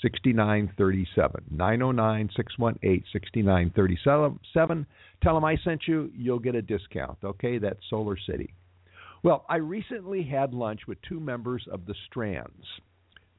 6937. 0.02 1.44
909 1.52 2.30
618 2.36 3.04
6937. 3.12 4.86
Tell 5.24 5.34
them 5.36 5.46
I 5.46 5.58
sent 5.64 5.82
you, 5.88 6.12
you'll 6.16 6.40
get 6.40 6.56
a 6.56 6.62
discount. 6.62 7.18
Okay, 7.24 7.58
that's 7.58 7.80
Solar 7.90 8.18
City. 8.18 8.54
Well, 9.24 9.46
I 9.50 9.58
recently 9.58 10.24
had 10.24 10.54
lunch 10.54 10.82
with 10.88 11.00
two 11.02 11.20
members 11.20 11.66
of 11.72 11.86
the 11.86 11.96
Strands 12.10 12.66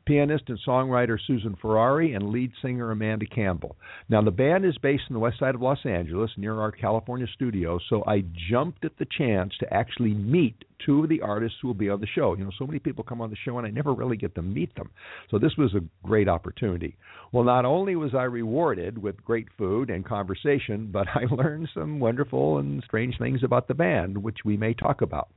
pianist 0.09 0.45
and 0.49 0.59
songwriter 0.67 1.19
Susan 1.27 1.55
Ferrari, 1.61 2.15
and 2.15 2.31
lead 2.31 2.51
singer 2.63 2.91
Amanda 2.91 3.27
Campbell. 3.27 3.77
Now, 4.09 4.23
the 4.23 4.31
band 4.31 4.65
is 4.65 4.79
based 4.79 5.03
in 5.11 5.13
the 5.13 5.21
west 5.21 5.39
side 5.39 5.55
of 5.55 5.61
Los 5.61 5.85
Angeles, 5.85 6.31
near 6.39 6.59
our 6.59 6.73
California 6.73 7.27
studio, 7.35 7.79
so 7.91 8.03
I 8.07 8.25
jumped 8.51 8.87
at 8.87 8.97
the 8.99 9.07
chance 9.19 9.53
to 9.61 9.73
actually 9.73 10.15
meet 10.15 10.65
two 10.85 11.03
of 11.03 11.11
the 11.11 11.21
artists 11.21 11.59
who 11.61 11.69
will 11.69 11.75
be 11.75 11.91
on 11.91 12.01
the 12.01 12.07
show. 12.07 12.35
You 12.35 12.45
know, 12.45 12.51
so 12.59 12.67
many 12.67 12.79
people 12.79 13.05
come 13.05 13.21
on 13.21 13.29
the 13.29 13.37
show, 13.45 13.59
and 13.59 13.67
I 13.67 13.71
never 13.71 13.93
really 13.93 14.17
get 14.17 14.35
to 14.37 14.43
meet 14.43 14.75
them. 14.77 14.91
So 15.31 15.39
this 15.39 15.53
was 15.59 15.75
a 15.75 15.85
great 16.07 16.29
opportunity. 16.29 16.97
Well, 17.31 17.45
not 17.45 17.67
only 17.67 17.95
was 17.95 18.15
I 18.15 18.23
rewarded 18.23 18.97
with 18.97 19.23
great 19.23 19.49
food 19.59 19.91
and 19.91 20.07
conversation, 20.07 20.89
but 20.91 21.07
I 21.15 21.25
learned 21.31 21.69
some 21.75 22.01
wonderful 22.01 22.59
and 22.59 22.83
strange 22.83 23.19
things 23.19 23.41
about 23.45 23.69
the 23.69 23.75
band, 23.75 24.17
which 24.17 24.39
we 24.43 24.57
may 24.57 24.73
talk 24.73 25.03
about. 25.03 25.29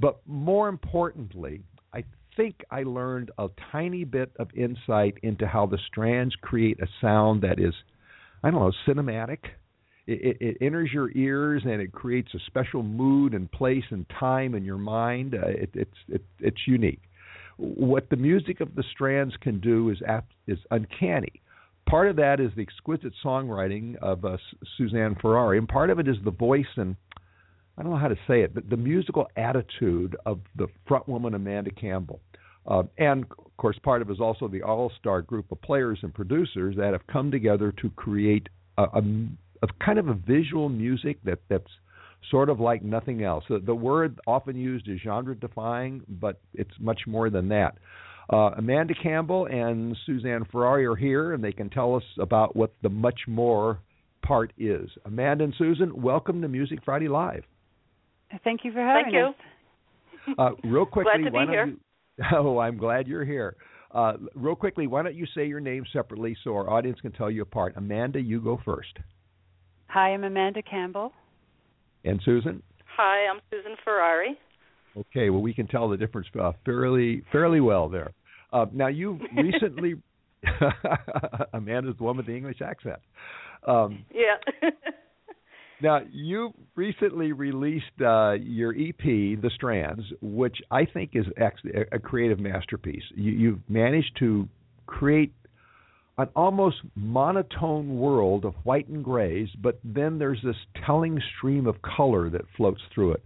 But 0.00 0.20
more 0.26 0.70
importantly, 0.70 1.60
I 1.92 2.04
think 2.36 2.64
I 2.70 2.82
learned 2.82 3.30
a 3.38 3.48
tiny 3.72 4.04
bit 4.04 4.30
of 4.38 4.48
insight 4.54 5.14
into 5.22 5.46
how 5.46 5.66
the 5.66 5.78
strands 5.86 6.34
create 6.40 6.78
a 6.80 6.86
sound 7.00 7.42
that 7.42 7.58
is, 7.58 7.74
I 8.42 8.50
don't 8.50 8.60
know, 8.60 8.72
cinematic. 8.86 9.38
It, 10.06 10.36
it, 10.40 10.56
it 10.60 10.64
enters 10.64 10.90
your 10.92 11.10
ears 11.16 11.62
and 11.64 11.80
it 11.80 11.90
creates 11.90 12.32
a 12.34 12.38
special 12.46 12.82
mood 12.82 13.34
and 13.34 13.50
place 13.50 13.84
and 13.90 14.06
time 14.20 14.54
in 14.54 14.64
your 14.64 14.78
mind. 14.78 15.34
Uh, 15.34 15.48
it, 15.48 15.70
it's 15.74 15.96
it, 16.08 16.24
it's 16.38 16.60
unique. 16.66 17.00
What 17.56 18.08
the 18.10 18.16
music 18.16 18.60
of 18.60 18.74
the 18.74 18.84
Strands 18.92 19.34
can 19.40 19.60
do 19.60 19.90
is 19.90 19.98
is 20.46 20.58
uncanny. 20.70 21.42
Part 21.88 22.08
of 22.08 22.16
that 22.16 22.40
is 22.40 22.50
the 22.54 22.62
exquisite 22.62 23.14
songwriting 23.24 23.96
of 23.96 24.24
uh, 24.24 24.36
Suzanne 24.76 25.16
Ferrari, 25.20 25.56
and 25.58 25.68
part 25.68 25.90
of 25.90 25.98
it 25.98 26.06
is 26.06 26.16
the 26.24 26.32
voice 26.32 26.66
and 26.76 26.96
I 27.78 27.82
don't 27.82 27.92
know 27.92 27.98
how 27.98 28.08
to 28.08 28.18
say 28.26 28.40
it, 28.40 28.54
but 28.54 28.70
the 28.70 28.76
musical 28.76 29.28
attitude 29.36 30.16
of 30.24 30.40
the 30.56 30.66
front 30.88 31.08
woman 31.08 31.34
Amanda 31.34 31.70
Campbell. 31.70 32.20
Uh, 32.66 32.84
and 32.96 33.24
of 33.24 33.56
course, 33.58 33.78
part 33.82 34.02
of 34.02 34.08
it 34.08 34.14
is 34.14 34.20
also 34.20 34.48
the 34.48 34.62
all-star 34.62 35.22
group 35.22 35.52
of 35.52 35.60
players 35.60 35.98
and 36.02 36.12
producers 36.12 36.74
that 36.76 36.92
have 36.92 37.06
come 37.06 37.30
together 37.30 37.72
to 37.82 37.90
create 37.90 38.48
a, 38.78 38.82
a, 38.82 39.02
a 39.62 39.66
kind 39.84 39.98
of 39.98 40.08
a 40.08 40.14
visual 40.14 40.68
music 40.68 41.18
that 41.24 41.38
that's 41.48 41.70
sort 42.30 42.48
of 42.48 42.60
like 42.60 42.82
nothing 42.82 43.22
else. 43.22 43.44
The, 43.48 43.58
the 43.58 43.74
word 43.74 44.18
often 44.26 44.56
used 44.56 44.88
is 44.88 44.98
genre-defying, 45.00 46.02
but 46.08 46.40
it's 46.54 46.70
much 46.80 47.02
more 47.06 47.30
than 47.30 47.48
that. 47.50 47.76
Uh, 48.32 48.50
Amanda 48.56 48.94
Campbell 49.00 49.46
and 49.46 49.96
Suzanne 50.06 50.44
Ferrari 50.50 50.86
are 50.86 50.96
here, 50.96 51.34
and 51.34 51.44
they 51.44 51.52
can 51.52 51.70
tell 51.70 51.94
us 51.94 52.02
about 52.18 52.56
what 52.56 52.72
the 52.82 52.88
much 52.88 53.20
more 53.28 53.78
part 54.26 54.52
is. 54.58 54.90
Amanda 55.04 55.44
and 55.44 55.54
Susan, 55.56 56.02
welcome 56.02 56.42
to 56.42 56.48
Music 56.48 56.80
Friday 56.84 57.06
Live. 57.06 57.44
Thank 58.44 58.64
you 58.64 58.72
for 58.72 58.80
having 58.80 59.12
Thank 59.12 59.16
us. 59.16 59.34
you. 60.28 60.34
Uh, 60.38 60.50
real 60.64 60.86
quickly, 60.86 61.12
Glad 61.12 61.24
to 61.24 61.30
be 61.30 61.38
don't 61.38 61.48
here. 61.48 61.66
you? 61.66 61.80
Oh, 62.32 62.58
I'm 62.58 62.78
glad 62.78 63.06
you're 63.06 63.24
here. 63.24 63.56
Uh, 63.92 64.14
real 64.34 64.54
quickly, 64.56 64.86
why 64.86 65.02
don't 65.02 65.14
you 65.14 65.26
say 65.34 65.46
your 65.46 65.60
name 65.60 65.84
separately 65.92 66.36
so 66.42 66.54
our 66.54 66.68
audience 66.70 66.98
can 67.00 67.12
tell 67.12 67.30
you 67.30 67.42
apart? 67.42 67.74
Amanda, 67.76 68.20
you 68.20 68.40
go 68.40 68.58
first. 68.64 68.96
Hi, 69.88 70.08
I'm 70.14 70.24
Amanda 70.24 70.62
Campbell. 70.62 71.12
And 72.04 72.20
Susan? 72.24 72.62
Hi, 72.96 73.26
I'm 73.30 73.40
Susan 73.50 73.76
Ferrari. 73.84 74.38
Okay, 74.96 75.28
well, 75.30 75.42
we 75.42 75.52
can 75.54 75.66
tell 75.66 75.88
the 75.88 75.96
difference 75.96 76.26
uh, 76.40 76.52
fairly 76.64 77.22
fairly 77.30 77.60
well 77.60 77.88
there. 77.88 78.12
Uh, 78.52 78.66
now, 78.72 78.88
you've 78.88 79.20
recently. 79.36 79.94
Amanda's 81.52 81.94
the 81.98 82.04
one 82.04 82.16
with 82.16 82.26
the 82.26 82.36
English 82.36 82.60
accent. 82.62 82.98
Um, 83.66 84.04
Yeah. 84.14 84.70
Now, 85.82 86.00
you 86.10 86.54
recently 86.74 87.32
released 87.32 87.84
uh, 88.00 88.32
your 88.32 88.72
EP, 88.72 88.98
The 88.98 89.50
Strands, 89.54 90.04
which 90.22 90.56
I 90.70 90.86
think 90.86 91.10
is 91.12 91.26
actually 91.40 91.72
a 91.92 91.98
creative 91.98 92.38
masterpiece. 92.38 93.02
You, 93.14 93.32
you've 93.32 93.60
managed 93.68 94.16
to 94.20 94.48
create 94.86 95.32
an 96.18 96.28
almost 96.34 96.76
monotone 96.94 97.98
world 97.98 98.46
of 98.46 98.54
white 98.64 98.88
and 98.88 99.04
grays, 99.04 99.48
but 99.60 99.78
then 99.84 100.18
there's 100.18 100.40
this 100.42 100.56
telling 100.86 101.20
stream 101.36 101.66
of 101.66 101.76
color 101.82 102.30
that 102.30 102.42
floats 102.56 102.80
through 102.94 103.12
it. 103.12 103.22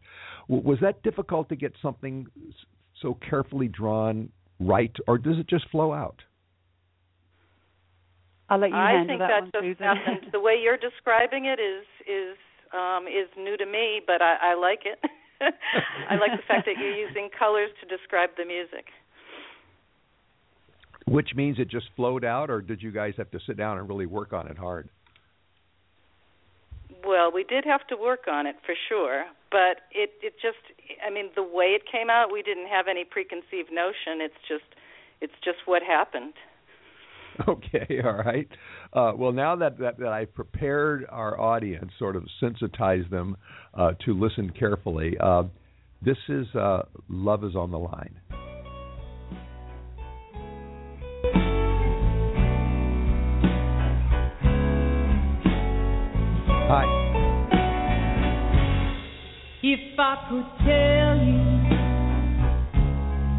Was 0.48 0.78
that 0.82 1.00
difficult 1.04 1.48
to 1.50 1.56
get 1.56 1.72
something 1.80 2.26
so 3.00 3.16
carefully 3.28 3.68
drawn 3.68 4.30
right, 4.58 4.94
or 5.06 5.18
does 5.18 5.38
it 5.38 5.48
just 5.48 5.68
flow 5.70 5.92
out? 5.92 6.20
I'll 8.48 8.58
let 8.58 8.70
you 8.70 8.76
I 8.76 9.04
think 9.06 9.20
that, 9.20 9.28
that 9.28 9.42
one, 9.42 9.50
just 9.52 9.78
Susan. 9.78 9.86
happened. 9.86 10.32
The 10.32 10.40
way 10.40 10.58
you're 10.60 10.76
describing 10.76 11.44
it 11.44 11.60
is 11.62 11.86
is 12.02 12.36
um, 12.72 13.06
is 13.06 13.28
new 13.36 13.56
to 13.56 13.66
me, 13.66 14.00
but 14.06 14.22
I, 14.22 14.52
I 14.52 14.54
like 14.54 14.80
it. 14.84 14.98
I 16.10 16.16
like 16.16 16.32
the 16.32 16.46
fact 16.46 16.66
that 16.66 16.76
you're 16.78 16.96
using 17.06 17.28
colors 17.36 17.70
to 17.80 17.96
describe 17.96 18.30
the 18.36 18.44
music. 18.44 18.86
Which 21.06 21.34
means 21.34 21.58
it 21.58 21.68
just 21.68 21.86
flowed 21.96 22.24
out, 22.24 22.50
or 22.50 22.60
did 22.60 22.82
you 22.82 22.92
guys 22.92 23.14
have 23.16 23.30
to 23.32 23.40
sit 23.46 23.56
down 23.56 23.78
and 23.78 23.88
really 23.88 24.06
work 24.06 24.32
on 24.32 24.46
it 24.48 24.58
hard? 24.58 24.88
Well, 27.04 27.32
we 27.32 27.44
did 27.44 27.64
have 27.64 27.86
to 27.88 27.96
work 27.96 28.26
on 28.30 28.46
it 28.46 28.56
for 28.64 28.74
sure, 28.88 29.24
but 29.50 29.88
it 29.90 30.10
it 30.22 30.34
just 30.40 30.58
I 31.04 31.10
mean 31.10 31.30
the 31.34 31.42
way 31.42 31.72
it 31.72 31.82
came 31.90 32.10
out, 32.10 32.30
we 32.30 32.42
didn't 32.42 32.68
have 32.68 32.86
any 32.88 33.04
preconceived 33.04 33.72
notion. 33.72 34.20
It's 34.20 34.38
just 34.46 34.68
it's 35.20 35.34
just 35.42 35.58
what 35.64 35.82
happened. 35.82 36.34
Okay, 37.48 38.00
all 38.04 38.12
right. 38.12 38.48
Uh, 38.92 39.12
well, 39.16 39.32
now 39.32 39.56
that, 39.56 39.78
that 39.78 39.98
that 39.98 40.08
I've 40.08 40.34
prepared 40.34 41.06
our 41.08 41.40
audience, 41.40 41.90
sort 41.98 42.16
of 42.16 42.24
sensitized 42.38 43.10
them 43.10 43.36
uh, 43.74 43.92
to 44.04 44.12
listen 44.12 44.50
carefully, 44.50 45.16
uh, 45.18 45.44
this 46.04 46.18
is 46.28 46.46
uh, 46.54 46.82
"Love 47.08 47.44
Is 47.44 47.56
on 47.56 47.70
the 47.70 47.78
Line." 47.78 48.20
Hi. 56.72 56.84
If 59.62 59.98
I 59.98 60.16
could 60.28 60.46
tell 60.64 61.16
you 61.26 61.50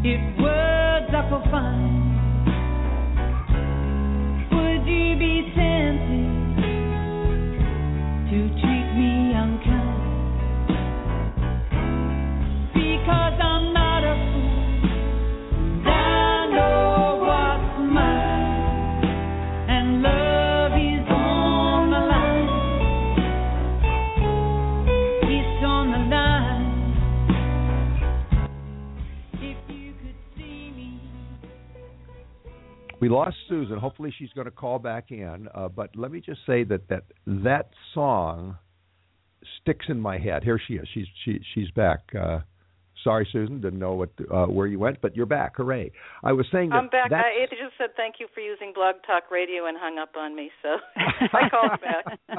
if 0.04 0.20
words 0.40 1.14
are 1.14 1.28
for 1.30 1.42
fun, 1.50 2.01
be 5.22 5.42
tempted 5.54 6.66
to 8.28 8.38
treat 8.60 8.88
me 8.98 9.34
unkind? 9.38 10.02
Because 12.74 13.21
We 33.02 33.08
lost 33.08 33.34
Susan. 33.48 33.78
Hopefully, 33.78 34.14
she's 34.16 34.30
going 34.32 34.44
to 34.44 34.52
call 34.52 34.78
back 34.78 35.10
in. 35.10 35.48
Uh, 35.52 35.66
but 35.66 35.90
let 35.96 36.12
me 36.12 36.20
just 36.20 36.38
say 36.46 36.62
that 36.62 36.86
that 36.88 37.02
that 37.26 37.70
song 37.94 38.56
sticks 39.60 39.86
in 39.88 39.98
my 39.98 40.18
head. 40.18 40.44
Here 40.44 40.60
she 40.68 40.74
is. 40.74 40.86
She's 40.94 41.06
she 41.24 41.40
she's 41.52 41.68
back. 41.72 41.98
Uh, 42.16 42.38
sorry, 43.02 43.26
Susan. 43.32 43.60
Didn't 43.60 43.80
know 43.80 43.94
what 43.94 44.10
uh, 44.32 44.46
where 44.46 44.68
you 44.68 44.78
went, 44.78 45.00
but 45.00 45.16
you're 45.16 45.26
back. 45.26 45.56
Hooray! 45.56 45.90
I 46.22 46.32
was 46.32 46.46
saying 46.52 46.68
that 46.70 46.76
I'm 46.76 46.88
back. 46.90 47.10
that- 47.10 47.24
I, 47.24 47.42
it 47.42 47.50
just 47.50 47.76
said 47.76 47.88
thank 47.96 48.20
you 48.20 48.28
for 48.32 48.40
using 48.40 48.70
Blog 48.72 48.94
Talk 49.04 49.32
Radio 49.32 49.66
and 49.66 49.76
hung 49.76 49.98
up 49.98 50.10
on 50.16 50.36
me, 50.36 50.52
so 50.62 50.76
I 50.96 51.48
called 51.48 51.80
back. 51.80 52.20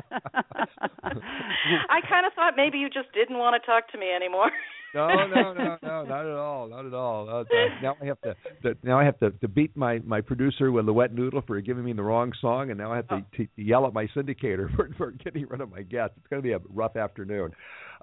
I 1.03 1.99
kind 2.09 2.25
of 2.25 2.31
thought 2.35 2.53
maybe 2.55 2.77
you 2.77 2.87
just 2.87 3.11
didn't 3.13 3.37
want 3.37 3.61
to 3.61 3.65
talk 3.65 3.91
to 3.91 3.97
me 3.97 4.13
anymore. 4.15 4.49
No, 4.93 5.07
no, 5.07 5.53
no, 5.53 5.77
no, 5.81 6.03
not 6.03 6.25
at 6.25 6.35
all, 6.35 6.67
not 6.67 6.85
at 6.85 6.93
all. 6.93 7.29
Uh, 7.29 7.41
uh, 7.41 7.45
now 7.81 7.95
I 8.01 8.05
have 8.05 8.21
to, 8.21 8.35
to 8.63 8.77
now 8.83 8.99
I 8.99 9.03
have 9.03 9.19
to, 9.19 9.31
to 9.31 9.47
beat 9.47 9.75
my 9.75 9.99
my 9.99 10.21
producer 10.21 10.71
with 10.71 10.85
the 10.85 10.93
wet 10.93 11.13
noodle 11.13 11.41
for 11.45 11.59
giving 11.61 11.83
me 11.83 11.93
the 11.93 12.03
wrong 12.03 12.31
song, 12.39 12.69
and 12.69 12.77
now 12.77 12.91
I 12.91 12.97
have 12.97 13.07
to, 13.09 13.25
to 13.37 13.47
yell 13.55 13.87
at 13.87 13.93
my 13.93 14.07
syndicator 14.15 14.73
for 14.75 14.89
for 14.97 15.11
getting 15.11 15.47
rid 15.47 15.61
of 15.61 15.71
my 15.71 15.81
guest. 15.81 16.13
It's 16.17 16.27
going 16.27 16.41
to 16.41 16.47
be 16.47 16.53
a 16.53 16.59
rough 16.73 16.95
afternoon, 16.95 17.51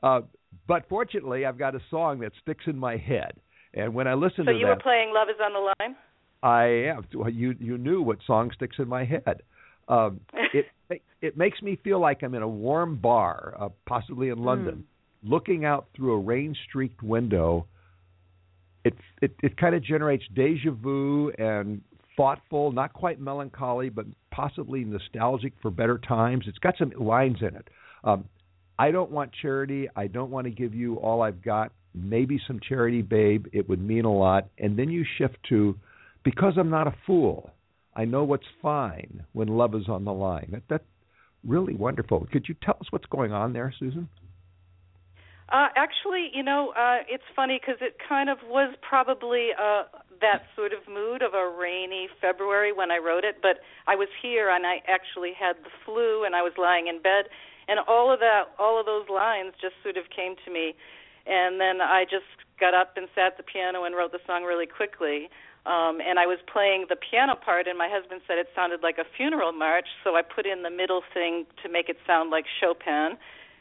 uh, 0.03 0.23
but 0.67 0.89
fortunately, 0.89 1.47
I've 1.47 1.59
got 1.59 1.75
a 1.75 1.81
song 1.91 2.21
that 2.21 2.33
sticks 2.43 2.65
in 2.67 2.77
my 2.77 2.97
head, 2.97 3.33
and 3.75 3.95
when 3.95 4.07
I 4.07 4.15
listen 4.15 4.45
to 4.45 4.51
so 4.51 4.53
to 4.53 4.59
you 4.59 4.67
that, 4.67 4.77
were 4.77 4.83
playing 4.83 5.13
Love 5.15 5.29
Is 5.29 5.37
on 5.43 5.53
the 5.53 5.73
Line? 5.81 5.97
I 6.43 6.65
am. 6.91 7.07
You 7.33 7.55
you 7.59 7.79
knew 7.79 8.03
what 8.03 8.19
song 8.27 8.51
sticks 8.55 8.77
in 8.79 8.89
my 8.89 9.05
head. 9.05 9.43
Um, 9.89 10.21
it 10.55 10.67
it 11.21 11.37
makes 11.37 11.61
me 11.63 11.79
feel 11.83 12.01
like 12.01 12.23
I'm 12.23 12.35
in 12.35 12.43
a 12.43 12.49
warm 12.49 12.97
bar, 12.97 13.55
uh, 13.59 13.69
possibly 13.87 14.31
in 14.31 14.39
London, 14.39 14.85
looking 15.23 15.65
out 15.65 15.87
through 15.95 16.13
a 16.13 16.19
rain-streaked 16.19 17.03
window. 17.03 17.67
It 18.85 18.95
it 19.21 19.35
it 19.43 19.57
kind 19.57 19.75
of 19.75 19.83
generates 19.85 20.25
deja 20.35 20.71
vu 20.71 21.31
and 21.39 21.83
thoughtful, 22.17 22.73
not 22.73 22.93
quite 22.93 23.21
melancholy, 23.21 23.89
but 23.89 24.07
possibly 24.31 24.85
nostalgic 24.85 25.53
for 25.61 25.71
better 25.71 25.99
times. 25.99 26.45
It's 26.47 26.59
got 26.59 26.75
some 26.79 26.93
lines 26.99 27.39
in 27.41 27.55
it. 27.57 27.69
Um, 28.05 28.25
I 28.79 28.91
don't 28.91 29.11
want 29.11 29.31
charity. 29.43 29.89
I 29.95 30.07
don't 30.07 30.31
want 30.31 30.47
to 30.47 30.51
give 30.51 30.75
you 30.75 30.97
all 30.97 31.23
I've 31.23 31.43
got. 31.43 31.73
Maybe 31.95 32.41
some 32.47 32.61
charity, 32.67 33.03
babe. 33.03 33.47
It 33.53 33.69
would 33.69 33.81
mean 33.81 34.05
a 34.05 34.13
lot. 34.13 34.49
And 34.59 34.79
then 34.79 34.89
you 34.91 35.05
shift 35.19 35.37
to, 35.51 35.77
because 36.25 36.55
I'm 36.57 36.71
not 36.71 36.87
a 36.87 36.95
fool. 37.07 37.51
I 37.95 38.05
know 38.05 38.25
what's 38.25 38.47
fine 38.63 39.25
when 39.33 39.49
love 39.49 39.75
is 39.75 39.89
on 39.89 40.05
the 40.05 40.13
line. 40.13 40.49
That 40.53 40.63
that's 40.69 40.85
really 41.45 41.75
wonderful. 41.75 42.27
Could 42.33 42.47
you 42.49 42.55
tell 42.63 42.77
us 42.81 42.87
what's 42.91 43.07
going 43.07 43.33
on 43.33 43.53
there, 43.53 43.75
Susan? 43.79 44.09
Uh, 45.51 45.67
actually, 45.75 46.31
you 46.33 46.43
know, 46.45 46.73
uh, 46.79 46.99
it's 47.09 47.27
funny 47.35 47.59
because 47.61 47.81
it 47.81 47.97
kind 48.09 48.31
of 48.31 48.39
was 48.47 48.75
probably 48.83 49.49
uh, 49.59 49.83
that 50.21 50.47
sort 50.55 50.73
of 50.73 50.79
mood 50.87 51.23
of 51.23 51.35
a 51.35 51.51
rainy 51.59 52.09
February 52.21 52.73
when 52.73 52.93
I 52.93 52.99
wrote 52.99 53.25
it. 53.25 53.39
But 53.43 53.59
I 53.89 53.97
was 53.97 54.09
here 54.23 54.49
and 54.49 54.65
I 54.65 54.79
actually 54.87 55.33
had 55.35 55.57
the 55.65 55.71
flu 55.85 56.25
and 56.25 56.37
I 56.37 56.43
was 56.43 56.53
lying 56.57 56.87
in 56.87 57.03
bed, 57.03 57.27
and 57.67 57.81
all 57.89 58.13
of 58.13 58.21
that, 58.21 58.55
all 58.59 58.79
of 58.79 58.87
those 58.87 59.09
lines 59.09 59.55
just 59.61 59.75
sort 59.83 59.97
of 59.97 60.05
came 60.15 60.37
to 60.45 60.53
me, 60.53 60.75
and 61.27 61.61
then 61.61 61.81
I 61.81 62.05
just 62.05 62.31
got 62.61 62.75
up 62.75 62.95
and 62.97 63.09
sat 63.15 63.35
at 63.35 63.37
the 63.37 63.43
piano 63.43 63.85
and 63.85 63.97
wrote 63.97 64.13
the 64.13 64.23
song 64.27 64.45
really 64.45 64.67
quickly. 64.67 65.31
Um, 65.67 66.01
and 66.01 66.19
I 66.19 66.25
was 66.25 66.39
playing 66.51 66.87
the 66.89 66.97
piano 66.97 67.35
part, 67.35 67.67
and 67.67 67.77
my 67.77 67.89
husband 67.91 68.23
said 68.27 68.39
it 68.39 68.49
sounded 68.55 68.81
like 68.83 68.97
a 68.97 69.05
funeral 69.17 69.53
march, 69.53 69.89
so 70.03 70.17
I 70.17 70.23
put 70.23 70.47
in 70.47 70.63
the 70.63 70.71
middle 70.71 71.03
thing 71.13 71.45
to 71.63 71.69
make 71.69 71.89
it 71.89 71.99
sound 72.07 72.31
like 72.31 72.47
Chopin. 72.61 73.19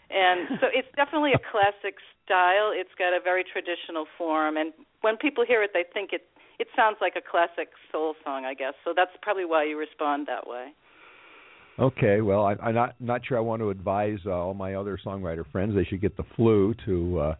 And 0.09 0.57
so 0.59 0.67
it's 0.73 0.89
definitely 0.95 1.33
a 1.33 1.43
classic 1.51 1.95
style. 2.25 2.73
It's 2.73 2.93
got 2.97 3.13
a 3.13 3.21
very 3.23 3.43
traditional 3.45 4.05
form, 4.17 4.57
and 4.57 4.73
when 5.01 5.17
people 5.17 5.45
hear 5.45 5.61
it, 5.63 5.71
they 5.73 5.85
think 5.93 6.11
it 6.13 6.25
it 6.59 6.67
sounds 6.75 6.97
like 6.99 7.13
a 7.15 7.21
classic 7.21 7.69
soul 7.91 8.15
song, 8.23 8.43
I 8.45 8.53
guess. 8.53 8.73
So 8.83 8.93
that's 8.95 9.11
probably 9.21 9.45
why 9.45 9.65
you 9.65 9.79
respond 9.79 10.27
that 10.27 10.45
way. 10.45 10.73
Okay, 11.79 12.19
well, 12.19 12.43
I, 12.45 12.55
I'm 12.61 12.75
not 12.75 12.95
not 12.99 13.21
sure 13.25 13.37
I 13.37 13.41
want 13.41 13.61
to 13.61 13.69
advise 13.69 14.19
uh, 14.25 14.31
all 14.31 14.53
my 14.53 14.75
other 14.75 14.99
songwriter 15.03 15.49
friends 15.51 15.73
they 15.75 15.85
should 15.85 16.01
get 16.01 16.17
the 16.17 16.25
flu 16.35 16.75
to 16.85 17.19
uh, 17.19 17.35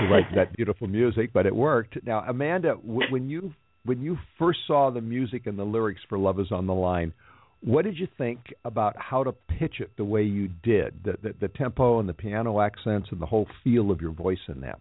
to 0.00 0.08
write 0.08 0.26
that 0.36 0.52
beautiful 0.56 0.86
music, 0.86 1.30
but 1.32 1.46
it 1.46 1.54
worked. 1.54 1.98
Now, 2.04 2.20
Amanda, 2.20 2.76
w- 2.76 3.10
when 3.10 3.28
you 3.28 3.52
when 3.84 4.00
you 4.00 4.18
first 4.38 4.60
saw 4.68 4.90
the 4.90 5.00
music 5.00 5.46
and 5.46 5.58
the 5.58 5.64
lyrics 5.64 6.00
for 6.08 6.16
"Love 6.16 6.38
Is 6.38 6.52
on 6.52 6.66
the 6.66 6.74
Line," 6.74 7.12
what 7.64 7.84
did 7.84 7.96
you 7.96 8.08
think 8.18 8.40
about 8.64 8.96
how 8.98 9.22
to 9.24 9.32
pitch 9.32 9.76
it 9.80 9.90
the 9.96 10.04
way 10.04 10.22
you 10.22 10.48
did, 10.62 10.94
the, 11.04 11.14
the 11.22 11.34
the 11.40 11.48
tempo 11.48 12.00
and 12.00 12.08
the 12.08 12.14
piano 12.14 12.60
accents 12.60 13.08
and 13.10 13.20
the 13.20 13.26
whole 13.26 13.46
feel 13.62 13.90
of 13.90 14.00
your 14.00 14.12
voice 14.12 14.44
in 14.48 14.60
that? 14.62 14.80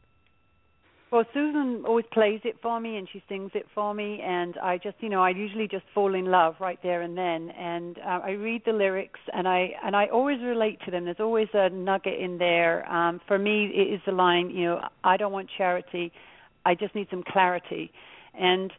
Well, 1.11 1.25
Susan 1.33 1.83
always 1.85 2.05
plays 2.13 2.39
it 2.45 2.55
for 2.61 2.79
me 2.79 2.95
and 2.95 3.05
she 3.11 3.21
sings 3.27 3.51
it 3.53 3.65
for 3.75 3.93
me, 3.93 4.21
and 4.23 4.57
I 4.59 4.77
just, 4.77 4.95
you 5.01 5.09
know, 5.09 5.21
I 5.21 5.31
usually 5.31 5.67
just 5.67 5.83
fall 5.93 6.15
in 6.15 6.25
love 6.25 6.55
right 6.61 6.79
there 6.81 7.01
and 7.01 7.17
then. 7.17 7.49
And 7.49 7.97
uh, 7.97 8.21
I 8.23 8.31
read 8.31 8.61
the 8.65 8.71
lyrics, 8.71 9.19
and 9.33 9.45
I 9.45 9.71
and 9.83 9.93
I 9.93 10.05
always 10.07 10.39
relate 10.41 10.79
to 10.85 10.91
them. 10.91 11.03
There's 11.03 11.17
always 11.19 11.49
a 11.53 11.69
nugget 11.69 12.17
in 12.17 12.37
there. 12.37 12.89
Um, 12.89 13.19
for 13.27 13.37
me, 13.37 13.65
it 13.75 13.93
is 13.93 13.99
the 14.05 14.13
line, 14.13 14.51
you 14.51 14.65
know, 14.65 14.81
I 15.03 15.17
don't 15.17 15.33
want 15.33 15.49
charity, 15.57 16.13
I 16.65 16.75
just 16.75 16.95
need 16.95 17.07
some 17.11 17.23
clarity, 17.27 17.91
and 18.33 18.71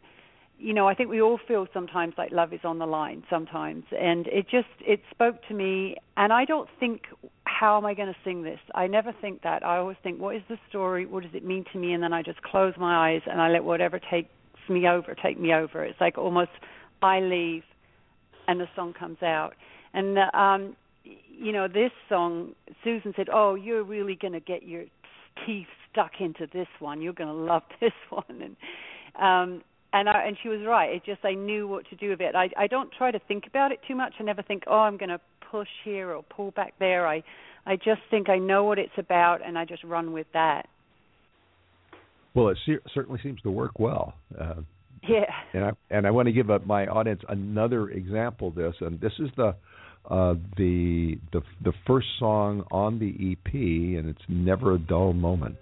you 0.63 0.73
know, 0.73 0.87
I 0.87 0.95
think 0.95 1.09
we 1.09 1.21
all 1.21 1.39
feel 1.45 1.67
sometimes 1.73 2.13
like 2.17 2.31
love 2.31 2.53
is 2.53 2.61
on 2.63 2.79
the 2.79 2.85
line 2.85 3.23
sometimes, 3.29 3.83
and 3.91 4.27
it 4.27 4.45
just 4.49 4.69
it 4.79 5.01
spoke 5.11 5.35
to 5.49 5.53
me. 5.53 5.97
And 6.15 6.31
I 6.31 6.45
don't 6.45 6.69
think, 6.79 7.01
how 7.43 7.77
am 7.77 7.85
I 7.85 7.93
going 7.93 8.07
to 8.07 8.15
sing 8.23 8.43
this? 8.43 8.59
I 8.73 8.87
never 8.87 9.13
think 9.19 9.41
that. 9.43 9.65
I 9.65 9.75
always 9.75 9.97
think, 10.03 10.21
what 10.21 10.37
is 10.37 10.41
the 10.47 10.57
story? 10.69 11.05
What 11.05 11.23
does 11.23 11.33
it 11.33 11.43
mean 11.43 11.65
to 11.73 11.77
me? 11.77 11.91
And 11.91 12.01
then 12.01 12.13
I 12.13 12.23
just 12.23 12.41
close 12.43 12.73
my 12.77 13.11
eyes 13.11 13.21
and 13.29 13.41
I 13.41 13.49
let 13.49 13.65
whatever 13.65 13.99
takes 13.99 14.29
me 14.69 14.87
over 14.87 15.13
take 15.21 15.37
me 15.37 15.53
over. 15.53 15.83
It's 15.83 15.99
like 15.99 16.17
almost 16.17 16.51
I 17.01 17.19
leave, 17.19 17.63
and 18.47 18.57
the 18.57 18.67
song 18.73 18.93
comes 18.97 19.21
out. 19.21 19.55
And 19.93 20.17
um, 20.33 20.77
you 21.03 21.51
know, 21.51 21.67
this 21.67 21.91
song, 22.07 22.53
Susan 22.85 23.13
said, 23.17 23.27
"Oh, 23.33 23.55
you're 23.55 23.83
really 23.83 24.15
going 24.15 24.33
to 24.33 24.39
get 24.39 24.63
your 24.63 24.85
teeth 25.45 25.67
stuck 25.91 26.21
into 26.21 26.47
this 26.53 26.69
one. 26.79 27.01
You're 27.01 27.11
going 27.11 27.27
to 27.27 27.35
love 27.35 27.63
this 27.81 27.91
one." 28.09 28.23
And 28.41 28.55
um 29.21 29.61
and 29.93 30.09
I, 30.09 30.25
and 30.27 30.35
she 30.41 30.49
was 30.49 30.59
right. 30.67 30.89
It 30.93 31.03
just 31.05 31.23
I 31.23 31.33
knew 31.33 31.67
what 31.67 31.87
to 31.89 31.95
do 31.95 32.09
with 32.09 32.19
it. 32.21 32.35
I 32.35 32.49
I 32.57 32.67
don't 32.67 32.91
try 32.97 33.11
to 33.11 33.19
think 33.27 33.45
about 33.47 33.71
it 33.71 33.79
too 33.87 33.95
much. 33.95 34.13
I 34.19 34.23
never 34.23 34.41
think, 34.41 34.63
oh, 34.67 34.79
I'm 34.79 34.97
going 34.97 35.09
to 35.09 35.21
push 35.51 35.67
here 35.85 36.09
or 36.11 36.23
pull 36.23 36.51
back 36.51 36.73
there. 36.79 37.07
I 37.07 37.23
I 37.65 37.75
just 37.77 38.01
think 38.11 38.29
I 38.29 38.37
know 38.39 38.63
what 38.65 38.79
it's 38.79 38.97
about, 38.97 39.39
and 39.45 39.57
I 39.57 39.65
just 39.65 39.83
run 39.83 40.11
with 40.11 40.27
that. 40.33 40.67
Well, 42.33 42.49
it 42.49 42.57
cer- 42.65 42.81
certainly 42.93 43.19
seems 43.23 43.39
to 43.41 43.51
work 43.51 43.79
well. 43.79 44.15
Uh, 44.37 44.55
Yeah. 45.07 45.25
and 45.53 45.65
I 45.65 45.71
and 45.91 46.07
I 46.07 46.11
want 46.11 46.25
to 46.27 46.31
give 46.31 46.49
uh 46.49 46.59
my 46.65 46.87
audience 46.87 47.21
another 47.29 47.89
example 47.89 48.47
of 48.49 48.55
this, 48.55 48.75
and 48.81 48.99
this 48.99 49.13
is 49.19 49.29
the 49.37 49.55
uh, 50.09 50.33
the 50.57 51.17
the 51.31 51.41
the 51.63 51.73
first 51.87 52.07
song 52.19 52.65
on 52.71 52.99
the 52.99 53.11
EP, 53.31 53.53
and 53.53 54.09
it's 54.09 54.25
never 54.27 54.73
a 54.73 54.79
dull 54.79 55.13
moment. 55.13 55.59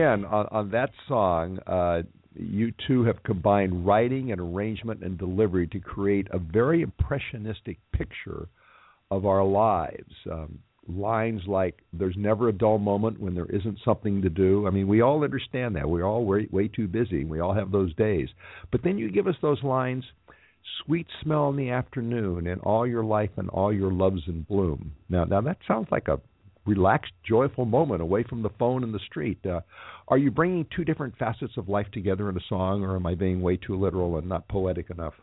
Again 0.00 0.24
on, 0.24 0.46
on 0.50 0.70
that 0.70 0.90
song, 1.08 1.58
uh, 1.66 2.02
you 2.34 2.72
two 2.86 3.04
have 3.04 3.22
combined 3.22 3.84
writing 3.86 4.32
and 4.32 4.40
arrangement 4.40 5.02
and 5.02 5.18
delivery 5.18 5.66
to 5.68 5.80
create 5.80 6.26
a 6.30 6.38
very 6.38 6.82
impressionistic 6.82 7.78
picture 7.92 8.48
of 9.10 9.26
our 9.26 9.44
lives. 9.44 10.12
Um, 10.30 10.60
lines 10.88 11.42
like 11.46 11.82
"There's 11.92 12.16
never 12.16 12.48
a 12.48 12.52
dull 12.52 12.78
moment 12.78 13.20
when 13.20 13.34
there 13.34 13.46
isn't 13.46 13.78
something 13.84 14.22
to 14.22 14.30
do." 14.30 14.66
I 14.66 14.70
mean, 14.70 14.88
we 14.88 15.02
all 15.02 15.22
understand 15.22 15.76
that. 15.76 15.88
We're 15.88 16.06
all 16.06 16.24
way 16.24 16.48
way 16.50 16.68
too 16.68 16.88
busy. 16.88 17.24
We 17.24 17.40
all 17.40 17.54
have 17.54 17.70
those 17.70 17.94
days. 17.94 18.28
But 18.70 18.82
then 18.82 18.96
you 18.96 19.10
give 19.10 19.26
us 19.26 19.36
those 19.42 19.62
lines 19.62 20.04
sweet 20.84 21.06
smell 21.22 21.48
in 21.48 21.56
the 21.56 21.70
afternoon 21.70 22.46
and 22.46 22.60
all 22.62 22.86
your 22.86 23.04
life 23.04 23.30
and 23.36 23.48
all 23.48 23.72
your 23.72 23.90
loves 23.90 24.20
in 24.26 24.42
bloom 24.42 24.92
now 25.08 25.24
now 25.24 25.40
that 25.40 25.56
sounds 25.66 25.88
like 25.90 26.06
a 26.06 26.20
relaxed 26.70 27.12
joyful 27.26 27.64
moment 27.64 28.00
away 28.00 28.22
from 28.22 28.42
the 28.42 28.50
phone 28.58 28.84
and 28.84 28.94
the 28.94 29.00
street. 29.00 29.38
Uh, 29.44 29.60
are 30.08 30.18
you 30.18 30.30
bringing 30.30 30.66
two 30.74 30.84
different 30.84 31.16
facets 31.18 31.56
of 31.56 31.68
life 31.68 31.86
together 31.92 32.28
in 32.28 32.36
a 32.36 32.44
song 32.48 32.82
or 32.82 32.96
am 32.96 33.06
i 33.06 33.14
being 33.14 33.42
way 33.42 33.56
too 33.56 33.76
literal 33.76 34.16
and 34.18 34.28
not 34.28 34.46
poetic 34.48 34.90
enough? 34.90 35.14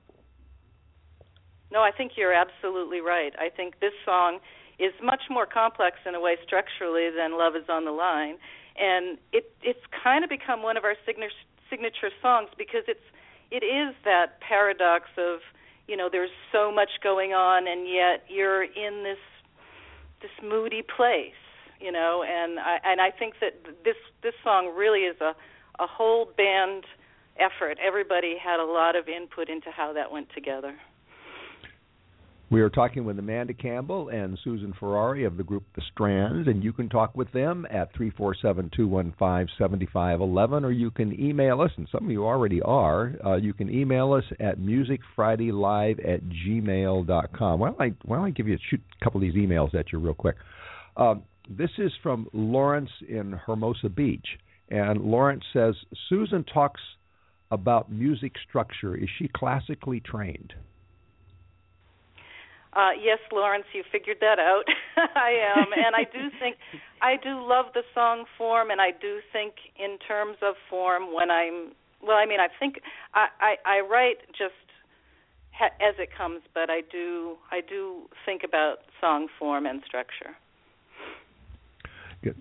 No 1.72 1.82
i 1.82 1.91
think 1.91 2.14
you're 2.16 2.34
absolutely 2.34 3.02
right. 3.02 3.34
I 3.39 3.50
think 3.50 3.80
this 3.80 3.93
song 4.06 4.39
is 4.80 4.93
much 5.04 5.22
more 5.30 5.45
complex 5.45 5.98
in 6.06 6.14
a 6.14 6.22
way 6.22 6.36
structurally 6.45 7.10
than 7.10 7.38
love 7.38 7.56
is 7.56 7.68
on 7.70 7.86
the 7.86 7.91
line. 7.91 8.38
And 8.78 9.18
it 9.34 9.52
it's 9.64 9.86
kind 10.04 10.24
of 10.24 10.30
become 10.30 10.62
one 10.62 10.78
of 10.78 10.84
our 10.84 10.95
signature 11.06 11.34
signature 11.70 12.12
songs 12.22 12.50
because 12.58 12.84
it's 12.88 13.08
it 13.50 13.64
is 13.66 13.95
that 14.06 14.39
paradox 14.41 15.06
of 15.18 15.39
you 15.88 15.98
know 15.98 16.10
there's 16.12 16.36
so 16.52 16.72
much 16.72 16.89
going 17.02 17.32
on 17.34 17.68
and 17.68 17.88
yet 17.88 18.24
you're 18.30 18.64
in 18.64 19.04
this 19.04 19.22
this 20.22 20.32
moody 20.43 20.82
place 20.82 21.34
you 21.80 21.91
know 21.91 22.24
and 22.24 22.59
i 22.59 22.80
and 22.84 23.01
i 23.01 23.11
think 23.11 23.36
that 23.39 23.53
this 23.84 23.95
this 24.24 24.34
song 24.43 24.74
really 24.76 25.01
is 25.01 25.20
a 25.22 25.36
a 25.80 25.88
whole 25.88 26.26
band 26.38 26.86
effort. 27.39 27.78
Everybody 27.84 28.36
had 28.38 28.59
a 28.59 28.65
lot 28.65 28.95
of 28.95 29.07
input 29.07 29.49
into 29.49 29.72
how 29.72 29.93
that 29.93 30.11
went 30.11 30.30
together 30.34 30.76
we 32.50 32.62
are 32.62 32.70
talking 32.70 33.04
with 33.04 33.20
Amanda 33.20 33.54
Campbell 33.54 34.08
and 34.08 34.39
Susan 34.41 34.74
Ferrari 34.80 35.26
of 35.26 35.36
the 35.36 35.43
group 35.43 35.64
The 35.76 35.82
Strands, 35.91 36.48
and 36.48 36.64
you 36.64 36.72
can 36.72 36.88
talk 36.88 37.16
with 37.16 37.30
them 37.34 37.66
at 37.70 37.93
347 37.93 38.72
215 38.74 39.58
7511, 39.58 40.64
or 40.64 40.72
you 40.72 40.89
can 40.89 41.20
email 41.20 41.60
us, 41.60 41.72
and 41.76 41.89
some 41.91 42.06
of 42.06 42.12
you 42.12 42.26
already 42.26 42.62
are. 42.62 43.14
Uh, 43.26 43.36
you 43.36 43.54
can 43.54 43.70
email 43.70 44.14
us 44.14 44.24
at 44.39 44.60
musicfridaylive 44.60 46.00
at 46.08 46.22
gmail.com. 46.30 47.60
Why 47.60 47.68
don't 47.70 47.82
I, 47.82 47.93
why 48.06 48.16
don't 48.16 48.26
I 48.26 48.30
give 48.30 48.48
you 48.48 48.56
a 48.56 48.60
shoot 48.70 48.82
a 49.02 49.04
couple 49.04 49.20
of 49.20 49.24
these 49.24 49.36
emails 49.36 49.76
at 49.76 49.91
you 49.91 50.00
real 50.00 50.14
quick? 50.14 50.38
Uh, 50.95 51.16
this 51.50 51.72
is 51.78 51.91
from 52.02 52.28
Lawrence 52.32 52.91
in 53.10 53.34
Hermosa 53.45 53.89
Beach, 53.89 54.26
and 54.70 55.02
Lawrence 55.02 55.43
says 55.52 55.76
Susan 56.08 56.45
talks 56.45 56.82
about 57.52 57.91
music 57.91 58.34
structure. 58.48 58.95
Is 58.95 59.10
she 59.20 59.30
classically 59.36 60.00
trained? 60.00 60.54
Uh, 62.78 62.91
yes, 63.01 63.17
Lawrence, 63.34 63.65
you 63.73 63.84
figured 63.91 64.17
that 64.21 64.38
out. 64.38 64.65
I 65.15 65.32
am, 65.57 65.65
and 65.75 65.95
I 65.95 66.03
do 66.03 66.30
think 66.39 66.57
I 67.01 67.15
do 67.15 67.41
love 67.41 67.65
the 67.73 67.82
song 67.95 68.25
form, 68.38 68.69
and 68.69 68.80
I 68.80 68.91
do 68.91 69.17
think 69.34 69.55
in 69.80 69.97
terms 70.07 70.38
of 70.43 70.53
form 70.69 71.11
when 71.11 71.32
I'm. 71.32 71.71
Well, 72.03 72.17
I 72.17 72.28
mean, 72.28 72.39
I 72.39 72.49
think 72.59 72.75
I 73.15 73.28
I, 73.41 73.55
I 73.65 73.80
write 73.80 74.17
just 74.30 74.53
ha- 75.57 75.73
as 75.82 75.95
it 75.97 76.09
comes, 76.15 76.41
but 76.53 76.69
I 76.69 76.82
do 76.91 77.38
I 77.51 77.61
do 77.67 78.03
think 78.28 78.43
about 78.47 78.78
song 79.01 79.28
form 79.39 79.65
and 79.65 79.82
structure. 79.84 80.38
Good. 82.23 82.36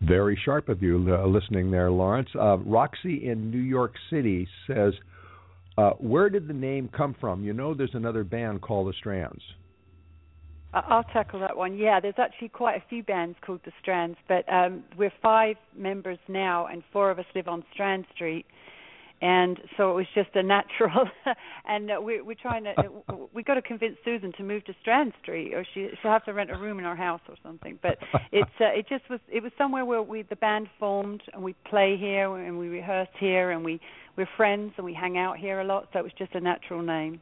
Very 0.00 0.38
sharp 0.44 0.68
of 0.68 0.82
you 0.82 0.96
uh, 1.08 1.28
listening 1.28 1.70
there, 1.70 1.92
Lawrence. 1.92 2.28
Uh, 2.34 2.58
Roxy 2.58 3.28
in 3.28 3.52
New 3.52 3.62
York 3.62 3.94
City 4.10 4.48
says, 4.66 4.94
uh, 5.78 5.90
"Where 5.90 6.28
did 6.28 6.48
the 6.48 6.54
name 6.54 6.90
come 6.94 7.14
from? 7.20 7.44
You 7.44 7.52
know, 7.52 7.72
there's 7.72 7.94
another 7.94 8.24
band 8.24 8.62
called 8.62 8.88
the 8.88 8.92
Strands." 8.98 9.42
I'll 10.88 11.04
tackle 11.04 11.40
that 11.40 11.56
one. 11.56 11.78
Yeah, 11.78 12.00
there's 12.00 12.18
actually 12.18 12.48
quite 12.48 12.76
a 12.76 12.84
few 12.88 13.02
bands 13.02 13.36
called 13.44 13.60
the 13.64 13.72
Strands, 13.80 14.18
but 14.28 14.50
um, 14.52 14.84
we're 14.96 15.12
five 15.22 15.56
members 15.76 16.18
now, 16.28 16.66
and 16.66 16.82
four 16.92 17.10
of 17.10 17.18
us 17.18 17.24
live 17.34 17.48
on 17.48 17.64
Strand 17.72 18.04
Street, 18.14 18.46
and 19.22 19.58
so 19.76 19.90
it 19.90 19.94
was 19.94 20.06
just 20.14 20.28
a 20.34 20.42
natural. 20.42 21.08
and 21.66 21.90
uh, 21.90 22.00
we, 22.00 22.20
we're 22.20 22.34
trying 22.34 22.64
to, 22.64 22.72
we 23.32 23.42
got 23.42 23.54
to 23.54 23.62
convince 23.62 23.96
Susan 24.04 24.32
to 24.36 24.42
move 24.42 24.64
to 24.66 24.74
Strand 24.82 25.14
Street, 25.22 25.54
or 25.54 25.64
she 25.72 25.88
she'll 26.02 26.10
have 26.10 26.24
to 26.26 26.34
rent 26.34 26.50
a 26.50 26.56
room 26.56 26.78
in 26.78 26.84
our 26.84 26.96
house 26.96 27.22
or 27.28 27.36
something. 27.42 27.78
But 27.80 27.98
it's 28.30 28.50
uh, 28.60 28.66
it 28.66 28.86
just 28.88 29.08
was 29.08 29.20
it 29.32 29.42
was 29.42 29.52
somewhere 29.56 29.84
where 29.84 30.02
we 30.02 30.22
the 30.22 30.36
band 30.36 30.68
formed, 30.78 31.22
and 31.32 31.42
we 31.42 31.54
play 31.68 31.96
here, 31.98 32.36
and 32.36 32.58
we 32.58 32.68
rehearse 32.68 33.08
here, 33.18 33.52
and 33.52 33.64
we 33.64 33.80
we're 34.16 34.28
friends, 34.36 34.72
and 34.76 34.84
we 34.84 34.92
hang 34.92 35.16
out 35.16 35.38
here 35.38 35.60
a 35.60 35.64
lot. 35.64 35.88
So 35.92 36.00
it 36.00 36.02
was 36.02 36.12
just 36.18 36.34
a 36.34 36.40
natural 36.40 36.82
name. 36.82 37.20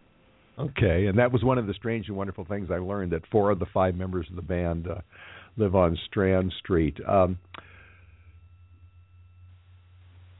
Okay, 0.59 1.07
and 1.07 1.18
that 1.18 1.32
was 1.32 1.42
one 1.42 1.59
of 1.59 1.66
the 1.66 1.74
strange 1.74 2.09
and 2.09 2.16
wonderful 2.16 2.44
things 2.44 2.68
I 2.70 2.78
learned 2.78 3.12
that 3.12 3.22
four 3.30 3.50
of 3.50 3.59
the 3.59 3.66
five 3.74 3.96
members 3.96 4.26
of 4.30 4.36
the 4.36 4.42
band 4.42 4.86
uh, 4.86 5.00
live 5.57 5.74
on 5.74 5.98
Strand 6.07 6.52
Street. 6.61 6.96
Um, 7.07 7.38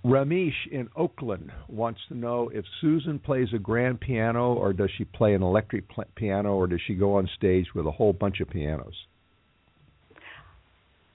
Ramesh 0.05 0.69
in 0.71 0.89
Oakland 0.95 1.51
wants 1.67 2.01
to 2.09 2.15
know 2.15 2.51
if 2.53 2.65
Susan 2.81 3.19
plays 3.19 3.49
a 3.55 3.59
grand 3.59 4.01
piano 4.01 4.53
or 4.53 4.73
does 4.75 4.91
she 4.99 5.05
play 5.05 5.33
an 5.35 5.43
electric 5.43 5.89
pl- 5.89 6.05
piano 6.15 6.55
or 6.55 6.67
does 6.67 6.81
she 6.87 6.95
go 6.95 7.17
on 7.17 7.29
stage 7.37 7.69
with 7.75 7.87
a 7.87 7.91
whole 7.91 8.13
bunch 8.13 8.41
of 8.41 8.51
pianos? 8.51 8.95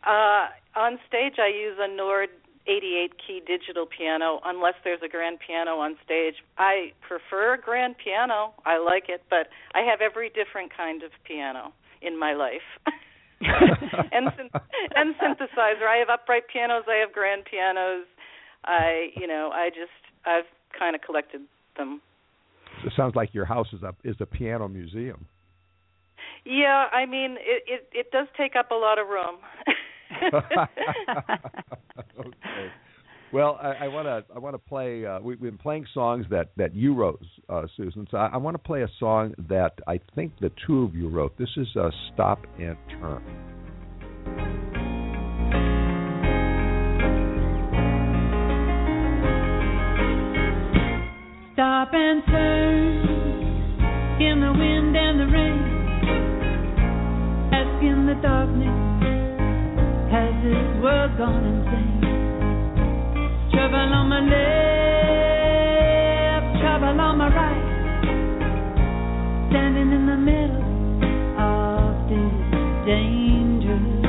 Uh, 0.05 0.47
on 0.75 0.97
stage, 1.07 1.33
I 1.37 1.49
use 1.49 1.77
a 1.79 1.95
Nord 1.95 2.29
88 2.69 3.13
key 3.17 3.41
digital 3.45 3.87
piano 3.87 4.39
unless 4.45 4.75
there's 4.83 5.01
a 5.03 5.09
grand 5.09 5.39
piano 5.45 5.77
on 5.81 5.97
stage. 6.05 6.35
I 6.57 6.93
prefer 7.01 7.55
a 7.55 7.57
grand 7.59 7.95
piano. 7.97 8.53
I 8.65 8.77
like 8.77 9.09
it, 9.09 9.23
but 9.29 9.49
I 9.73 9.81
have 9.81 10.01
every 10.01 10.29
different 10.29 10.71
kind 10.75 11.01
of 11.01 11.09
piano 11.25 11.73
in 12.01 12.17
my 12.17 12.33
life. 12.33 12.67
and 13.41 14.27
and 14.95 15.15
synthesizer. 15.15 15.87
I 15.87 15.97
have 15.97 16.09
upright 16.09 16.43
pianos, 16.51 16.83
I 16.87 16.99
have 16.99 17.11
grand 17.11 17.45
pianos. 17.49 18.05
I, 18.63 19.09
you 19.15 19.27
know, 19.27 19.49
I 19.53 19.69
just 19.69 19.95
I've 20.25 20.45
kind 20.77 20.95
of 20.95 21.01
collected 21.01 21.41
them. 21.77 22.01
It 22.85 22.93
sounds 22.95 23.15
like 23.15 23.33
your 23.33 23.45
house 23.45 23.67
is 23.73 23.81
a 23.81 23.95
is 24.03 24.17
a 24.19 24.25
piano 24.25 24.67
museum. 24.67 25.25
Yeah, 26.45 26.85
I 26.91 27.05
mean, 27.05 27.37
it 27.39 27.63
it 27.67 27.89
it 27.93 28.11
does 28.11 28.27
take 28.37 28.55
up 28.55 28.71
a 28.71 28.75
lot 28.75 28.99
of 28.99 29.07
room. 29.07 29.37
okay. 32.19 32.71
Well, 33.31 33.59
I 33.61 33.87
want 33.87 34.07
to 34.07 34.25
I 34.35 34.39
want 34.39 34.55
to 34.55 34.59
play. 34.59 35.05
Uh, 35.05 35.19
we, 35.19 35.33
have 35.33 35.41
been 35.41 35.57
playing 35.57 35.85
songs 35.93 36.25
that 36.31 36.49
that 36.57 36.73
you 36.73 36.95
wrote, 36.95 37.21
uh, 37.47 37.67
Susan. 37.77 38.07
So 38.09 38.17
I, 38.17 38.29
I 38.33 38.37
want 38.37 38.55
to 38.55 38.59
play 38.59 38.81
a 38.81 38.89
song 38.99 39.35
that 39.49 39.73
I 39.87 39.99
think 40.15 40.33
the 40.39 40.51
two 40.65 40.83
of 40.83 40.95
you 40.95 41.09
wrote. 41.09 41.37
This 41.37 41.49
is 41.55 41.67
uh, 41.79 41.91
"Stop 42.13 42.39
and 42.57 42.75
Turn." 42.99 43.23
Stop 51.53 51.89
and 51.93 52.23
turn 52.25 53.09
in 54.21 54.39
the 54.39 54.51
wind 54.51 54.97
and 54.97 55.19
the 55.19 55.27
rain, 55.27 55.59
ask 57.53 57.83
in 57.83 58.07
the 58.07 58.15
darkness 58.21 58.88
this 60.43 60.67
world 60.83 61.15
insane? 61.45 62.01
Trouble 63.51 63.93
on 63.93 64.09
my 64.09 64.19
left, 64.19 64.99
trouble 66.61 66.99
on 66.99 67.17
my 67.17 67.27
right, 67.33 67.65
standing 69.49 69.91
in 69.91 70.05
the 70.05 70.17
middle 70.17 70.63
of 71.39 72.09
this 72.09 72.33
dangerous. 72.85 73.99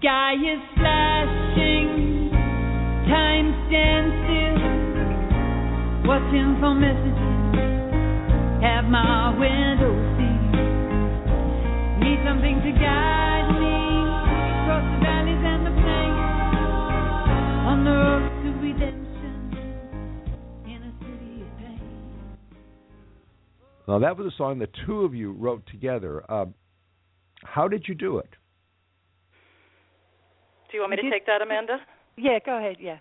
Sky 0.00 0.32
is 0.34 0.60
watching 6.28 6.56
for 6.60 6.74
messages. 6.74 7.14
Have 8.62 8.84
my 8.84 9.30
window 9.38 9.94
seat. 10.16 10.52
Need 12.04 12.20
something 12.24 12.60
to 12.60 12.72
guide 12.72 13.48
me 13.58 13.76
across 14.62 14.84
the 14.92 14.98
valleys 15.04 15.42
and 15.44 15.66
the 15.66 15.70
plains 15.70 16.20
on 17.66 17.84
the 17.84 17.90
road 17.90 18.28
to 18.42 18.48
redemption 18.60 19.36
in 20.66 20.82
a 20.82 20.92
city 21.00 21.42
of 21.42 21.48
pain. 21.58 21.80
Now 23.86 23.98
that 23.98 24.16
was 24.16 24.32
a 24.32 24.36
song 24.36 24.58
the 24.58 24.68
two 24.86 25.02
of 25.02 25.14
you 25.14 25.32
wrote 25.32 25.64
together. 25.70 26.30
Um, 26.30 26.54
how 27.44 27.68
did 27.68 27.86
you 27.88 27.94
do 27.94 28.18
it? 28.18 28.30
Do 30.70 30.76
you 30.76 30.80
want 30.80 30.90
me 30.90 30.96
to 30.96 31.10
take 31.10 31.24
that, 31.26 31.40
Amanda? 31.40 31.78
Yeah, 32.18 32.38
go 32.44 32.58
ahead. 32.58 32.76
Yeah. 32.80 32.98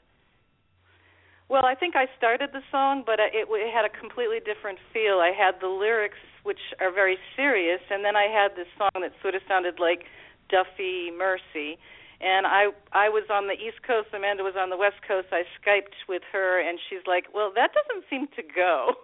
Well, 1.49 1.63
I 1.65 1.75
think 1.75 1.95
I 1.95 2.07
started 2.17 2.49
the 2.51 2.61
song, 2.71 3.03
but 3.05 3.19
uh, 3.19 3.31
it, 3.31 3.47
it 3.47 3.73
had 3.73 3.85
a 3.85 3.93
completely 3.93 4.39
different 4.43 4.79
feel. 4.91 5.23
I 5.23 5.31
had 5.31 5.61
the 5.61 5.71
lyrics, 5.71 6.19
which 6.43 6.59
are 6.81 6.91
very 6.91 7.17
serious, 7.35 7.79
and 7.89 8.03
then 8.03 8.15
I 8.15 8.27
had 8.27 8.55
this 8.59 8.67
song 8.77 8.91
that 8.99 9.13
sort 9.21 9.35
of 9.35 9.41
sounded 9.47 9.79
like 9.79 10.03
Duffy 10.49 11.11
Mercy. 11.11 11.79
And 12.19 12.47
I 12.47 12.73
I 12.91 13.07
was 13.09 13.29
on 13.29 13.47
the 13.47 13.53
East 13.53 13.85
Coast, 13.85 14.09
Amanda 14.11 14.43
was 14.43 14.55
on 14.57 14.69
the 14.69 14.77
West 14.77 14.99
Coast. 15.07 15.27
I 15.31 15.43
skyped 15.61 15.95
with 16.09 16.23
her, 16.33 16.59
and 16.59 16.79
she's 16.89 17.05
like, 17.05 17.25
"Well, 17.33 17.51
that 17.55 17.71
doesn't 17.77 18.03
seem 18.09 18.27
to 18.35 18.43
go." 18.43 18.97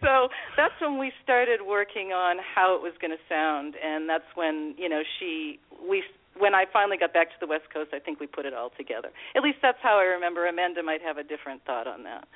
so 0.00 0.28
that's 0.56 0.74
when 0.80 0.96
we 0.98 1.12
started 1.22 1.60
working 1.66 2.12
on 2.12 2.38
how 2.38 2.74
it 2.76 2.82
was 2.82 2.92
going 3.00 3.10
to 3.10 3.22
sound, 3.28 3.74
and 3.82 4.08
that's 4.08 4.30
when 4.36 4.74
you 4.78 4.88
know 4.88 5.02
she 5.18 5.58
we 5.82 6.04
when 6.38 6.54
I 6.54 6.64
finally 6.72 6.96
got 6.96 7.12
back 7.12 7.28
to 7.28 7.36
the 7.40 7.46
West 7.46 7.64
Coast, 7.72 7.90
I 7.92 7.98
think 7.98 8.20
we 8.20 8.26
put 8.26 8.46
it 8.46 8.54
all 8.54 8.70
together. 8.76 9.10
At 9.36 9.42
least 9.42 9.58
that's 9.62 9.78
how 9.82 9.98
I 9.98 10.04
remember. 10.04 10.46
Amanda 10.46 10.82
might 10.82 11.02
have 11.02 11.18
a 11.18 11.22
different 11.22 11.64
thought 11.64 11.86
on 11.86 12.02
that. 12.04 12.26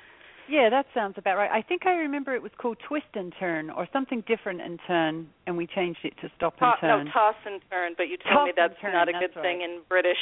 Yeah, 0.49 0.69
that 0.71 0.87
sounds 0.95 1.13
about 1.17 1.37
right. 1.37 1.51
I 1.51 1.61
think 1.61 1.85
I 1.85 1.91
remember 1.91 2.33
it 2.33 2.41
was 2.41 2.51
called 2.57 2.77
Twist 2.87 3.05
and 3.13 3.31
Turn 3.39 3.69
or 3.69 3.87
something 3.93 4.23
different 4.27 4.61
and 4.61 4.79
Turn, 4.87 5.27
and 5.45 5.55
we 5.55 5.67
changed 5.67 5.99
it 6.03 6.13
to 6.21 6.29
Stop 6.37 6.55
and 6.59 6.73
To- 6.75 6.81
Turn. 6.81 7.05
No, 7.05 7.11
toss 7.11 7.35
and 7.45 7.61
turn. 7.69 7.93
But 7.95 8.07
you 8.09 8.17
told 8.17 8.33
Toss 8.33 8.45
me 8.47 8.53
that's 8.55 8.73
turn, 8.81 8.93
not 8.93 9.07
a 9.09 9.11
that's 9.11 9.25
good 9.33 9.39
right. 9.39 9.43
thing 9.43 9.61
in 9.61 9.81
British 9.87 10.17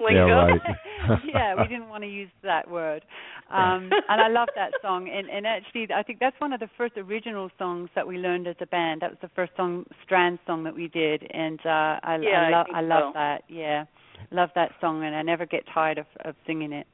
Yeah, 0.00 0.06
lingo. 0.06 0.46
right. 0.46 0.60
yeah, 1.32 1.54
we 1.54 1.68
didn't 1.68 1.88
want 1.88 2.02
to 2.02 2.08
use 2.10 2.30
that 2.42 2.68
word. 2.68 3.04
Um, 3.50 3.90
and 4.08 4.20
I 4.20 4.28
love 4.28 4.48
that 4.56 4.72
song. 4.82 5.08
And, 5.08 5.30
and 5.30 5.46
actually, 5.46 5.86
I 5.94 6.02
think 6.02 6.18
that's 6.18 6.38
one 6.40 6.52
of 6.52 6.58
the 6.60 6.68
first 6.76 6.96
original 6.96 7.48
songs 7.58 7.88
that 7.94 8.06
we 8.06 8.18
learned 8.18 8.48
as 8.48 8.56
a 8.60 8.66
band. 8.66 9.02
That 9.02 9.10
was 9.10 9.18
the 9.22 9.30
first 9.36 9.52
song, 9.56 9.84
Strand 10.04 10.38
song 10.46 10.64
that 10.64 10.74
we 10.74 10.88
did, 10.88 11.22
and 11.32 11.60
uh, 11.64 12.00
I, 12.02 12.18
Yeah, 12.20 12.40
I, 12.40 12.46
I 12.46 12.50
love, 12.50 12.66
I 12.74 12.80
love 12.80 13.02
so. 13.10 13.12
that. 13.14 13.42
Yeah, 13.48 13.84
love 14.32 14.50
that 14.56 14.72
song, 14.80 15.04
and 15.04 15.14
I 15.14 15.22
never 15.22 15.46
get 15.46 15.62
tired 15.72 15.98
of, 15.98 16.06
of 16.24 16.34
singing 16.46 16.72
it. 16.72 16.86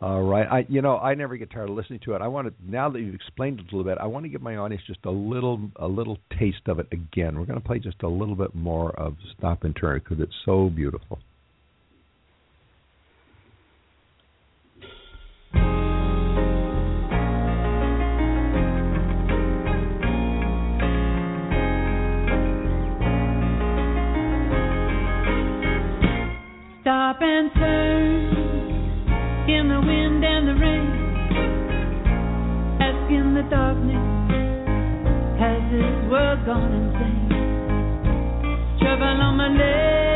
All 0.00 0.22
right. 0.22 0.46
I 0.46 0.66
you 0.68 0.80
know, 0.80 0.96
I 0.96 1.14
never 1.14 1.36
get 1.36 1.50
tired 1.50 1.70
of 1.70 1.74
listening 1.76 1.98
to 2.04 2.14
it. 2.14 2.22
I 2.22 2.28
want 2.28 2.46
to 2.46 2.54
now 2.64 2.88
that 2.88 3.00
you've 3.00 3.16
explained 3.16 3.58
it 3.58 3.72
a 3.72 3.76
little 3.76 3.90
bit, 3.90 3.98
I 4.00 4.06
want 4.06 4.24
to 4.26 4.28
give 4.28 4.40
my 4.40 4.56
audience 4.56 4.84
just 4.86 5.04
a 5.04 5.10
little 5.10 5.70
a 5.74 5.88
little 5.88 6.18
taste 6.38 6.68
of 6.68 6.78
it 6.78 6.86
again. 6.92 7.36
We're 7.36 7.46
going 7.46 7.60
to 7.60 7.66
play 7.66 7.80
just 7.80 8.02
a 8.04 8.08
little 8.08 8.36
bit 8.36 8.54
more 8.54 8.90
of 8.92 9.16
Stop 9.36 9.64
and 9.64 9.74
Turn 9.74 9.98
because 9.98 10.20
it's 10.20 10.32
so 10.44 10.70
beautiful. 10.70 11.18
Stop 26.82 27.18
and 27.20 27.50
turn 27.54 27.77
in 29.48 29.68
the 29.68 29.80
wind 29.80 30.24
and 30.24 30.48
the 30.48 30.54
rain. 30.54 31.04
In 33.08 33.32
the 33.32 33.40
darkness, 33.48 34.04
has 35.40 35.62
this 35.72 36.10
world 36.10 36.44
gone 36.44 36.72
insane? 36.76 37.28
Trouble 38.78 39.22
on 39.24 39.36
my 39.38 39.48
left, 39.48 40.07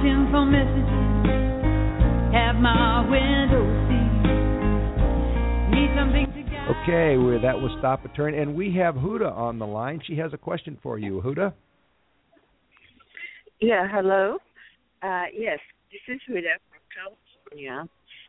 Watching 0.00 0.28
for 0.30 0.46
messages, 0.46 0.88
have 2.32 2.56
my 2.56 3.04
window 3.10 3.68
seat. 3.86 4.20
Need 5.76 5.90
something 5.94 6.26
to 6.32 6.42
guide. 6.50 6.74
Okay, 6.82 7.16
well, 7.18 7.38
that 7.42 7.54
was 7.54 7.70
Stop 7.80 8.06
a 8.06 8.08
Turn, 8.16 8.32
and 8.32 8.54
we 8.54 8.74
have 8.76 8.94
Huda 8.94 9.30
on 9.30 9.58
the 9.58 9.66
line. 9.66 10.00
She 10.06 10.16
has 10.16 10.32
a 10.32 10.38
question 10.38 10.78
for 10.82 10.98
you, 10.98 11.20
Huda. 11.22 11.52
Yeah, 13.60 13.86
hello. 13.90 14.38
Uh, 15.02 15.24
yes, 15.36 15.58
this 15.92 16.00
is 16.14 16.20
Huda 16.26 16.56
from 16.70 16.80
California. 16.96 17.86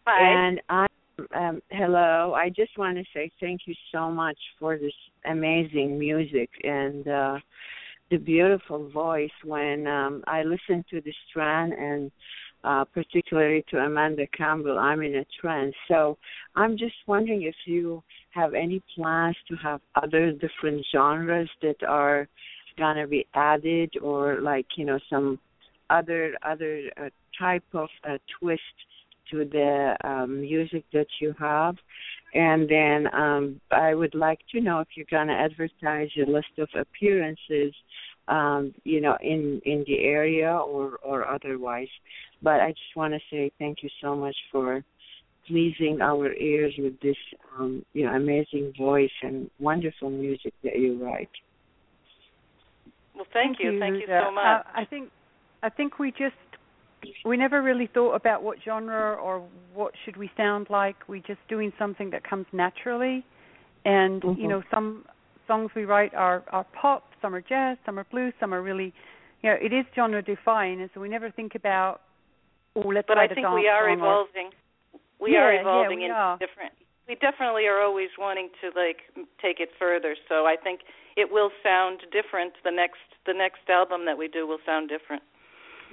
Hi. 0.08 0.48
And 0.48 0.62
I, 0.68 0.88
um, 1.34 1.62
hello. 1.70 2.34
I 2.36 2.50
just 2.50 2.78
want 2.78 2.98
to 2.98 3.06
say 3.14 3.32
thank 3.40 3.62
you 3.66 3.76
so 3.94 4.12
much 4.12 4.38
for 4.60 4.78
this 4.78 4.92
amazing 5.26 5.98
music 5.98 6.50
and 6.66 7.08
uh, 7.08 7.38
the 8.12 8.18
beautiful 8.18 8.90
voice. 8.90 9.32
When 9.44 9.88
um, 9.88 10.24
I 10.28 10.44
listen 10.44 10.86
to 10.92 11.02
the 11.02 11.14
Strand 11.30 11.74
and 11.74 12.12
uh, 12.64 12.86
particularly 12.86 13.66
to 13.70 13.78
Amanda 13.78 14.28
Campbell, 14.38 14.78
I'm 14.78 15.02
in 15.02 15.16
a 15.16 15.26
trance. 15.40 15.74
So 15.88 16.18
I'm 16.56 16.78
just 16.78 16.94
wondering 17.08 17.44
if 17.44 17.56
you 17.66 18.04
have 18.32 18.54
any 18.54 18.84
plans 18.96 19.36
to 19.48 19.56
have 19.56 19.82
other 19.96 20.32
different 20.32 20.86
genres 20.94 21.50
that 21.64 21.82
are 21.88 22.28
gonna 22.78 23.08
be 23.08 23.26
added, 23.34 23.98
or 24.02 24.42
like 24.42 24.68
you 24.78 24.86
know 24.86 25.00
some 25.10 25.40
other 25.90 26.36
other 26.44 26.84
uh, 26.98 27.10
type 27.40 27.64
of 27.74 27.90
uh, 28.08 28.18
twist 28.40 28.62
to 29.32 29.46
the 29.46 29.96
um, 30.04 30.42
music 30.42 30.84
that 30.94 31.08
you 31.20 31.34
have. 31.40 31.76
And 32.34 32.70
then 32.70 33.14
um, 33.14 33.62
I 33.72 33.94
would 33.94 34.16
like 34.16 34.40
to 34.54 34.62
know 34.62 34.80
if 34.80 34.88
you're 34.96 35.06
going 35.10 35.28
to 35.28 35.34
advertise 35.34 36.10
your 36.16 36.28
list 36.28 36.58
of 36.58 36.70
appearances, 36.76 37.74
um, 38.28 38.74
you 38.84 39.02
know, 39.02 39.18
in 39.22 39.62
in 39.66 39.84
the 39.86 40.00
area 40.00 40.52
or 40.52 40.98
or 41.04 41.28
otherwise. 41.28 41.90
But 42.42 42.62
I 42.62 42.70
just 42.70 42.96
want 42.96 43.14
to 43.14 43.20
say 43.30 43.52
thank 43.60 43.84
you 43.84 43.90
so 44.02 44.16
much 44.16 44.36
for 44.52 44.84
pleasing 45.48 46.00
our 46.02 46.34
ears 46.34 46.74
with 46.78 47.00
this, 47.02 47.18
um, 47.58 47.84
you 47.94 48.06
know, 48.06 48.14
amazing 48.14 48.74
voice 48.78 49.12
and 49.24 49.50
wonderful 49.60 50.10
music 50.10 50.54
that 50.64 50.80
you 50.80 51.04
write. 51.04 51.30
Well, 53.16 53.26
thank, 53.34 53.58
you, 53.60 53.78
thank 53.80 53.96
you 53.96 54.08
so 54.08 54.32
much. 54.32 54.44
Uh, 54.46 54.64
I 54.74 54.86
think 54.86 55.10
I 55.64 55.70
think 55.70 56.00
we 56.00 56.12
just 56.12 56.36
we 57.26 57.38
never 57.38 57.62
really 57.62 57.88
thought 57.88 58.14
about 58.16 58.44
what 58.44 58.58
genre 58.64 59.14
or 59.16 59.44
what 59.74 59.94
should 60.06 60.18
we 60.18 60.30
sound 60.38 60.68
like. 60.70 60.96
We're 61.08 61.22
just 61.22 61.40
doing 61.48 61.72
something 61.78 62.10
that 62.12 62.24
comes 62.24 62.46
naturally, 62.52 63.24
and 63.86 64.22
Mhm. 64.22 64.38
you 64.38 64.48
know 64.48 64.64
some 64.72 65.06
songs 65.48 65.72
we 65.76 65.86
write 65.86 66.14
are 66.14 66.44
are 66.52 66.64
pop, 66.74 67.12
some 67.22 67.34
are 67.36 67.42
jazz, 67.42 67.78
some 67.86 68.00
are 68.00 68.04
blues, 68.06 68.34
some 68.40 68.54
are 68.54 68.62
really, 68.62 68.94
you 69.42 69.50
know, 69.50 69.58
it 69.60 69.74
is 69.74 69.86
genre 69.96 70.22
defined, 70.22 70.82
and 70.82 70.90
so 70.94 71.02
we 71.02 71.10
never 71.10 71.30
think 71.32 71.56
about 71.56 72.02
oh 72.76 72.82
let's 72.88 73.08
but 73.08 73.18
I 73.18 73.22
write 73.22 73.32
a 73.32 73.36
think 73.36 73.50
we 73.52 73.68
are 73.68 73.88
song 73.90 74.02
or- 74.02 74.06
evolving. 74.06 74.54
We 75.20 75.34
Yeah, 75.34 75.44
are 75.44 75.54
yeah, 75.54 75.62
evolving 75.62 76.00
we 76.00 76.06
into 76.06 76.16
are. 76.16 76.38
different. 76.38 76.74
We 77.08 77.16
definitely 77.16 77.68
are 77.68 77.80
always 77.82 78.10
wanting 78.18 78.50
to 78.62 78.70
like 78.76 79.10
take 79.42 79.60
it 79.60 79.72
further. 79.78 80.16
So 80.30 80.46
I 80.46 80.56
think 80.56 80.82
it 81.18 81.32
will 81.32 81.52
sound 81.62 82.06
different. 82.12 82.54
The 82.64 82.72
next 82.72 83.02
the 83.26 83.34
next 83.34 83.70
album 83.70 84.06
that 84.06 84.18
we 84.18 84.28
do 84.28 84.48
will 84.48 84.60
sound 84.66 84.90
different. 84.90 85.22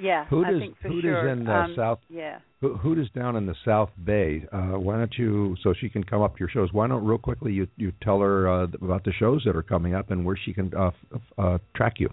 Yeah, 0.00 0.24
who 0.26 0.44
I 0.44 0.48
Huda's- 0.48 0.60
think 0.62 0.78
for 0.78 0.88
Huda's 0.88 1.02
sure. 1.02 1.28
in, 1.28 1.48
uh, 1.48 1.52
um, 1.64 1.74
South- 1.74 2.00
Yeah. 2.08 2.38
Hu- 2.60 2.74
Huda's 2.76 3.10
down 3.10 3.36
in 3.36 3.46
the 3.46 3.54
South 3.64 3.90
Bay. 4.04 4.46
Uh, 4.52 4.78
why 4.78 4.96
don't 4.96 5.16
you, 5.18 5.56
so 5.62 5.72
she 5.72 5.88
can 5.88 6.02
come 6.04 6.22
up 6.22 6.34
to 6.34 6.40
your 6.40 6.48
shows? 6.48 6.72
Why 6.72 6.86
don't 6.86 7.04
real 7.04 7.18
quickly 7.18 7.52
you 7.52 7.66
you 7.76 7.92
tell 8.02 8.20
her 8.20 8.48
uh, 8.48 8.66
about 8.82 9.04
the 9.04 9.12
shows 9.12 9.42
that 9.44 9.54
are 9.56 9.62
coming 9.62 9.94
up 9.94 10.10
and 10.10 10.24
where 10.24 10.36
she 10.36 10.52
can 10.52 10.72
uh, 10.74 10.90
f- 11.14 11.20
uh, 11.38 11.58
track 11.74 12.00
you. 12.00 12.10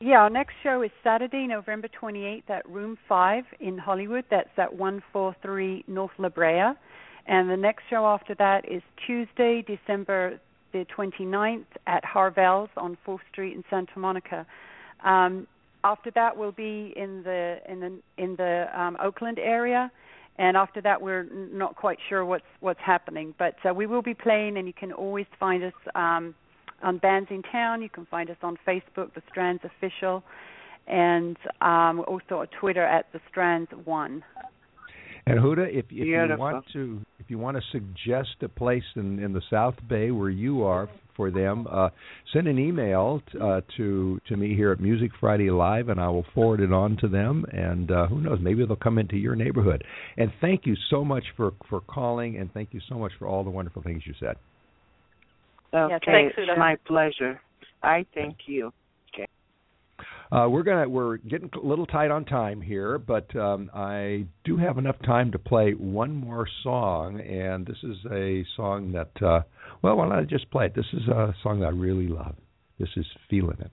Yeah, 0.00 0.22
our 0.22 0.30
next 0.30 0.54
show 0.62 0.82
is 0.82 0.90
Saturday, 1.02 1.46
November 1.46 1.88
28th 1.88 2.50
at 2.50 2.68
Room 2.68 2.98
5 3.08 3.44
in 3.60 3.78
Hollywood. 3.78 4.24
That's 4.28 4.50
at 4.58 4.74
143 4.74 5.84
North 5.86 6.10
La 6.18 6.28
Brea. 6.28 6.72
And 7.26 7.48
the 7.48 7.56
next 7.56 7.84
show 7.88 8.04
after 8.06 8.34
that 8.34 8.68
is 8.70 8.82
Tuesday, 9.06 9.62
December 9.62 10.38
the 10.72 10.84
29th 10.96 11.64
at 11.86 12.04
Harvelle's 12.04 12.68
on 12.76 12.98
4th 13.06 13.20
Street 13.32 13.54
in 13.54 13.64
Santa 13.70 13.98
Monica. 13.98 14.44
Um, 15.04 15.46
after 15.84 16.10
that, 16.12 16.36
we'll 16.36 16.52
be 16.52 16.92
in 16.96 17.22
the 17.22 17.58
in 17.68 17.80
the 17.80 17.98
in 18.16 18.36
the 18.36 18.66
um, 18.74 18.96
Oakland 19.00 19.38
area, 19.38 19.92
and 20.38 20.56
after 20.56 20.80
that, 20.80 21.00
we're 21.00 21.24
not 21.24 21.76
quite 21.76 21.98
sure 22.08 22.24
what's 22.24 22.44
what's 22.60 22.80
happening. 22.80 23.34
But 23.38 23.54
uh, 23.68 23.74
we 23.74 23.86
will 23.86 24.02
be 24.02 24.14
playing, 24.14 24.56
and 24.56 24.66
you 24.66 24.72
can 24.72 24.92
always 24.92 25.26
find 25.38 25.62
us 25.62 25.74
um, 25.94 26.34
on 26.82 26.98
Bands 26.98 27.28
in 27.30 27.42
Town. 27.42 27.82
You 27.82 27.90
can 27.90 28.06
find 28.06 28.30
us 28.30 28.38
on 28.42 28.56
Facebook, 28.66 29.14
The 29.14 29.22
Strands 29.30 29.62
Official, 29.62 30.24
and 30.86 31.36
um, 31.60 32.02
also 32.08 32.40
on 32.40 32.46
Twitter 32.58 32.82
at 32.82 33.12
The 33.12 33.20
Strands 33.30 33.70
One. 33.84 34.24
And 35.26 35.38
Huda, 35.38 35.68
if, 35.70 35.86
if 35.90 36.06
you 36.06 36.36
want 36.38 36.66
to, 36.74 37.00
if 37.18 37.30
you 37.30 37.38
want 37.38 37.56
to 37.56 37.62
suggest 37.72 38.36
a 38.42 38.48
place 38.48 38.82
in, 38.94 39.18
in 39.18 39.32
the 39.32 39.40
South 39.50 39.74
Bay 39.88 40.10
where 40.10 40.28
you 40.28 40.62
are 40.64 40.88
for 41.16 41.30
them, 41.30 41.66
uh, 41.70 41.88
send 42.32 42.46
an 42.46 42.58
email 42.58 43.22
t- 43.32 43.38
uh, 43.40 43.62
to 43.78 44.20
to 44.28 44.36
me 44.36 44.54
here 44.54 44.72
at 44.72 44.80
Music 44.80 45.10
Friday 45.18 45.50
Live, 45.50 45.88
and 45.88 45.98
I 45.98 46.08
will 46.08 46.26
forward 46.34 46.60
it 46.60 46.72
on 46.72 46.98
to 46.98 47.08
them. 47.08 47.46
And 47.52 47.90
uh, 47.90 48.06
who 48.06 48.20
knows, 48.20 48.38
maybe 48.42 48.66
they'll 48.66 48.76
come 48.76 48.98
into 48.98 49.16
your 49.16 49.34
neighborhood. 49.34 49.82
And 50.18 50.30
thank 50.42 50.66
you 50.66 50.76
so 50.90 51.04
much 51.04 51.24
for 51.36 51.52
for 51.70 51.80
calling, 51.80 52.36
and 52.36 52.52
thank 52.52 52.70
you 52.72 52.80
so 52.88 52.96
much 52.96 53.12
for 53.18 53.26
all 53.26 53.44
the 53.44 53.50
wonderful 53.50 53.82
things 53.82 54.02
you 54.06 54.14
said. 54.20 54.36
Okay, 55.72 55.98
Thanks, 56.06 56.34
it's 56.36 56.58
my 56.58 56.76
pleasure. 56.86 57.40
I 57.82 58.06
thank 58.14 58.36
you. 58.46 58.72
Uh, 60.32 60.48
we're 60.48 60.62
gonna 60.62 60.88
we're 60.88 61.18
getting 61.18 61.50
a 61.54 61.66
little 61.66 61.86
tight 61.86 62.10
on 62.10 62.24
time 62.24 62.60
here, 62.60 62.98
but 62.98 63.34
um, 63.36 63.70
I 63.74 64.26
do 64.44 64.56
have 64.56 64.78
enough 64.78 64.96
time 65.04 65.32
to 65.32 65.38
play 65.38 65.72
one 65.72 66.14
more 66.14 66.48
song, 66.62 67.20
and 67.20 67.66
this 67.66 67.76
is 67.82 67.96
a 68.10 68.44
song 68.56 68.92
that 68.92 69.22
uh, 69.22 69.42
well, 69.82 69.96
why 69.96 70.18
I 70.18 70.22
just 70.24 70.50
play 70.50 70.66
it? 70.66 70.74
This 70.74 70.86
is 70.92 71.08
a 71.08 71.34
song 71.42 71.60
that 71.60 71.66
I 71.66 71.70
really 71.70 72.08
love. 72.08 72.36
This 72.78 72.88
is 72.96 73.06
"Feeling 73.28 73.58
It." 73.60 73.70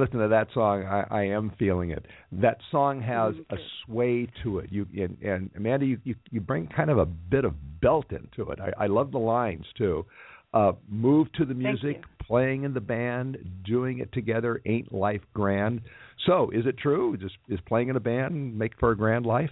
Listen 0.00 0.18
to 0.20 0.28
that 0.28 0.48
song, 0.52 0.84
I, 0.84 1.04
I 1.10 1.22
am 1.26 1.52
feeling 1.58 1.90
it. 1.90 2.06
That 2.32 2.58
song 2.70 3.00
has 3.02 3.34
a 3.50 3.56
sway 3.84 4.28
to 4.42 4.58
it. 4.58 4.70
You 4.72 4.86
and, 4.96 5.16
and 5.22 5.50
Amanda, 5.56 5.86
you, 5.86 5.98
you 6.04 6.14
you 6.30 6.40
bring 6.40 6.66
kind 6.66 6.90
of 6.90 6.98
a 6.98 7.06
bit 7.06 7.44
of 7.44 7.54
belt 7.80 8.06
into 8.10 8.50
it. 8.50 8.58
I, 8.60 8.84
I 8.84 8.86
love 8.86 9.12
the 9.12 9.18
lines 9.18 9.66
too. 9.76 10.06
Uh, 10.52 10.72
move 10.88 11.32
to 11.34 11.44
the 11.44 11.54
music, 11.54 12.02
playing 12.26 12.64
in 12.64 12.74
the 12.74 12.80
band, 12.80 13.38
doing 13.64 14.00
it 14.00 14.12
together. 14.12 14.60
Ain't 14.66 14.92
life 14.92 15.22
grand? 15.32 15.82
So, 16.26 16.50
is 16.50 16.66
it 16.66 16.76
true? 16.78 17.16
Just 17.16 17.36
is 17.48 17.60
playing 17.66 17.88
in 17.88 17.96
a 17.96 18.00
band 18.00 18.58
make 18.58 18.72
for 18.80 18.90
a 18.90 18.96
grand 18.96 19.26
life? 19.26 19.50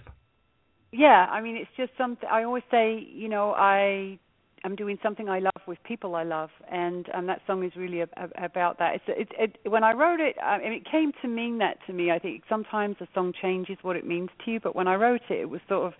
Yeah, 0.91 1.07
I 1.07 1.41
mean, 1.41 1.55
it's 1.55 1.69
just 1.77 1.91
something. 1.97 2.27
I 2.29 2.43
always 2.43 2.63
say, 2.71 2.99
you 3.07 3.29
know, 3.29 3.51
I 3.51 4.19
am 4.65 4.75
doing 4.75 4.97
something 5.01 5.29
I 5.29 5.39
love 5.39 5.61
with 5.67 5.77
people 5.83 6.15
I 6.15 6.23
love, 6.23 6.49
and 6.71 7.07
um, 7.13 7.25
that 7.27 7.41
song 7.47 7.63
is 7.63 7.71
really 7.75 8.01
ab- 8.01 8.13
ab- 8.17 8.33
about 8.37 8.79
that. 8.79 8.95
It's 8.95 9.03
it, 9.07 9.57
it 9.63 9.69
when 9.69 9.83
I 9.83 9.93
wrote 9.93 10.19
it, 10.19 10.35
I 10.41 10.57
mean, 10.59 10.73
it 10.73 10.85
came 10.89 11.11
to 11.21 11.27
mean 11.27 11.57
that 11.59 11.77
to 11.87 11.93
me. 11.93 12.11
I 12.11 12.19
think 12.19 12.43
sometimes 12.49 12.97
a 13.01 13.07
song 13.13 13.33
changes 13.41 13.77
what 13.81 13.95
it 13.95 14.05
means 14.05 14.29
to 14.45 14.51
you, 14.51 14.59
but 14.59 14.75
when 14.75 14.87
I 14.87 14.95
wrote 14.95 15.21
it, 15.29 15.39
it 15.41 15.49
was 15.49 15.61
sort 15.67 15.87
of 15.87 15.93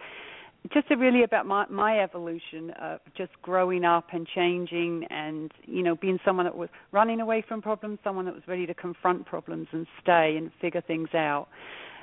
just 0.73 0.89
really 0.89 1.23
about 1.23 1.45
my 1.45 1.65
my 1.69 1.99
evolution 2.01 2.71
of 2.81 2.99
just 3.15 3.31
growing 3.41 3.85
up 3.85 4.07
and 4.11 4.27
changing 4.27 5.05
and 5.09 5.51
you 5.65 5.81
know 5.81 5.95
being 5.95 6.19
someone 6.25 6.45
that 6.45 6.55
was 6.55 6.69
running 6.91 7.21
away 7.21 7.43
from 7.47 7.61
problems 7.61 7.97
someone 8.03 8.25
that 8.25 8.33
was 8.33 8.43
ready 8.45 8.65
to 8.65 8.73
confront 8.73 9.25
problems 9.25 9.67
and 9.71 9.87
stay 10.01 10.35
and 10.37 10.51
figure 10.59 10.81
things 10.81 11.09
out 11.13 11.47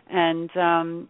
and 0.09 0.57
um 0.57 1.09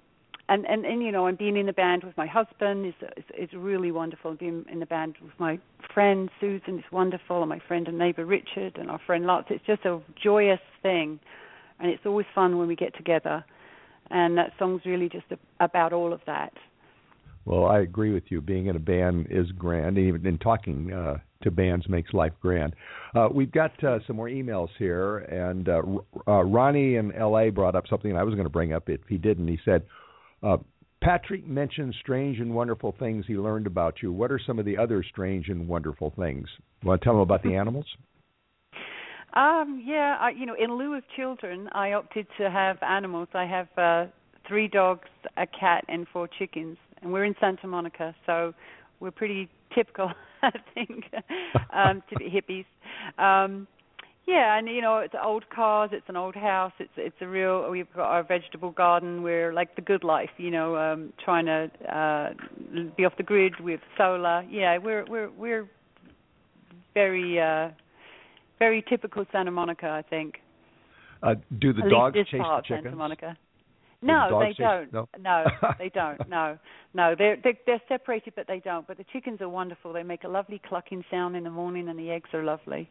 and 0.49 0.65
and 0.67 0.85
and 0.85 1.03
you 1.03 1.13
know 1.13 1.27
and 1.27 1.39
being 1.39 1.57
in 1.57 1.67
the 1.67 1.73
band 1.73 2.05
with 2.05 2.17
my 2.17 2.27
husband 2.27 2.87
is 2.87 2.95
is, 3.17 3.25
is 3.39 3.49
really 3.55 3.91
wonderful 3.91 4.35
being 4.35 4.65
in 4.71 4.81
the 4.81 4.87
band 4.87 5.17
with 5.23 5.33
my 5.39 5.59
friend 5.93 6.31
Susan 6.41 6.79
is 6.79 6.85
wonderful 6.93 7.41
and 7.41 7.49
my 7.49 7.61
friend 7.67 7.89
and 7.89 7.99
neighbor 7.99 8.25
Richard 8.25 8.77
and 8.77 8.91
our 8.91 9.01
friend 9.07 9.27
Lots 9.27 9.47
it's 9.51 9.65
just 9.67 9.85
a 9.85 10.01
joyous 10.23 10.61
thing 10.83 11.19
and 11.81 11.91
it's 11.91 12.07
always 12.07 12.27
fun 12.35 12.59
when 12.59 12.69
we 12.69 12.77
get 12.77 12.97
together 12.97 13.45
and 14.11 14.39
that 14.39 14.53
song's 14.59 14.83
really 14.85 15.09
just 15.09 15.27
a, 15.31 15.39
about 15.65 15.93
all 15.93 16.13
of 16.13 16.21
that 16.27 16.53
Well, 17.45 17.67
I 17.67 17.81
agree 17.81 18.13
with 18.13 18.25
you. 18.29 18.41
Being 18.41 18.67
in 18.67 18.77
a 18.77 18.81
band 18.81 19.29
is 19.31 19.51
grand, 19.53 19.99
and 19.99 20.07
even 20.07 20.27
in 20.27 20.39
talking 20.39 20.93
uh, 20.93 21.19
to 21.43 21.51
bands 21.51 21.89
makes 21.89 22.13
life 22.13 22.33
grand. 22.41 22.75
Uh, 23.15 23.29
we've 23.33 23.53
got 23.53 23.73
uh, 23.85 23.99
some 24.07 24.17
more 24.17 24.29
emails 24.29 24.69
here, 24.79 25.19
and 25.19 25.69
uh, 25.69 25.83
uh, 26.27 26.43
Ronnie 26.43 26.97
in 26.97 27.13
L.A. 27.13 27.51
brought 27.51 27.75
up 27.75 27.87
something 27.89 28.17
I 28.17 28.25
was 28.25 28.35
going 28.35 28.47
to 28.47 28.51
bring 28.51 28.73
up 28.73 28.89
if 28.89 29.01
he 29.09 29.17
didn't. 29.17 29.47
He 29.47 29.59
said, 29.65 29.83
uh, 30.43 30.57
Patrick 31.03 31.47
mentioned 31.47 31.95
strange 32.01 32.41
and 32.41 32.55
wonderful 32.55 32.95
things 32.99 33.25
he 33.27 33.35
learned 33.35 33.67
about 33.67 34.03
you. 34.03 34.13
What 34.13 34.33
are 34.33 34.41
some 34.45 34.59
of 34.59 34.65
the 34.65 34.77
other 34.77 35.05
strange 35.05 35.49
and 35.49 35.69
wonderful 35.69 36.13
things? 36.17 36.49
You 36.83 36.89
Want 36.89 37.01
to 37.01 37.05
tell 37.05 37.15
him 37.15 37.21
about 37.21 37.43
the 37.43 37.55
animals? 37.57 37.87
Um, 39.35 39.83
yeah, 39.87 40.17
I, 40.19 40.31
you 40.31 40.47
know, 40.47 40.57
in 40.59 40.77
lieu 40.79 40.95
of 40.95 41.05
children, 41.15 41.69
I 41.73 41.93
opted 41.93 42.27
to 42.39 42.51
have 42.51 42.79
animals. 42.83 43.29
I 43.35 43.45
have 43.45 43.69
uh, 43.77 44.11
three 44.49 44.67
dogs, 44.67 45.09
a 45.37 45.47
cat, 45.47 45.85
and 45.89 46.07
four 46.11 46.27
chickens, 46.39 46.79
and 47.03 47.13
we're 47.13 47.25
in 47.25 47.35
Santa 47.39 47.67
Monica, 47.67 48.15
so 48.25 48.55
we're 48.99 49.11
pretty 49.11 49.51
typical, 49.75 50.11
I 50.43 50.53
think, 50.75 51.05
um, 51.73 52.03
to 52.09 52.17
be 52.17 52.31
hippies. 52.31 52.65
Um, 53.23 53.69
yeah, 54.27 54.59
and 54.59 54.69
you 54.69 54.81
know, 54.81 54.99
it's 54.99 55.15
old 55.23 55.49
cars, 55.51 55.91
it's 55.93 56.09
an 56.09 56.17
old 56.17 56.35
house, 56.35 56.73
it's 56.79 56.93
it's 56.97 57.17
a 57.21 57.27
real. 57.29 57.71
We've 57.71 57.93
got 57.95 58.07
our 58.07 58.23
vegetable 58.23 58.71
garden. 58.73 59.23
We're 59.23 59.53
like 59.53 59.77
the 59.77 59.83
good 59.83 60.05
life, 60.05 60.31
you 60.39 60.51
know, 60.51 60.77
um, 60.77 61.13
trying 61.25 61.47
to 61.47 61.71
uh, 61.95 62.33
be 62.97 63.05
off 63.05 63.17
the 63.17 63.23
grid 63.23 63.55
with 63.61 63.81
solar. 63.97 64.43
Yeah, 64.51 64.79
we're 64.79 65.05
we're 65.07 65.31
we're 65.31 65.69
very. 66.95 67.41
uh 67.41 67.71
very 68.59 68.83
typical 68.89 69.27
Santa 69.33 69.51
Monica, 69.51 69.87
I 69.87 70.01
think. 70.01 70.37
Uh, 71.23 71.35
do 71.59 71.75
the 71.75 71.81
At 71.81 71.85
least 71.85 71.91
dogs 71.95 72.15
this 72.15 72.27
chase 72.29 72.41
part 72.41 72.65
the 72.67 72.75
of 72.75 72.79
Santa 72.79 72.83
chickens? 72.85 72.97
Monica. 72.99 73.37
No, 74.01 74.29
dogs 74.31 74.47
they 74.47 74.53
chase- 74.53 74.89
don't. 74.91 74.93
no? 74.95 75.09
no, 75.21 75.45
they 75.79 75.89
don't. 75.91 76.27
No, 76.27 76.59
no, 76.95 77.15
they're, 77.19 77.37
they're 77.45 77.59
they're 77.67 77.83
separated, 77.87 78.33
but 78.35 78.47
they 78.49 78.61
don't. 78.61 78.87
But 78.87 78.97
the 78.97 79.05
chickens 79.13 79.43
are 79.43 79.49
wonderful. 79.51 79.93
They 79.93 80.05
make 80.05 80.25
a 80.25 80.29
lovely 80.29 80.59
clucking 80.67 81.05
sound 81.11 81.37
in 81.37 81.45
the 81.45 81.51
morning, 81.51 81.91
and 81.91 81.99
the 81.99 82.11
eggs 82.11 82.31
are 82.33 82.43
lovely. 82.43 82.89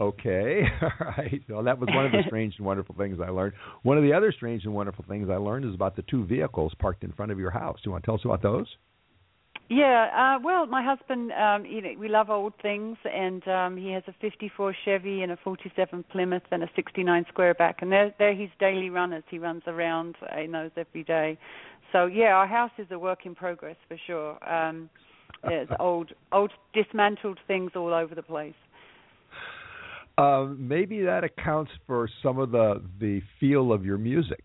Okay, 0.00 0.62
all 0.82 0.90
right. 1.00 1.42
Well, 1.48 1.62
that 1.62 1.78
was 1.78 1.88
one 1.92 2.06
of 2.06 2.12
the 2.12 2.22
strange 2.26 2.54
and 2.56 2.66
wonderful 2.66 2.94
things 2.96 3.18
I 3.22 3.28
learned. 3.28 3.52
One 3.82 3.98
of 3.98 4.02
the 4.02 4.14
other 4.14 4.32
strange 4.32 4.64
and 4.64 4.72
wonderful 4.72 5.04
things 5.06 5.28
I 5.28 5.36
learned 5.36 5.66
is 5.66 5.74
about 5.74 5.94
the 5.94 6.02
two 6.02 6.24
vehicles 6.24 6.72
parked 6.78 7.04
in 7.04 7.12
front 7.12 7.32
of 7.32 7.38
your 7.38 7.50
house. 7.50 7.78
Do 7.82 7.88
you 7.88 7.92
want 7.92 8.04
to 8.04 8.06
tell 8.06 8.14
us 8.14 8.22
about 8.24 8.42
those? 8.42 8.66
Yeah, 9.68 10.36
uh 10.38 10.42
well, 10.42 10.66
my 10.66 10.82
husband, 10.82 11.30
um, 11.32 11.64
you 11.64 11.80
know, 11.80 11.90
we 11.98 12.08
love 12.08 12.28
old 12.28 12.54
things, 12.60 12.96
and 13.04 13.46
um 13.46 13.76
he 13.76 13.92
has 13.92 14.02
a 14.08 14.14
'54 14.20 14.74
Chevy 14.84 15.22
and 15.22 15.30
a 15.30 15.36
'47 15.36 16.04
Plymouth 16.10 16.42
and 16.50 16.64
a 16.64 16.70
'69 16.74 17.26
Squareback, 17.32 17.74
and 17.80 17.92
they're 17.92 18.12
they're 18.18 18.34
his 18.34 18.50
daily 18.58 18.90
runners. 18.90 19.22
He 19.30 19.38
runs 19.38 19.62
around 19.66 20.16
in 20.42 20.50
those 20.52 20.70
every 20.76 21.04
day. 21.04 21.38
So 21.92 22.06
yeah, 22.06 22.32
our 22.32 22.48
house 22.48 22.72
is 22.78 22.86
a 22.90 22.98
work 22.98 23.26
in 23.26 23.34
progress 23.34 23.76
for 23.86 23.96
sure. 24.06 24.38
Um 24.48 24.90
There's 25.44 25.68
old 25.78 26.10
old 26.32 26.52
dismantled 26.72 27.38
things 27.46 27.72
all 27.76 27.94
over 27.94 28.14
the 28.14 28.22
place. 28.22 28.54
Um, 30.20 30.56
maybe 30.68 31.00
that 31.02 31.24
accounts 31.24 31.70
for 31.86 32.08
some 32.22 32.38
of 32.38 32.50
the 32.50 32.82
the 32.98 33.22
feel 33.38 33.72
of 33.72 33.84
your 33.84 33.98
music. 33.98 34.44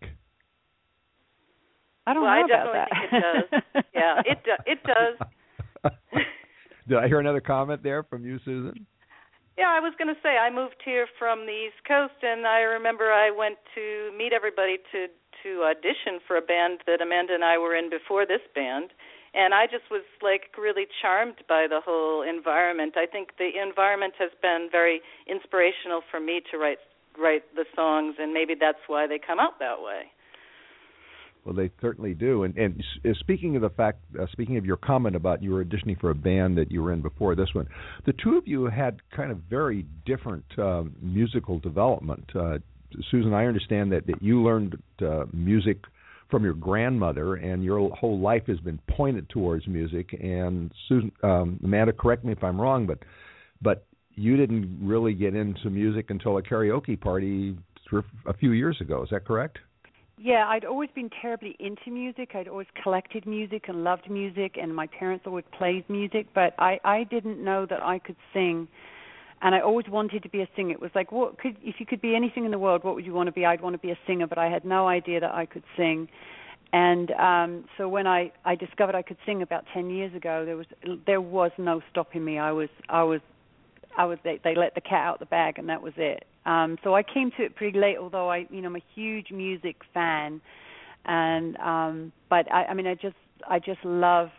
I 2.06 2.14
don't 2.14 2.22
well, 2.22 2.32
know 2.32 2.42
I 2.42 2.44
about 2.44 2.88
definitely 2.88 3.50
that. 3.52 3.68
think 3.74 3.74
it 3.74 3.74
does. 3.74 3.84
yeah, 3.94 4.22
it 4.24 4.38
do- 4.44 4.64
it 4.72 4.78
does. 4.84 6.22
Did 6.88 6.98
I 6.98 7.08
hear 7.08 7.18
another 7.20 7.40
comment 7.40 7.82
there 7.82 8.04
from 8.04 8.24
you, 8.24 8.38
Susan? 8.44 8.86
Yeah, 9.58 9.72
I 9.72 9.80
was 9.80 9.92
going 9.98 10.14
to 10.14 10.20
say 10.22 10.36
I 10.36 10.50
moved 10.52 10.76
here 10.84 11.06
from 11.18 11.46
the 11.46 11.52
East 11.52 11.80
Coast, 11.88 12.20
and 12.22 12.46
I 12.46 12.60
remember 12.60 13.10
I 13.10 13.30
went 13.30 13.56
to 13.74 14.12
meet 14.16 14.32
everybody 14.32 14.76
to 14.92 15.08
to 15.42 15.62
audition 15.64 16.20
for 16.26 16.36
a 16.36 16.40
band 16.40 16.80
that 16.86 17.02
Amanda 17.02 17.34
and 17.34 17.44
I 17.44 17.58
were 17.58 17.74
in 17.74 17.90
before 17.90 18.24
this 18.24 18.40
band, 18.54 18.90
and 19.36 19.52
I 19.52 19.66
just 19.66 19.84
was 19.90 20.02
like 20.22 20.56
really 20.58 20.86
charmed 21.02 21.36
by 21.48 21.66
the 21.68 21.80
whole 21.84 22.22
environment. 22.22 22.94
I 22.96 23.06
think 23.06 23.36
the 23.38 23.50
environment 23.62 24.14
has 24.18 24.30
been 24.40 24.68
very 24.72 25.00
inspirational 25.28 26.00
for 26.10 26.18
me 26.18 26.40
to 26.50 26.58
write 26.58 26.78
write 27.18 27.42
the 27.54 27.64
songs, 27.74 28.16
and 28.18 28.32
maybe 28.32 28.54
that's 28.58 28.78
why 28.86 29.06
they 29.06 29.18
come 29.18 29.38
out 29.38 29.58
that 29.58 29.80
way. 29.80 30.04
Well, 31.44 31.54
they 31.54 31.70
certainly 31.80 32.14
do. 32.14 32.42
And 32.42 32.56
and 32.56 32.82
speaking 33.20 33.56
of 33.56 33.62
the 33.62 33.70
fact, 33.70 34.00
uh, 34.18 34.26
speaking 34.32 34.56
of 34.56 34.64
your 34.64 34.78
comment 34.78 35.14
about 35.14 35.42
you 35.42 35.52
were 35.52 35.64
auditioning 35.64 36.00
for 36.00 36.10
a 36.10 36.14
band 36.14 36.58
that 36.58 36.72
you 36.72 36.82
were 36.82 36.92
in 36.92 37.02
before 37.02 37.34
this 37.34 37.48
one, 37.52 37.68
the 38.06 38.14
two 38.14 38.36
of 38.36 38.48
you 38.48 38.64
had 38.64 39.00
kind 39.14 39.30
of 39.30 39.38
very 39.48 39.86
different 40.06 40.44
um, 40.58 40.96
musical 41.00 41.58
development. 41.58 42.24
Uh, 42.34 42.58
Susan, 43.10 43.34
I 43.34 43.46
understand 43.46 43.92
that 43.92 44.06
that 44.06 44.22
you 44.22 44.42
learned 44.42 44.82
uh, 45.00 45.26
music 45.32 45.78
from 46.30 46.44
your 46.44 46.54
grandmother, 46.54 47.34
and 47.36 47.64
your 47.64 47.90
whole 47.94 48.18
life 48.18 48.42
has 48.46 48.58
been 48.60 48.78
pointed 48.88 49.28
towards 49.28 49.66
music. 49.66 50.16
And 50.20 50.72
Susan, 50.88 51.12
um, 51.22 51.60
Amanda, 51.62 51.92
correct 51.92 52.24
me 52.24 52.32
if 52.32 52.42
I'm 52.42 52.60
wrong, 52.60 52.86
but 52.86 52.98
but 53.62 53.86
you 54.14 54.36
didn't 54.36 54.78
really 54.82 55.14
get 55.14 55.34
into 55.34 55.70
music 55.70 56.10
until 56.10 56.38
a 56.38 56.42
karaoke 56.42 57.00
party 57.00 57.56
a 58.26 58.34
few 58.34 58.52
years 58.52 58.80
ago. 58.80 59.02
Is 59.02 59.10
that 59.10 59.24
correct? 59.24 59.58
Yeah, 60.18 60.46
I'd 60.48 60.64
always 60.64 60.88
been 60.94 61.10
terribly 61.20 61.54
into 61.60 61.90
music. 61.90 62.30
I'd 62.34 62.48
always 62.48 62.66
collected 62.82 63.26
music 63.26 63.64
and 63.68 63.84
loved 63.84 64.10
music, 64.10 64.56
and 64.60 64.74
my 64.74 64.86
parents 64.86 65.24
always 65.26 65.44
played 65.56 65.88
music. 65.90 66.26
But 66.34 66.54
I 66.58 66.80
I 66.84 67.04
didn't 67.04 67.42
know 67.44 67.66
that 67.66 67.82
I 67.82 67.98
could 67.98 68.16
sing, 68.32 68.66
and 69.46 69.54
I 69.54 69.60
always 69.60 69.86
wanted 69.88 70.24
to 70.24 70.28
be 70.28 70.42
a 70.42 70.48
singer. 70.56 70.72
It 70.72 70.80
was 70.80 70.90
like, 70.96 71.12
what 71.12 71.38
could 71.38 71.56
if 71.62 71.76
you 71.78 71.86
could 71.86 72.00
be 72.00 72.16
anything 72.16 72.44
in 72.44 72.50
the 72.50 72.58
world, 72.58 72.82
what 72.82 72.96
would 72.96 73.06
you 73.06 73.14
want 73.14 73.28
to 73.28 73.32
be? 73.32 73.46
I'd 73.46 73.60
want 73.60 73.74
to 73.74 73.78
be 73.78 73.92
a 73.92 73.98
singer, 74.04 74.26
but 74.26 74.38
I 74.38 74.48
had 74.48 74.64
no 74.64 74.88
idea 74.88 75.20
that 75.20 75.32
I 75.32 75.46
could 75.46 75.62
sing. 75.76 76.08
And 76.72 77.12
um 77.12 77.64
so 77.78 77.88
when 77.88 78.08
I 78.08 78.32
I 78.44 78.56
discovered 78.56 78.96
I 78.96 79.02
could 79.02 79.18
sing 79.24 79.42
about 79.42 79.64
10 79.72 79.88
years 79.88 80.12
ago, 80.16 80.44
there 80.44 80.56
was 80.56 80.66
there 81.06 81.20
was 81.20 81.52
no 81.58 81.80
stopping 81.92 82.24
me. 82.24 82.40
I 82.40 82.50
was 82.50 82.68
I 82.88 83.04
was 83.04 83.20
I 83.96 84.04
was 84.04 84.18
they, 84.24 84.40
they 84.42 84.56
let 84.56 84.74
the 84.74 84.80
cat 84.80 85.06
out 85.06 85.20
the 85.20 85.26
bag 85.26 85.60
and 85.60 85.68
that 85.68 85.80
was 85.80 85.92
it. 85.96 86.24
Um, 86.44 86.76
so 86.82 86.96
I 86.96 87.04
came 87.04 87.30
to 87.36 87.44
it 87.44 87.54
pretty 87.54 87.78
late, 87.78 87.98
although 87.98 88.28
I, 88.28 88.46
you 88.50 88.62
know, 88.62 88.68
I'm 88.68 88.76
a 88.76 88.84
huge 88.94 89.30
music 89.32 89.76
fan, 89.92 90.40
and 91.04 91.56
um, 91.58 92.12
but 92.30 92.50
I, 92.52 92.66
I 92.66 92.74
mean, 92.74 92.86
I 92.86 92.94
just, 92.94 93.16
I 93.48 93.58
just 93.58 93.84
love 93.84 94.30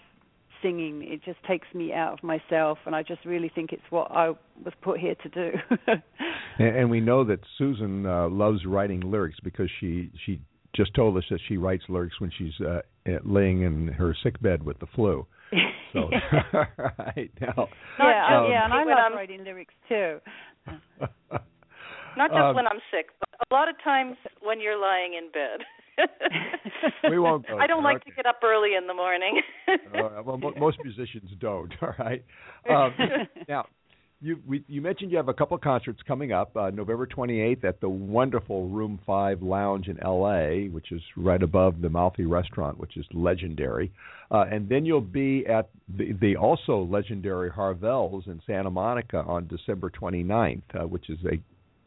singing. 0.67 1.03
It 1.03 1.23
just 1.23 1.41
takes 1.47 1.67
me 1.73 1.93
out 1.93 2.13
of 2.13 2.23
myself, 2.23 2.77
and 2.85 2.95
I 2.95 3.03
just 3.03 3.23
really 3.25 3.51
think 3.53 3.71
it's 3.71 3.89
what 3.89 4.11
I 4.11 4.29
was 4.63 4.73
put 4.81 4.99
here 4.99 5.15
to 5.15 5.29
do. 5.29 5.51
and, 6.59 6.75
and 6.75 6.89
we 6.89 6.99
know 6.99 7.23
that 7.23 7.39
Susan 7.57 8.05
uh, 8.05 8.27
loves 8.29 8.65
writing 8.65 9.01
lyrics 9.01 9.37
because 9.43 9.69
she 9.79 10.11
she 10.25 10.39
just 10.75 10.93
told 10.93 11.17
us 11.17 11.23
that 11.29 11.39
she 11.47 11.57
writes 11.57 11.83
lyrics 11.89 12.19
when 12.19 12.31
she's 12.37 12.53
uh, 12.61 12.81
laying 13.23 13.61
in 13.63 13.87
her 13.87 14.15
sick 14.23 14.39
bed 14.41 14.63
with 14.63 14.77
the 14.79 14.87
flu. 14.95 15.25
So 15.93 16.09
right 16.09 17.31
now, 17.41 17.69
yeah, 17.99 18.37
um, 18.37 18.51
yeah, 18.51 18.65
and 18.65 18.73
I 18.73 18.83
love 18.83 18.97
I'm, 19.11 19.13
writing 19.13 19.43
lyrics 19.43 19.73
too. 19.87 20.19
Not 22.17 22.31
just 22.31 22.41
Um, 22.41 22.55
when 22.55 22.67
I'm 22.67 22.81
sick, 22.91 23.07
but 23.19 23.29
a 23.49 23.53
lot 23.53 23.69
of 23.69 23.75
times 23.83 24.17
when 24.41 24.59
you're 24.59 24.79
lying 24.79 25.13
in 25.13 25.31
bed. 25.31 25.65
we 27.09 27.19
won't 27.19 27.47
go. 27.47 27.57
I 27.57 27.67
don't 27.67 27.83
there. 27.83 27.93
like 27.93 28.05
to 28.05 28.11
get 28.11 28.25
up 28.25 28.39
early 28.43 28.75
in 28.75 28.87
the 28.87 28.93
morning. 28.93 29.41
uh, 29.67 30.21
well, 30.23 30.37
mo- 30.37 30.53
most 30.57 30.77
musicians 30.83 31.29
don't. 31.39 31.73
All 31.81 31.93
right. 31.99 32.23
Um, 32.69 32.93
now, 33.47 33.65
you 34.19 34.39
we, 34.47 34.63
you 34.67 34.81
mentioned 34.81 35.11
you 35.11 35.17
have 35.17 35.29
a 35.29 35.33
couple 35.33 35.55
of 35.55 35.61
concerts 35.61 35.99
coming 36.07 36.31
up. 36.31 36.55
Uh, 36.55 36.69
November 36.69 37.07
28th 37.07 37.63
at 37.63 37.79
the 37.81 37.89
wonderful 37.89 38.67
Room 38.67 38.99
Five 39.05 39.41
Lounge 39.41 39.87
in 39.87 40.01
L.A., 40.03 40.69
which 40.69 40.91
is 40.91 41.01
right 41.15 41.41
above 41.41 41.81
the 41.81 41.89
Malfi 41.89 42.25
Restaurant, 42.25 42.79
which 42.79 42.97
is 42.97 43.05
legendary. 43.13 43.91
Uh, 44.29 44.45
and 44.51 44.67
then 44.67 44.85
you'll 44.85 45.01
be 45.01 45.45
at 45.47 45.69
the, 45.87 46.13
the 46.19 46.35
also 46.35 46.87
legendary 46.89 47.49
Harvelle's 47.49 48.25
in 48.27 48.41
Santa 48.45 48.69
Monica 48.69 49.19
on 49.19 49.47
December 49.47 49.89
29th, 49.89 50.61
uh, 50.73 50.87
which 50.87 51.09
is 51.09 51.19
a 51.31 51.39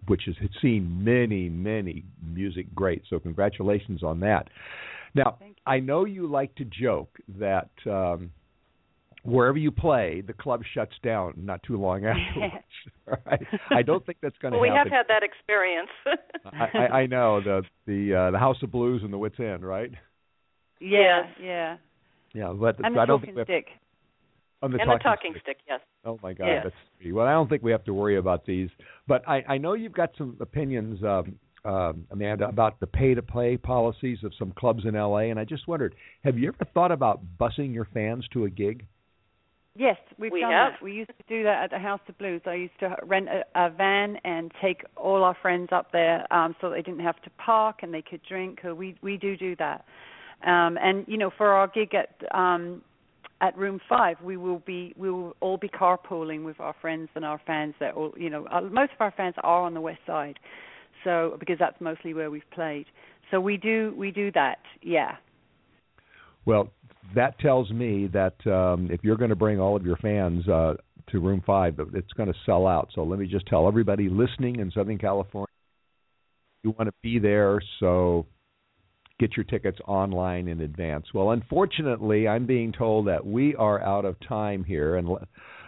which 0.07 0.22
has 0.26 0.34
seen 0.61 1.05
many, 1.05 1.48
many 1.48 2.05
music 2.24 2.74
greats. 2.74 3.07
So 3.11 3.18
congratulations 3.18 4.03
on 4.03 4.20
that. 4.20 4.48
Now, 5.14 5.38
I 5.66 5.80
know 5.80 6.05
you 6.05 6.26
like 6.26 6.55
to 6.57 6.64
joke 6.64 7.18
that 7.38 7.70
um, 7.86 8.30
wherever 9.24 9.59
you 9.59 9.70
play, 9.70 10.22
the 10.26 10.32
club 10.32 10.62
shuts 10.74 10.94
down 11.03 11.34
not 11.36 11.62
too 11.62 11.76
long 11.76 12.05
afterwards. 12.07 12.64
right? 13.26 13.42
I 13.70 13.82
don't 13.82 14.05
think 14.05 14.18
that's 14.22 14.36
going 14.38 14.53
to 14.53 14.59
well, 14.59 14.70
we 14.70 14.74
happen. 14.74 14.92
have 14.92 15.07
had 15.07 15.14
that 15.14 15.22
experience. 15.22 15.90
I, 16.53 16.78
I, 16.78 16.98
I 17.01 17.07
know 17.07 17.40
the 17.40 17.62
the 17.86 18.14
uh, 18.14 18.30
the 18.30 18.38
House 18.38 18.57
of 18.62 18.70
Blues 18.70 19.03
and 19.03 19.12
the 19.12 19.18
Wits 19.18 19.38
End, 19.38 19.64
right? 19.64 19.90
Yeah, 20.80 21.22
yeah. 21.42 21.76
Yeah, 22.32 22.53
but 22.59 22.76
And 22.84 22.96
the 22.96 23.01
I 23.01 23.07
don't 23.07 23.20
think 23.20 23.34
we 23.34 23.40
have, 23.40 23.46
stick. 23.46 23.66
On 24.62 24.72
the 24.72 24.78
and 24.78 24.86
talking 24.86 24.98
the 24.98 25.02
talking 25.02 25.32
stick. 25.32 25.42
stick, 25.42 25.56
yes. 25.68 25.80
Oh 26.04 26.18
my 26.22 26.32
God, 26.32 26.46
Yes. 26.46 26.61
that's 26.64 26.76
sweet. 27.00 27.12
well. 27.12 27.26
I 27.26 27.32
don't 27.32 27.48
think 27.48 27.62
we 27.62 27.70
have 27.72 27.84
to 27.84 27.94
worry 27.94 28.16
about 28.16 28.44
these, 28.46 28.68
but 29.06 29.26
I, 29.28 29.42
I 29.48 29.58
know 29.58 29.74
you've 29.74 29.92
got 29.92 30.11
some 30.18 30.36
opinions, 30.40 31.02
um, 31.04 31.38
um, 31.64 32.06
Amanda, 32.11 32.48
about 32.48 32.80
the 32.80 32.86
pay-to-play 32.86 33.58
policies 33.58 34.18
of 34.24 34.32
some 34.38 34.52
clubs 34.52 34.84
in 34.86 34.94
LA, 34.94 35.28
and 35.30 35.38
I 35.38 35.44
just 35.44 35.68
wondered, 35.68 35.94
have 36.24 36.38
you 36.38 36.48
ever 36.48 36.70
thought 36.72 36.92
about 36.92 37.20
busing 37.38 37.74
your 37.74 37.86
fans 37.92 38.26
to 38.32 38.44
a 38.44 38.50
gig? 38.50 38.86
Yes, 39.76 39.96
we've 40.18 40.32
We 40.32 40.40
done 40.40 40.50
have. 40.52 40.72
that. 40.74 40.82
We 40.82 40.92
used 40.92 41.11
to 41.11 41.24
do 41.28 41.44
that 41.44 41.62
at 41.64 41.70
the 41.70 41.78
House 41.78 42.00
of 42.08 42.18
Blues. 42.18 42.40
I 42.44 42.54
used 42.54 42.78
to 42.80 42.96
rent 43.04 43.28
a, 43.28 43.44
a 43.54 43.70
van 43.70 44.16
and 44.24 44.50
take 44.61 44.82
all 44.96 45.22
our 45.22 45.36
friends 45.40 45.68
up 45.70 45.92
there, 45.92 46.26
um, 46.32 46.56
so 46.61 46.70
they 46.70 46.82
didn't 46.82 47.00
have 47.00 47.20
to 47.22 47.30
park 47.38 47.76
and 47.82 47.94
they 47.94 48.02
could 48.02 48.20
drink. 48.28 48.61
Uh, 48.68 48.74
We 48.74 48.96
we 49.00 49.16
do 49.16 49.36
do 49.36 49.54
that, 49.56 49.84
um, 50.44 50.76
and 50.82 51.04
you 51.06 51.16
know, 51.18 51.30
for 51.30 51.48
our 51.52 51.68
gig 51.68 51.94
at 51.94 52.11
um, 52.36 52.82
at 53.41 53.57
Room 53.57 53.80
Five, 53.88 54.16
we 54.22 54.36
will 54.36 54.62
be 54.66 54.95
we 54.97 55.11
will 55.11 55.34
all 55.41 55.57
be 55.57 55.68
carpooling 55.68 56.45
with 56.45 56.61
our 56.61 56.74
friends 56.80 57.09
and 57.14 57.24
our 57.24 57.41
fans. 57.47 57.74
That 57.80 57.95
all 57.95 58.12
you 58.16 58.30
know, 58.30 58.47
uh, 58.51 58.61
most 58.62 58.93
of 58.93 59.01
our 59.01 59.12
fans 59.16 59.34
are 59.43 59.62
on 59.62 59.74
the 59.74 59.80
West 59.80 60.01
Side, 60.07 60.38
so 61.05 61.36
because 61.38 61.57
that's 61.59 61.80
mostly 61.80 62.14
where 62.14 62.30
we've 62.30 62.43
played. 62.53 62.86
So 63.30 63.41
we 63.41 63.57
do 63.57 63.95
we 63.97 64.11
do 64.11 64.30
that. 64.32 64.59
Yeah. 64.82 65.16
Well, 66.47 66.70
that 67.14 67.38
tells 67.38 67.70
me 67.70 68.09
that 68.09 68.34
um, 68.47 68.88
if 68.91 69.01
you're 69.03 69.16
going 69.16 69.30
to 69.30 69.36
bring 69.36 69.61
all 69.61 69.76
of 69.76 69.84
your 69.84 69.97
fans 69.97 70.47
uh, 70.49 70.74
to 71.11 71.20
Room 71.20 71.43
Five, 71.47 71.78
it's 71.95 72.12
going 72.12 72.32
to 72.32 72.38
sell 72.47 72.66
out. 72.66 72.91
So 72.95 73.05
let 73.05 73.18
me 73.18 73.26
just 73.26 73.47
tell 73.47 73.68
everybody 73.68 74.09
listening 74.09 74.57
in 74.57 74.70
Southern 74.70 74.99
California, 74.99 75.47
you 76.62 76.74
want 76.78 76.88
to 76.88 76.95
be 77.03 77.18
there, 77.18 77.61
so 77.78 78.26
get 79.20 79.36
your 79.36 79.44
tickets 79.44 79.78
online 79.86 80.48
in 80.48 80.62
advance. 80.62 81.06
Well, 81.14 81.30
unfortunately, 81.30 82.26
I'm 82.26 82.46
being 82.46 82.72
told 82.72 83.06
that 83.06 83.24
we 83.24 83.54
are 83.54 83.80
out 83.80 84.04
of 84.04 84.16
time 84.26 84.64
here, 84.64 84.96
and 84.96 85.08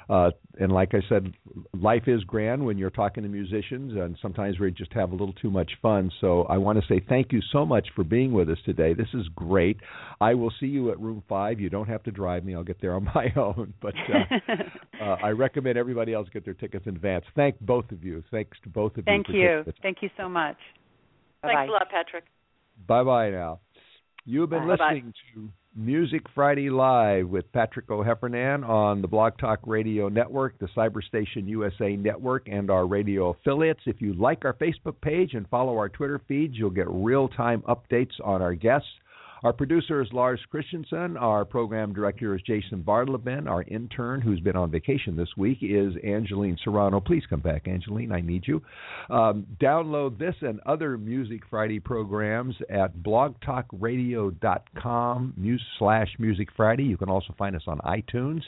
uh, 0.09 0.31
and 0.59 0.73
like 0.73 0.93
I 0.95 1.01
said, 1.09 1.33
life 1.73 2.03
is 2.07 2.25
grand 2.25 2.65
when 2.65 2.77
you're 2.77 2.91
talking 2.91 3.23
to 3.23 3.29
musicians, 3.29 3.93
and 3.95 4.19
sometimes 4.21 4.59
we 4.59 4.71
just 4.73 4.93
have 4.95 5.11
a 5.11 5.15
little 5.15 5.33
too 5.35 5.51
much 5.51 5.71
fun. 5.81 6.11
So 6.21 6.43
I 6.45 6.59
want 6.59 6.79
to 6.81 6.85
say 6.87 7.03
thank 7.09 7.33
you 7.33 7.41
so 7.53 7.65
much 7.65 7.87
for 7.95 8.03
being 8.03 8.33
with 8.33 8.49
us 8.49 8.59
today. 8.65 8.95
This 8.95 9.09
is 9.15 9.27
great. 9.35 9.77
I 10.21 10.35
will 10.35 10.53
see 10.59 10.67
you 10.67 10.91
at 10.91 10.99
Room 10.99 11.23
Five. 11.29 11.61
You 11.61 11.71
don't 11.71 11.89
have 11.89 12.03
to 12.05 12.11
drive 12.11 12.45
me; 12.45 12.55
I'll 12.55 12.65
get 12.65 12.81
there 12.81 12.95
on 12.95 13.05
my 13.15 13.29
own. 13.37 13.75
But 13.81 13.95
uh, 14.13 14.53
uh, 15.03 15.17
I 15.23 15.31
recommend 15.31 15.79
everybody 15.79 16.15
else 16.15 16.29
get 16.33 16.45
their 16.45 16.55
tickets 16.55 16.87
in 16.87 16.97
advance. 16.97 17.25
Thank 17.37 17.61
both 17.61 17.91
of 17.93 18.03
you. 18.03 18.25
Thanks 18.31 18.59
to 18.65 18.71
both 18.71 18.97
of 18.97 19.05
Thank 19.05 19.29
you. 19.29 19.35
for 19.35 19.39
you. 19.39 19.73
Thank 19.83 19.99
you 20.01 20.11
so 20.17 20.29
much. 20.29 20.57
Thanks 21.43 21.55
Bye-bye. 21.55 21.67
a 21.67 21.71
lot, 21.71 21.89
Patrick. 21.91 22.25
Bye 22.87 23.05
bye 23.05 23.31
now. 23.31 23.61
You've 24.25 24.51
been 24.51 24.61
Bye. 24.61 24.77
Bye-bye. 24.77 24.95
listening 24.95 25.15
to 25.35 25.49
Music 25.75 26.23
Friday 26.35 26.69
Live 26.69 27.29
with 27.29 27.51
Patrick 27.53 27.91
O'Heffernan 27.91 28.63
on 28.69 29.01
the 29.01 29.09
Blog 29.09 29.39
Talk 29.39 29.61
Radio 29.67 30.09
Network, 30.09 30.59
the 30.59 30.69
Cyberstation 30.77 31.49
USA 31.49 31.97
Network, 31.97 32.47
and 32.47 32.71
our 32.71 32.87
radio 32.87 33.31
affiliates. 33.31 33.81
If 33.87 34.01
you 34.01 34.13
like 34.13 34.45
our 34.45 34.53
Facebook 34.55 35.01
page 35.01 35.35
and 35.35 35.49
follow 35.49 35.77
our 35.79 35.89
Twitter 35.89 36.21
feeds, 36.29 36.55
you'll 36.57 36.71
get 36.71 36.89
real 36.91 37.27
time 37.27 37.63
updates 37.63 38.13
on 38.23 38.43
our 38.43 38.55
guests. 38.55 38.89
Our 39.43 39.53
producer 39.53 40.01
is 40.01 40.07
Lars 40.13 40.39
Christensen. 40.53 41.17
Our 41.17 41.45
program 41.45 41.93
director 41.93 42.37
is 42.37 42.43
Jason 42.43 42.85
Bartleben. 42.85 43.49
Our 43.49 43.65
intern, 43.65 44.21
who's 44.21 44.39
been 44.39 44.55
on 44.55 44.71
vacation 44.71 45.17
this 45.17 45.31
week, 45.37 45.59
is 45.63 45.95
Angeline 46.05 46.57
Serrano. 46.63 47.01
Please 47.01 47.25
come 47.29 47.41
back, 47.41 47.67
Angeline. 47.67 48.13
I 48.13 48.21
need 48.21 48.45
you. 48.47 48.63
Um, 49.11 49.45
download 49.61 50.17
this 50.17 50.37
and 50.43 50.61
other 50.65 50.97
Music 50.97 51.41
Friday 51.51 51.81
programs 51.81 52.55
at 52.71 52.97
blogtalkradio.com 52.99 55.59
slash 55.77 56.09
Music 56.21 56.49
Friday. 56.57 56.85
You 56.85 56.97
can 56.97 57.09
also 57.09 57.35
find 57.37 57.57
us 57.57 57.65
on 57.67 57.81
iTunes. 57.81 58.43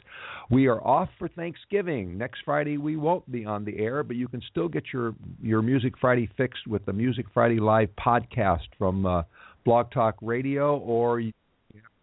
We 0.49 0.69
are 0.69 0.81
off 0.81 1.09
for 1.19 1.27
Thanksgiving. 1.27 2.17
Next 2.17 2.43
Friday 2.45 2.79
we 2.79 2.97
won't 2.97 3.29
be 3.33 3.45
on 3.45 3.65
the 3.65 3.81
air, 3.81 4.05
but 4.05 4.15
you 4.15 4.29
can 4.29 4.43
still 4.49 4.69
get 4.69 4.85
your, 4.93 5.17
your 5.43 5.61
Music 5.61 5.95
Friday 6.01 6.31
fixed 6.37 6.69
with 6.69 6.87
the 6.87 6.93
Music 6.93 7.27
Friday 7.35 7.59
Live 7.59 7.89
podcast 7.99 8.69
from 8.79 9.07
uh, 9.07 9.23
Blog 9.65 9.91
Talk 9.91 10.17
Radio 10.21 10.79
or 10.79 11.23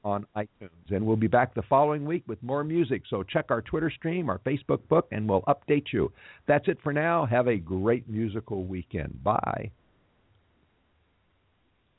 on 0.04 0.26
iTunes. 0.36 0.70
And 0.90 1.06
we'll 1.06 1.16
be 1.16 1.28
back 1.28 1.54
the 1.54 1.62
following 1.64 2.06
week 2.06 2.24
with 2.28 2.42
more 2.42 2.64
music. 2.64 3.04
So 3.10 3.24
check 3.24 3.46
our 3.50 3.62
Twitter 3.62 3.92
stream, 3.92 4.30
our 4.30 4.40
Facebook 4.40 4.80
book, 4.90 5.08
and 5.12 5.28
we'll 5.30 5.44
update 5.44 5.94
you. 5.94 6.12
That's 6.48 6.68
it 6.68 6.80
for 6.84 6.92
now. 6.92 7.26
Have 7.26 7.48
a 7.48 7.58
great 7.58 8.10
musical 8.10 8.64
weekend. 8.64 9.24
Bye. 9.24 9.72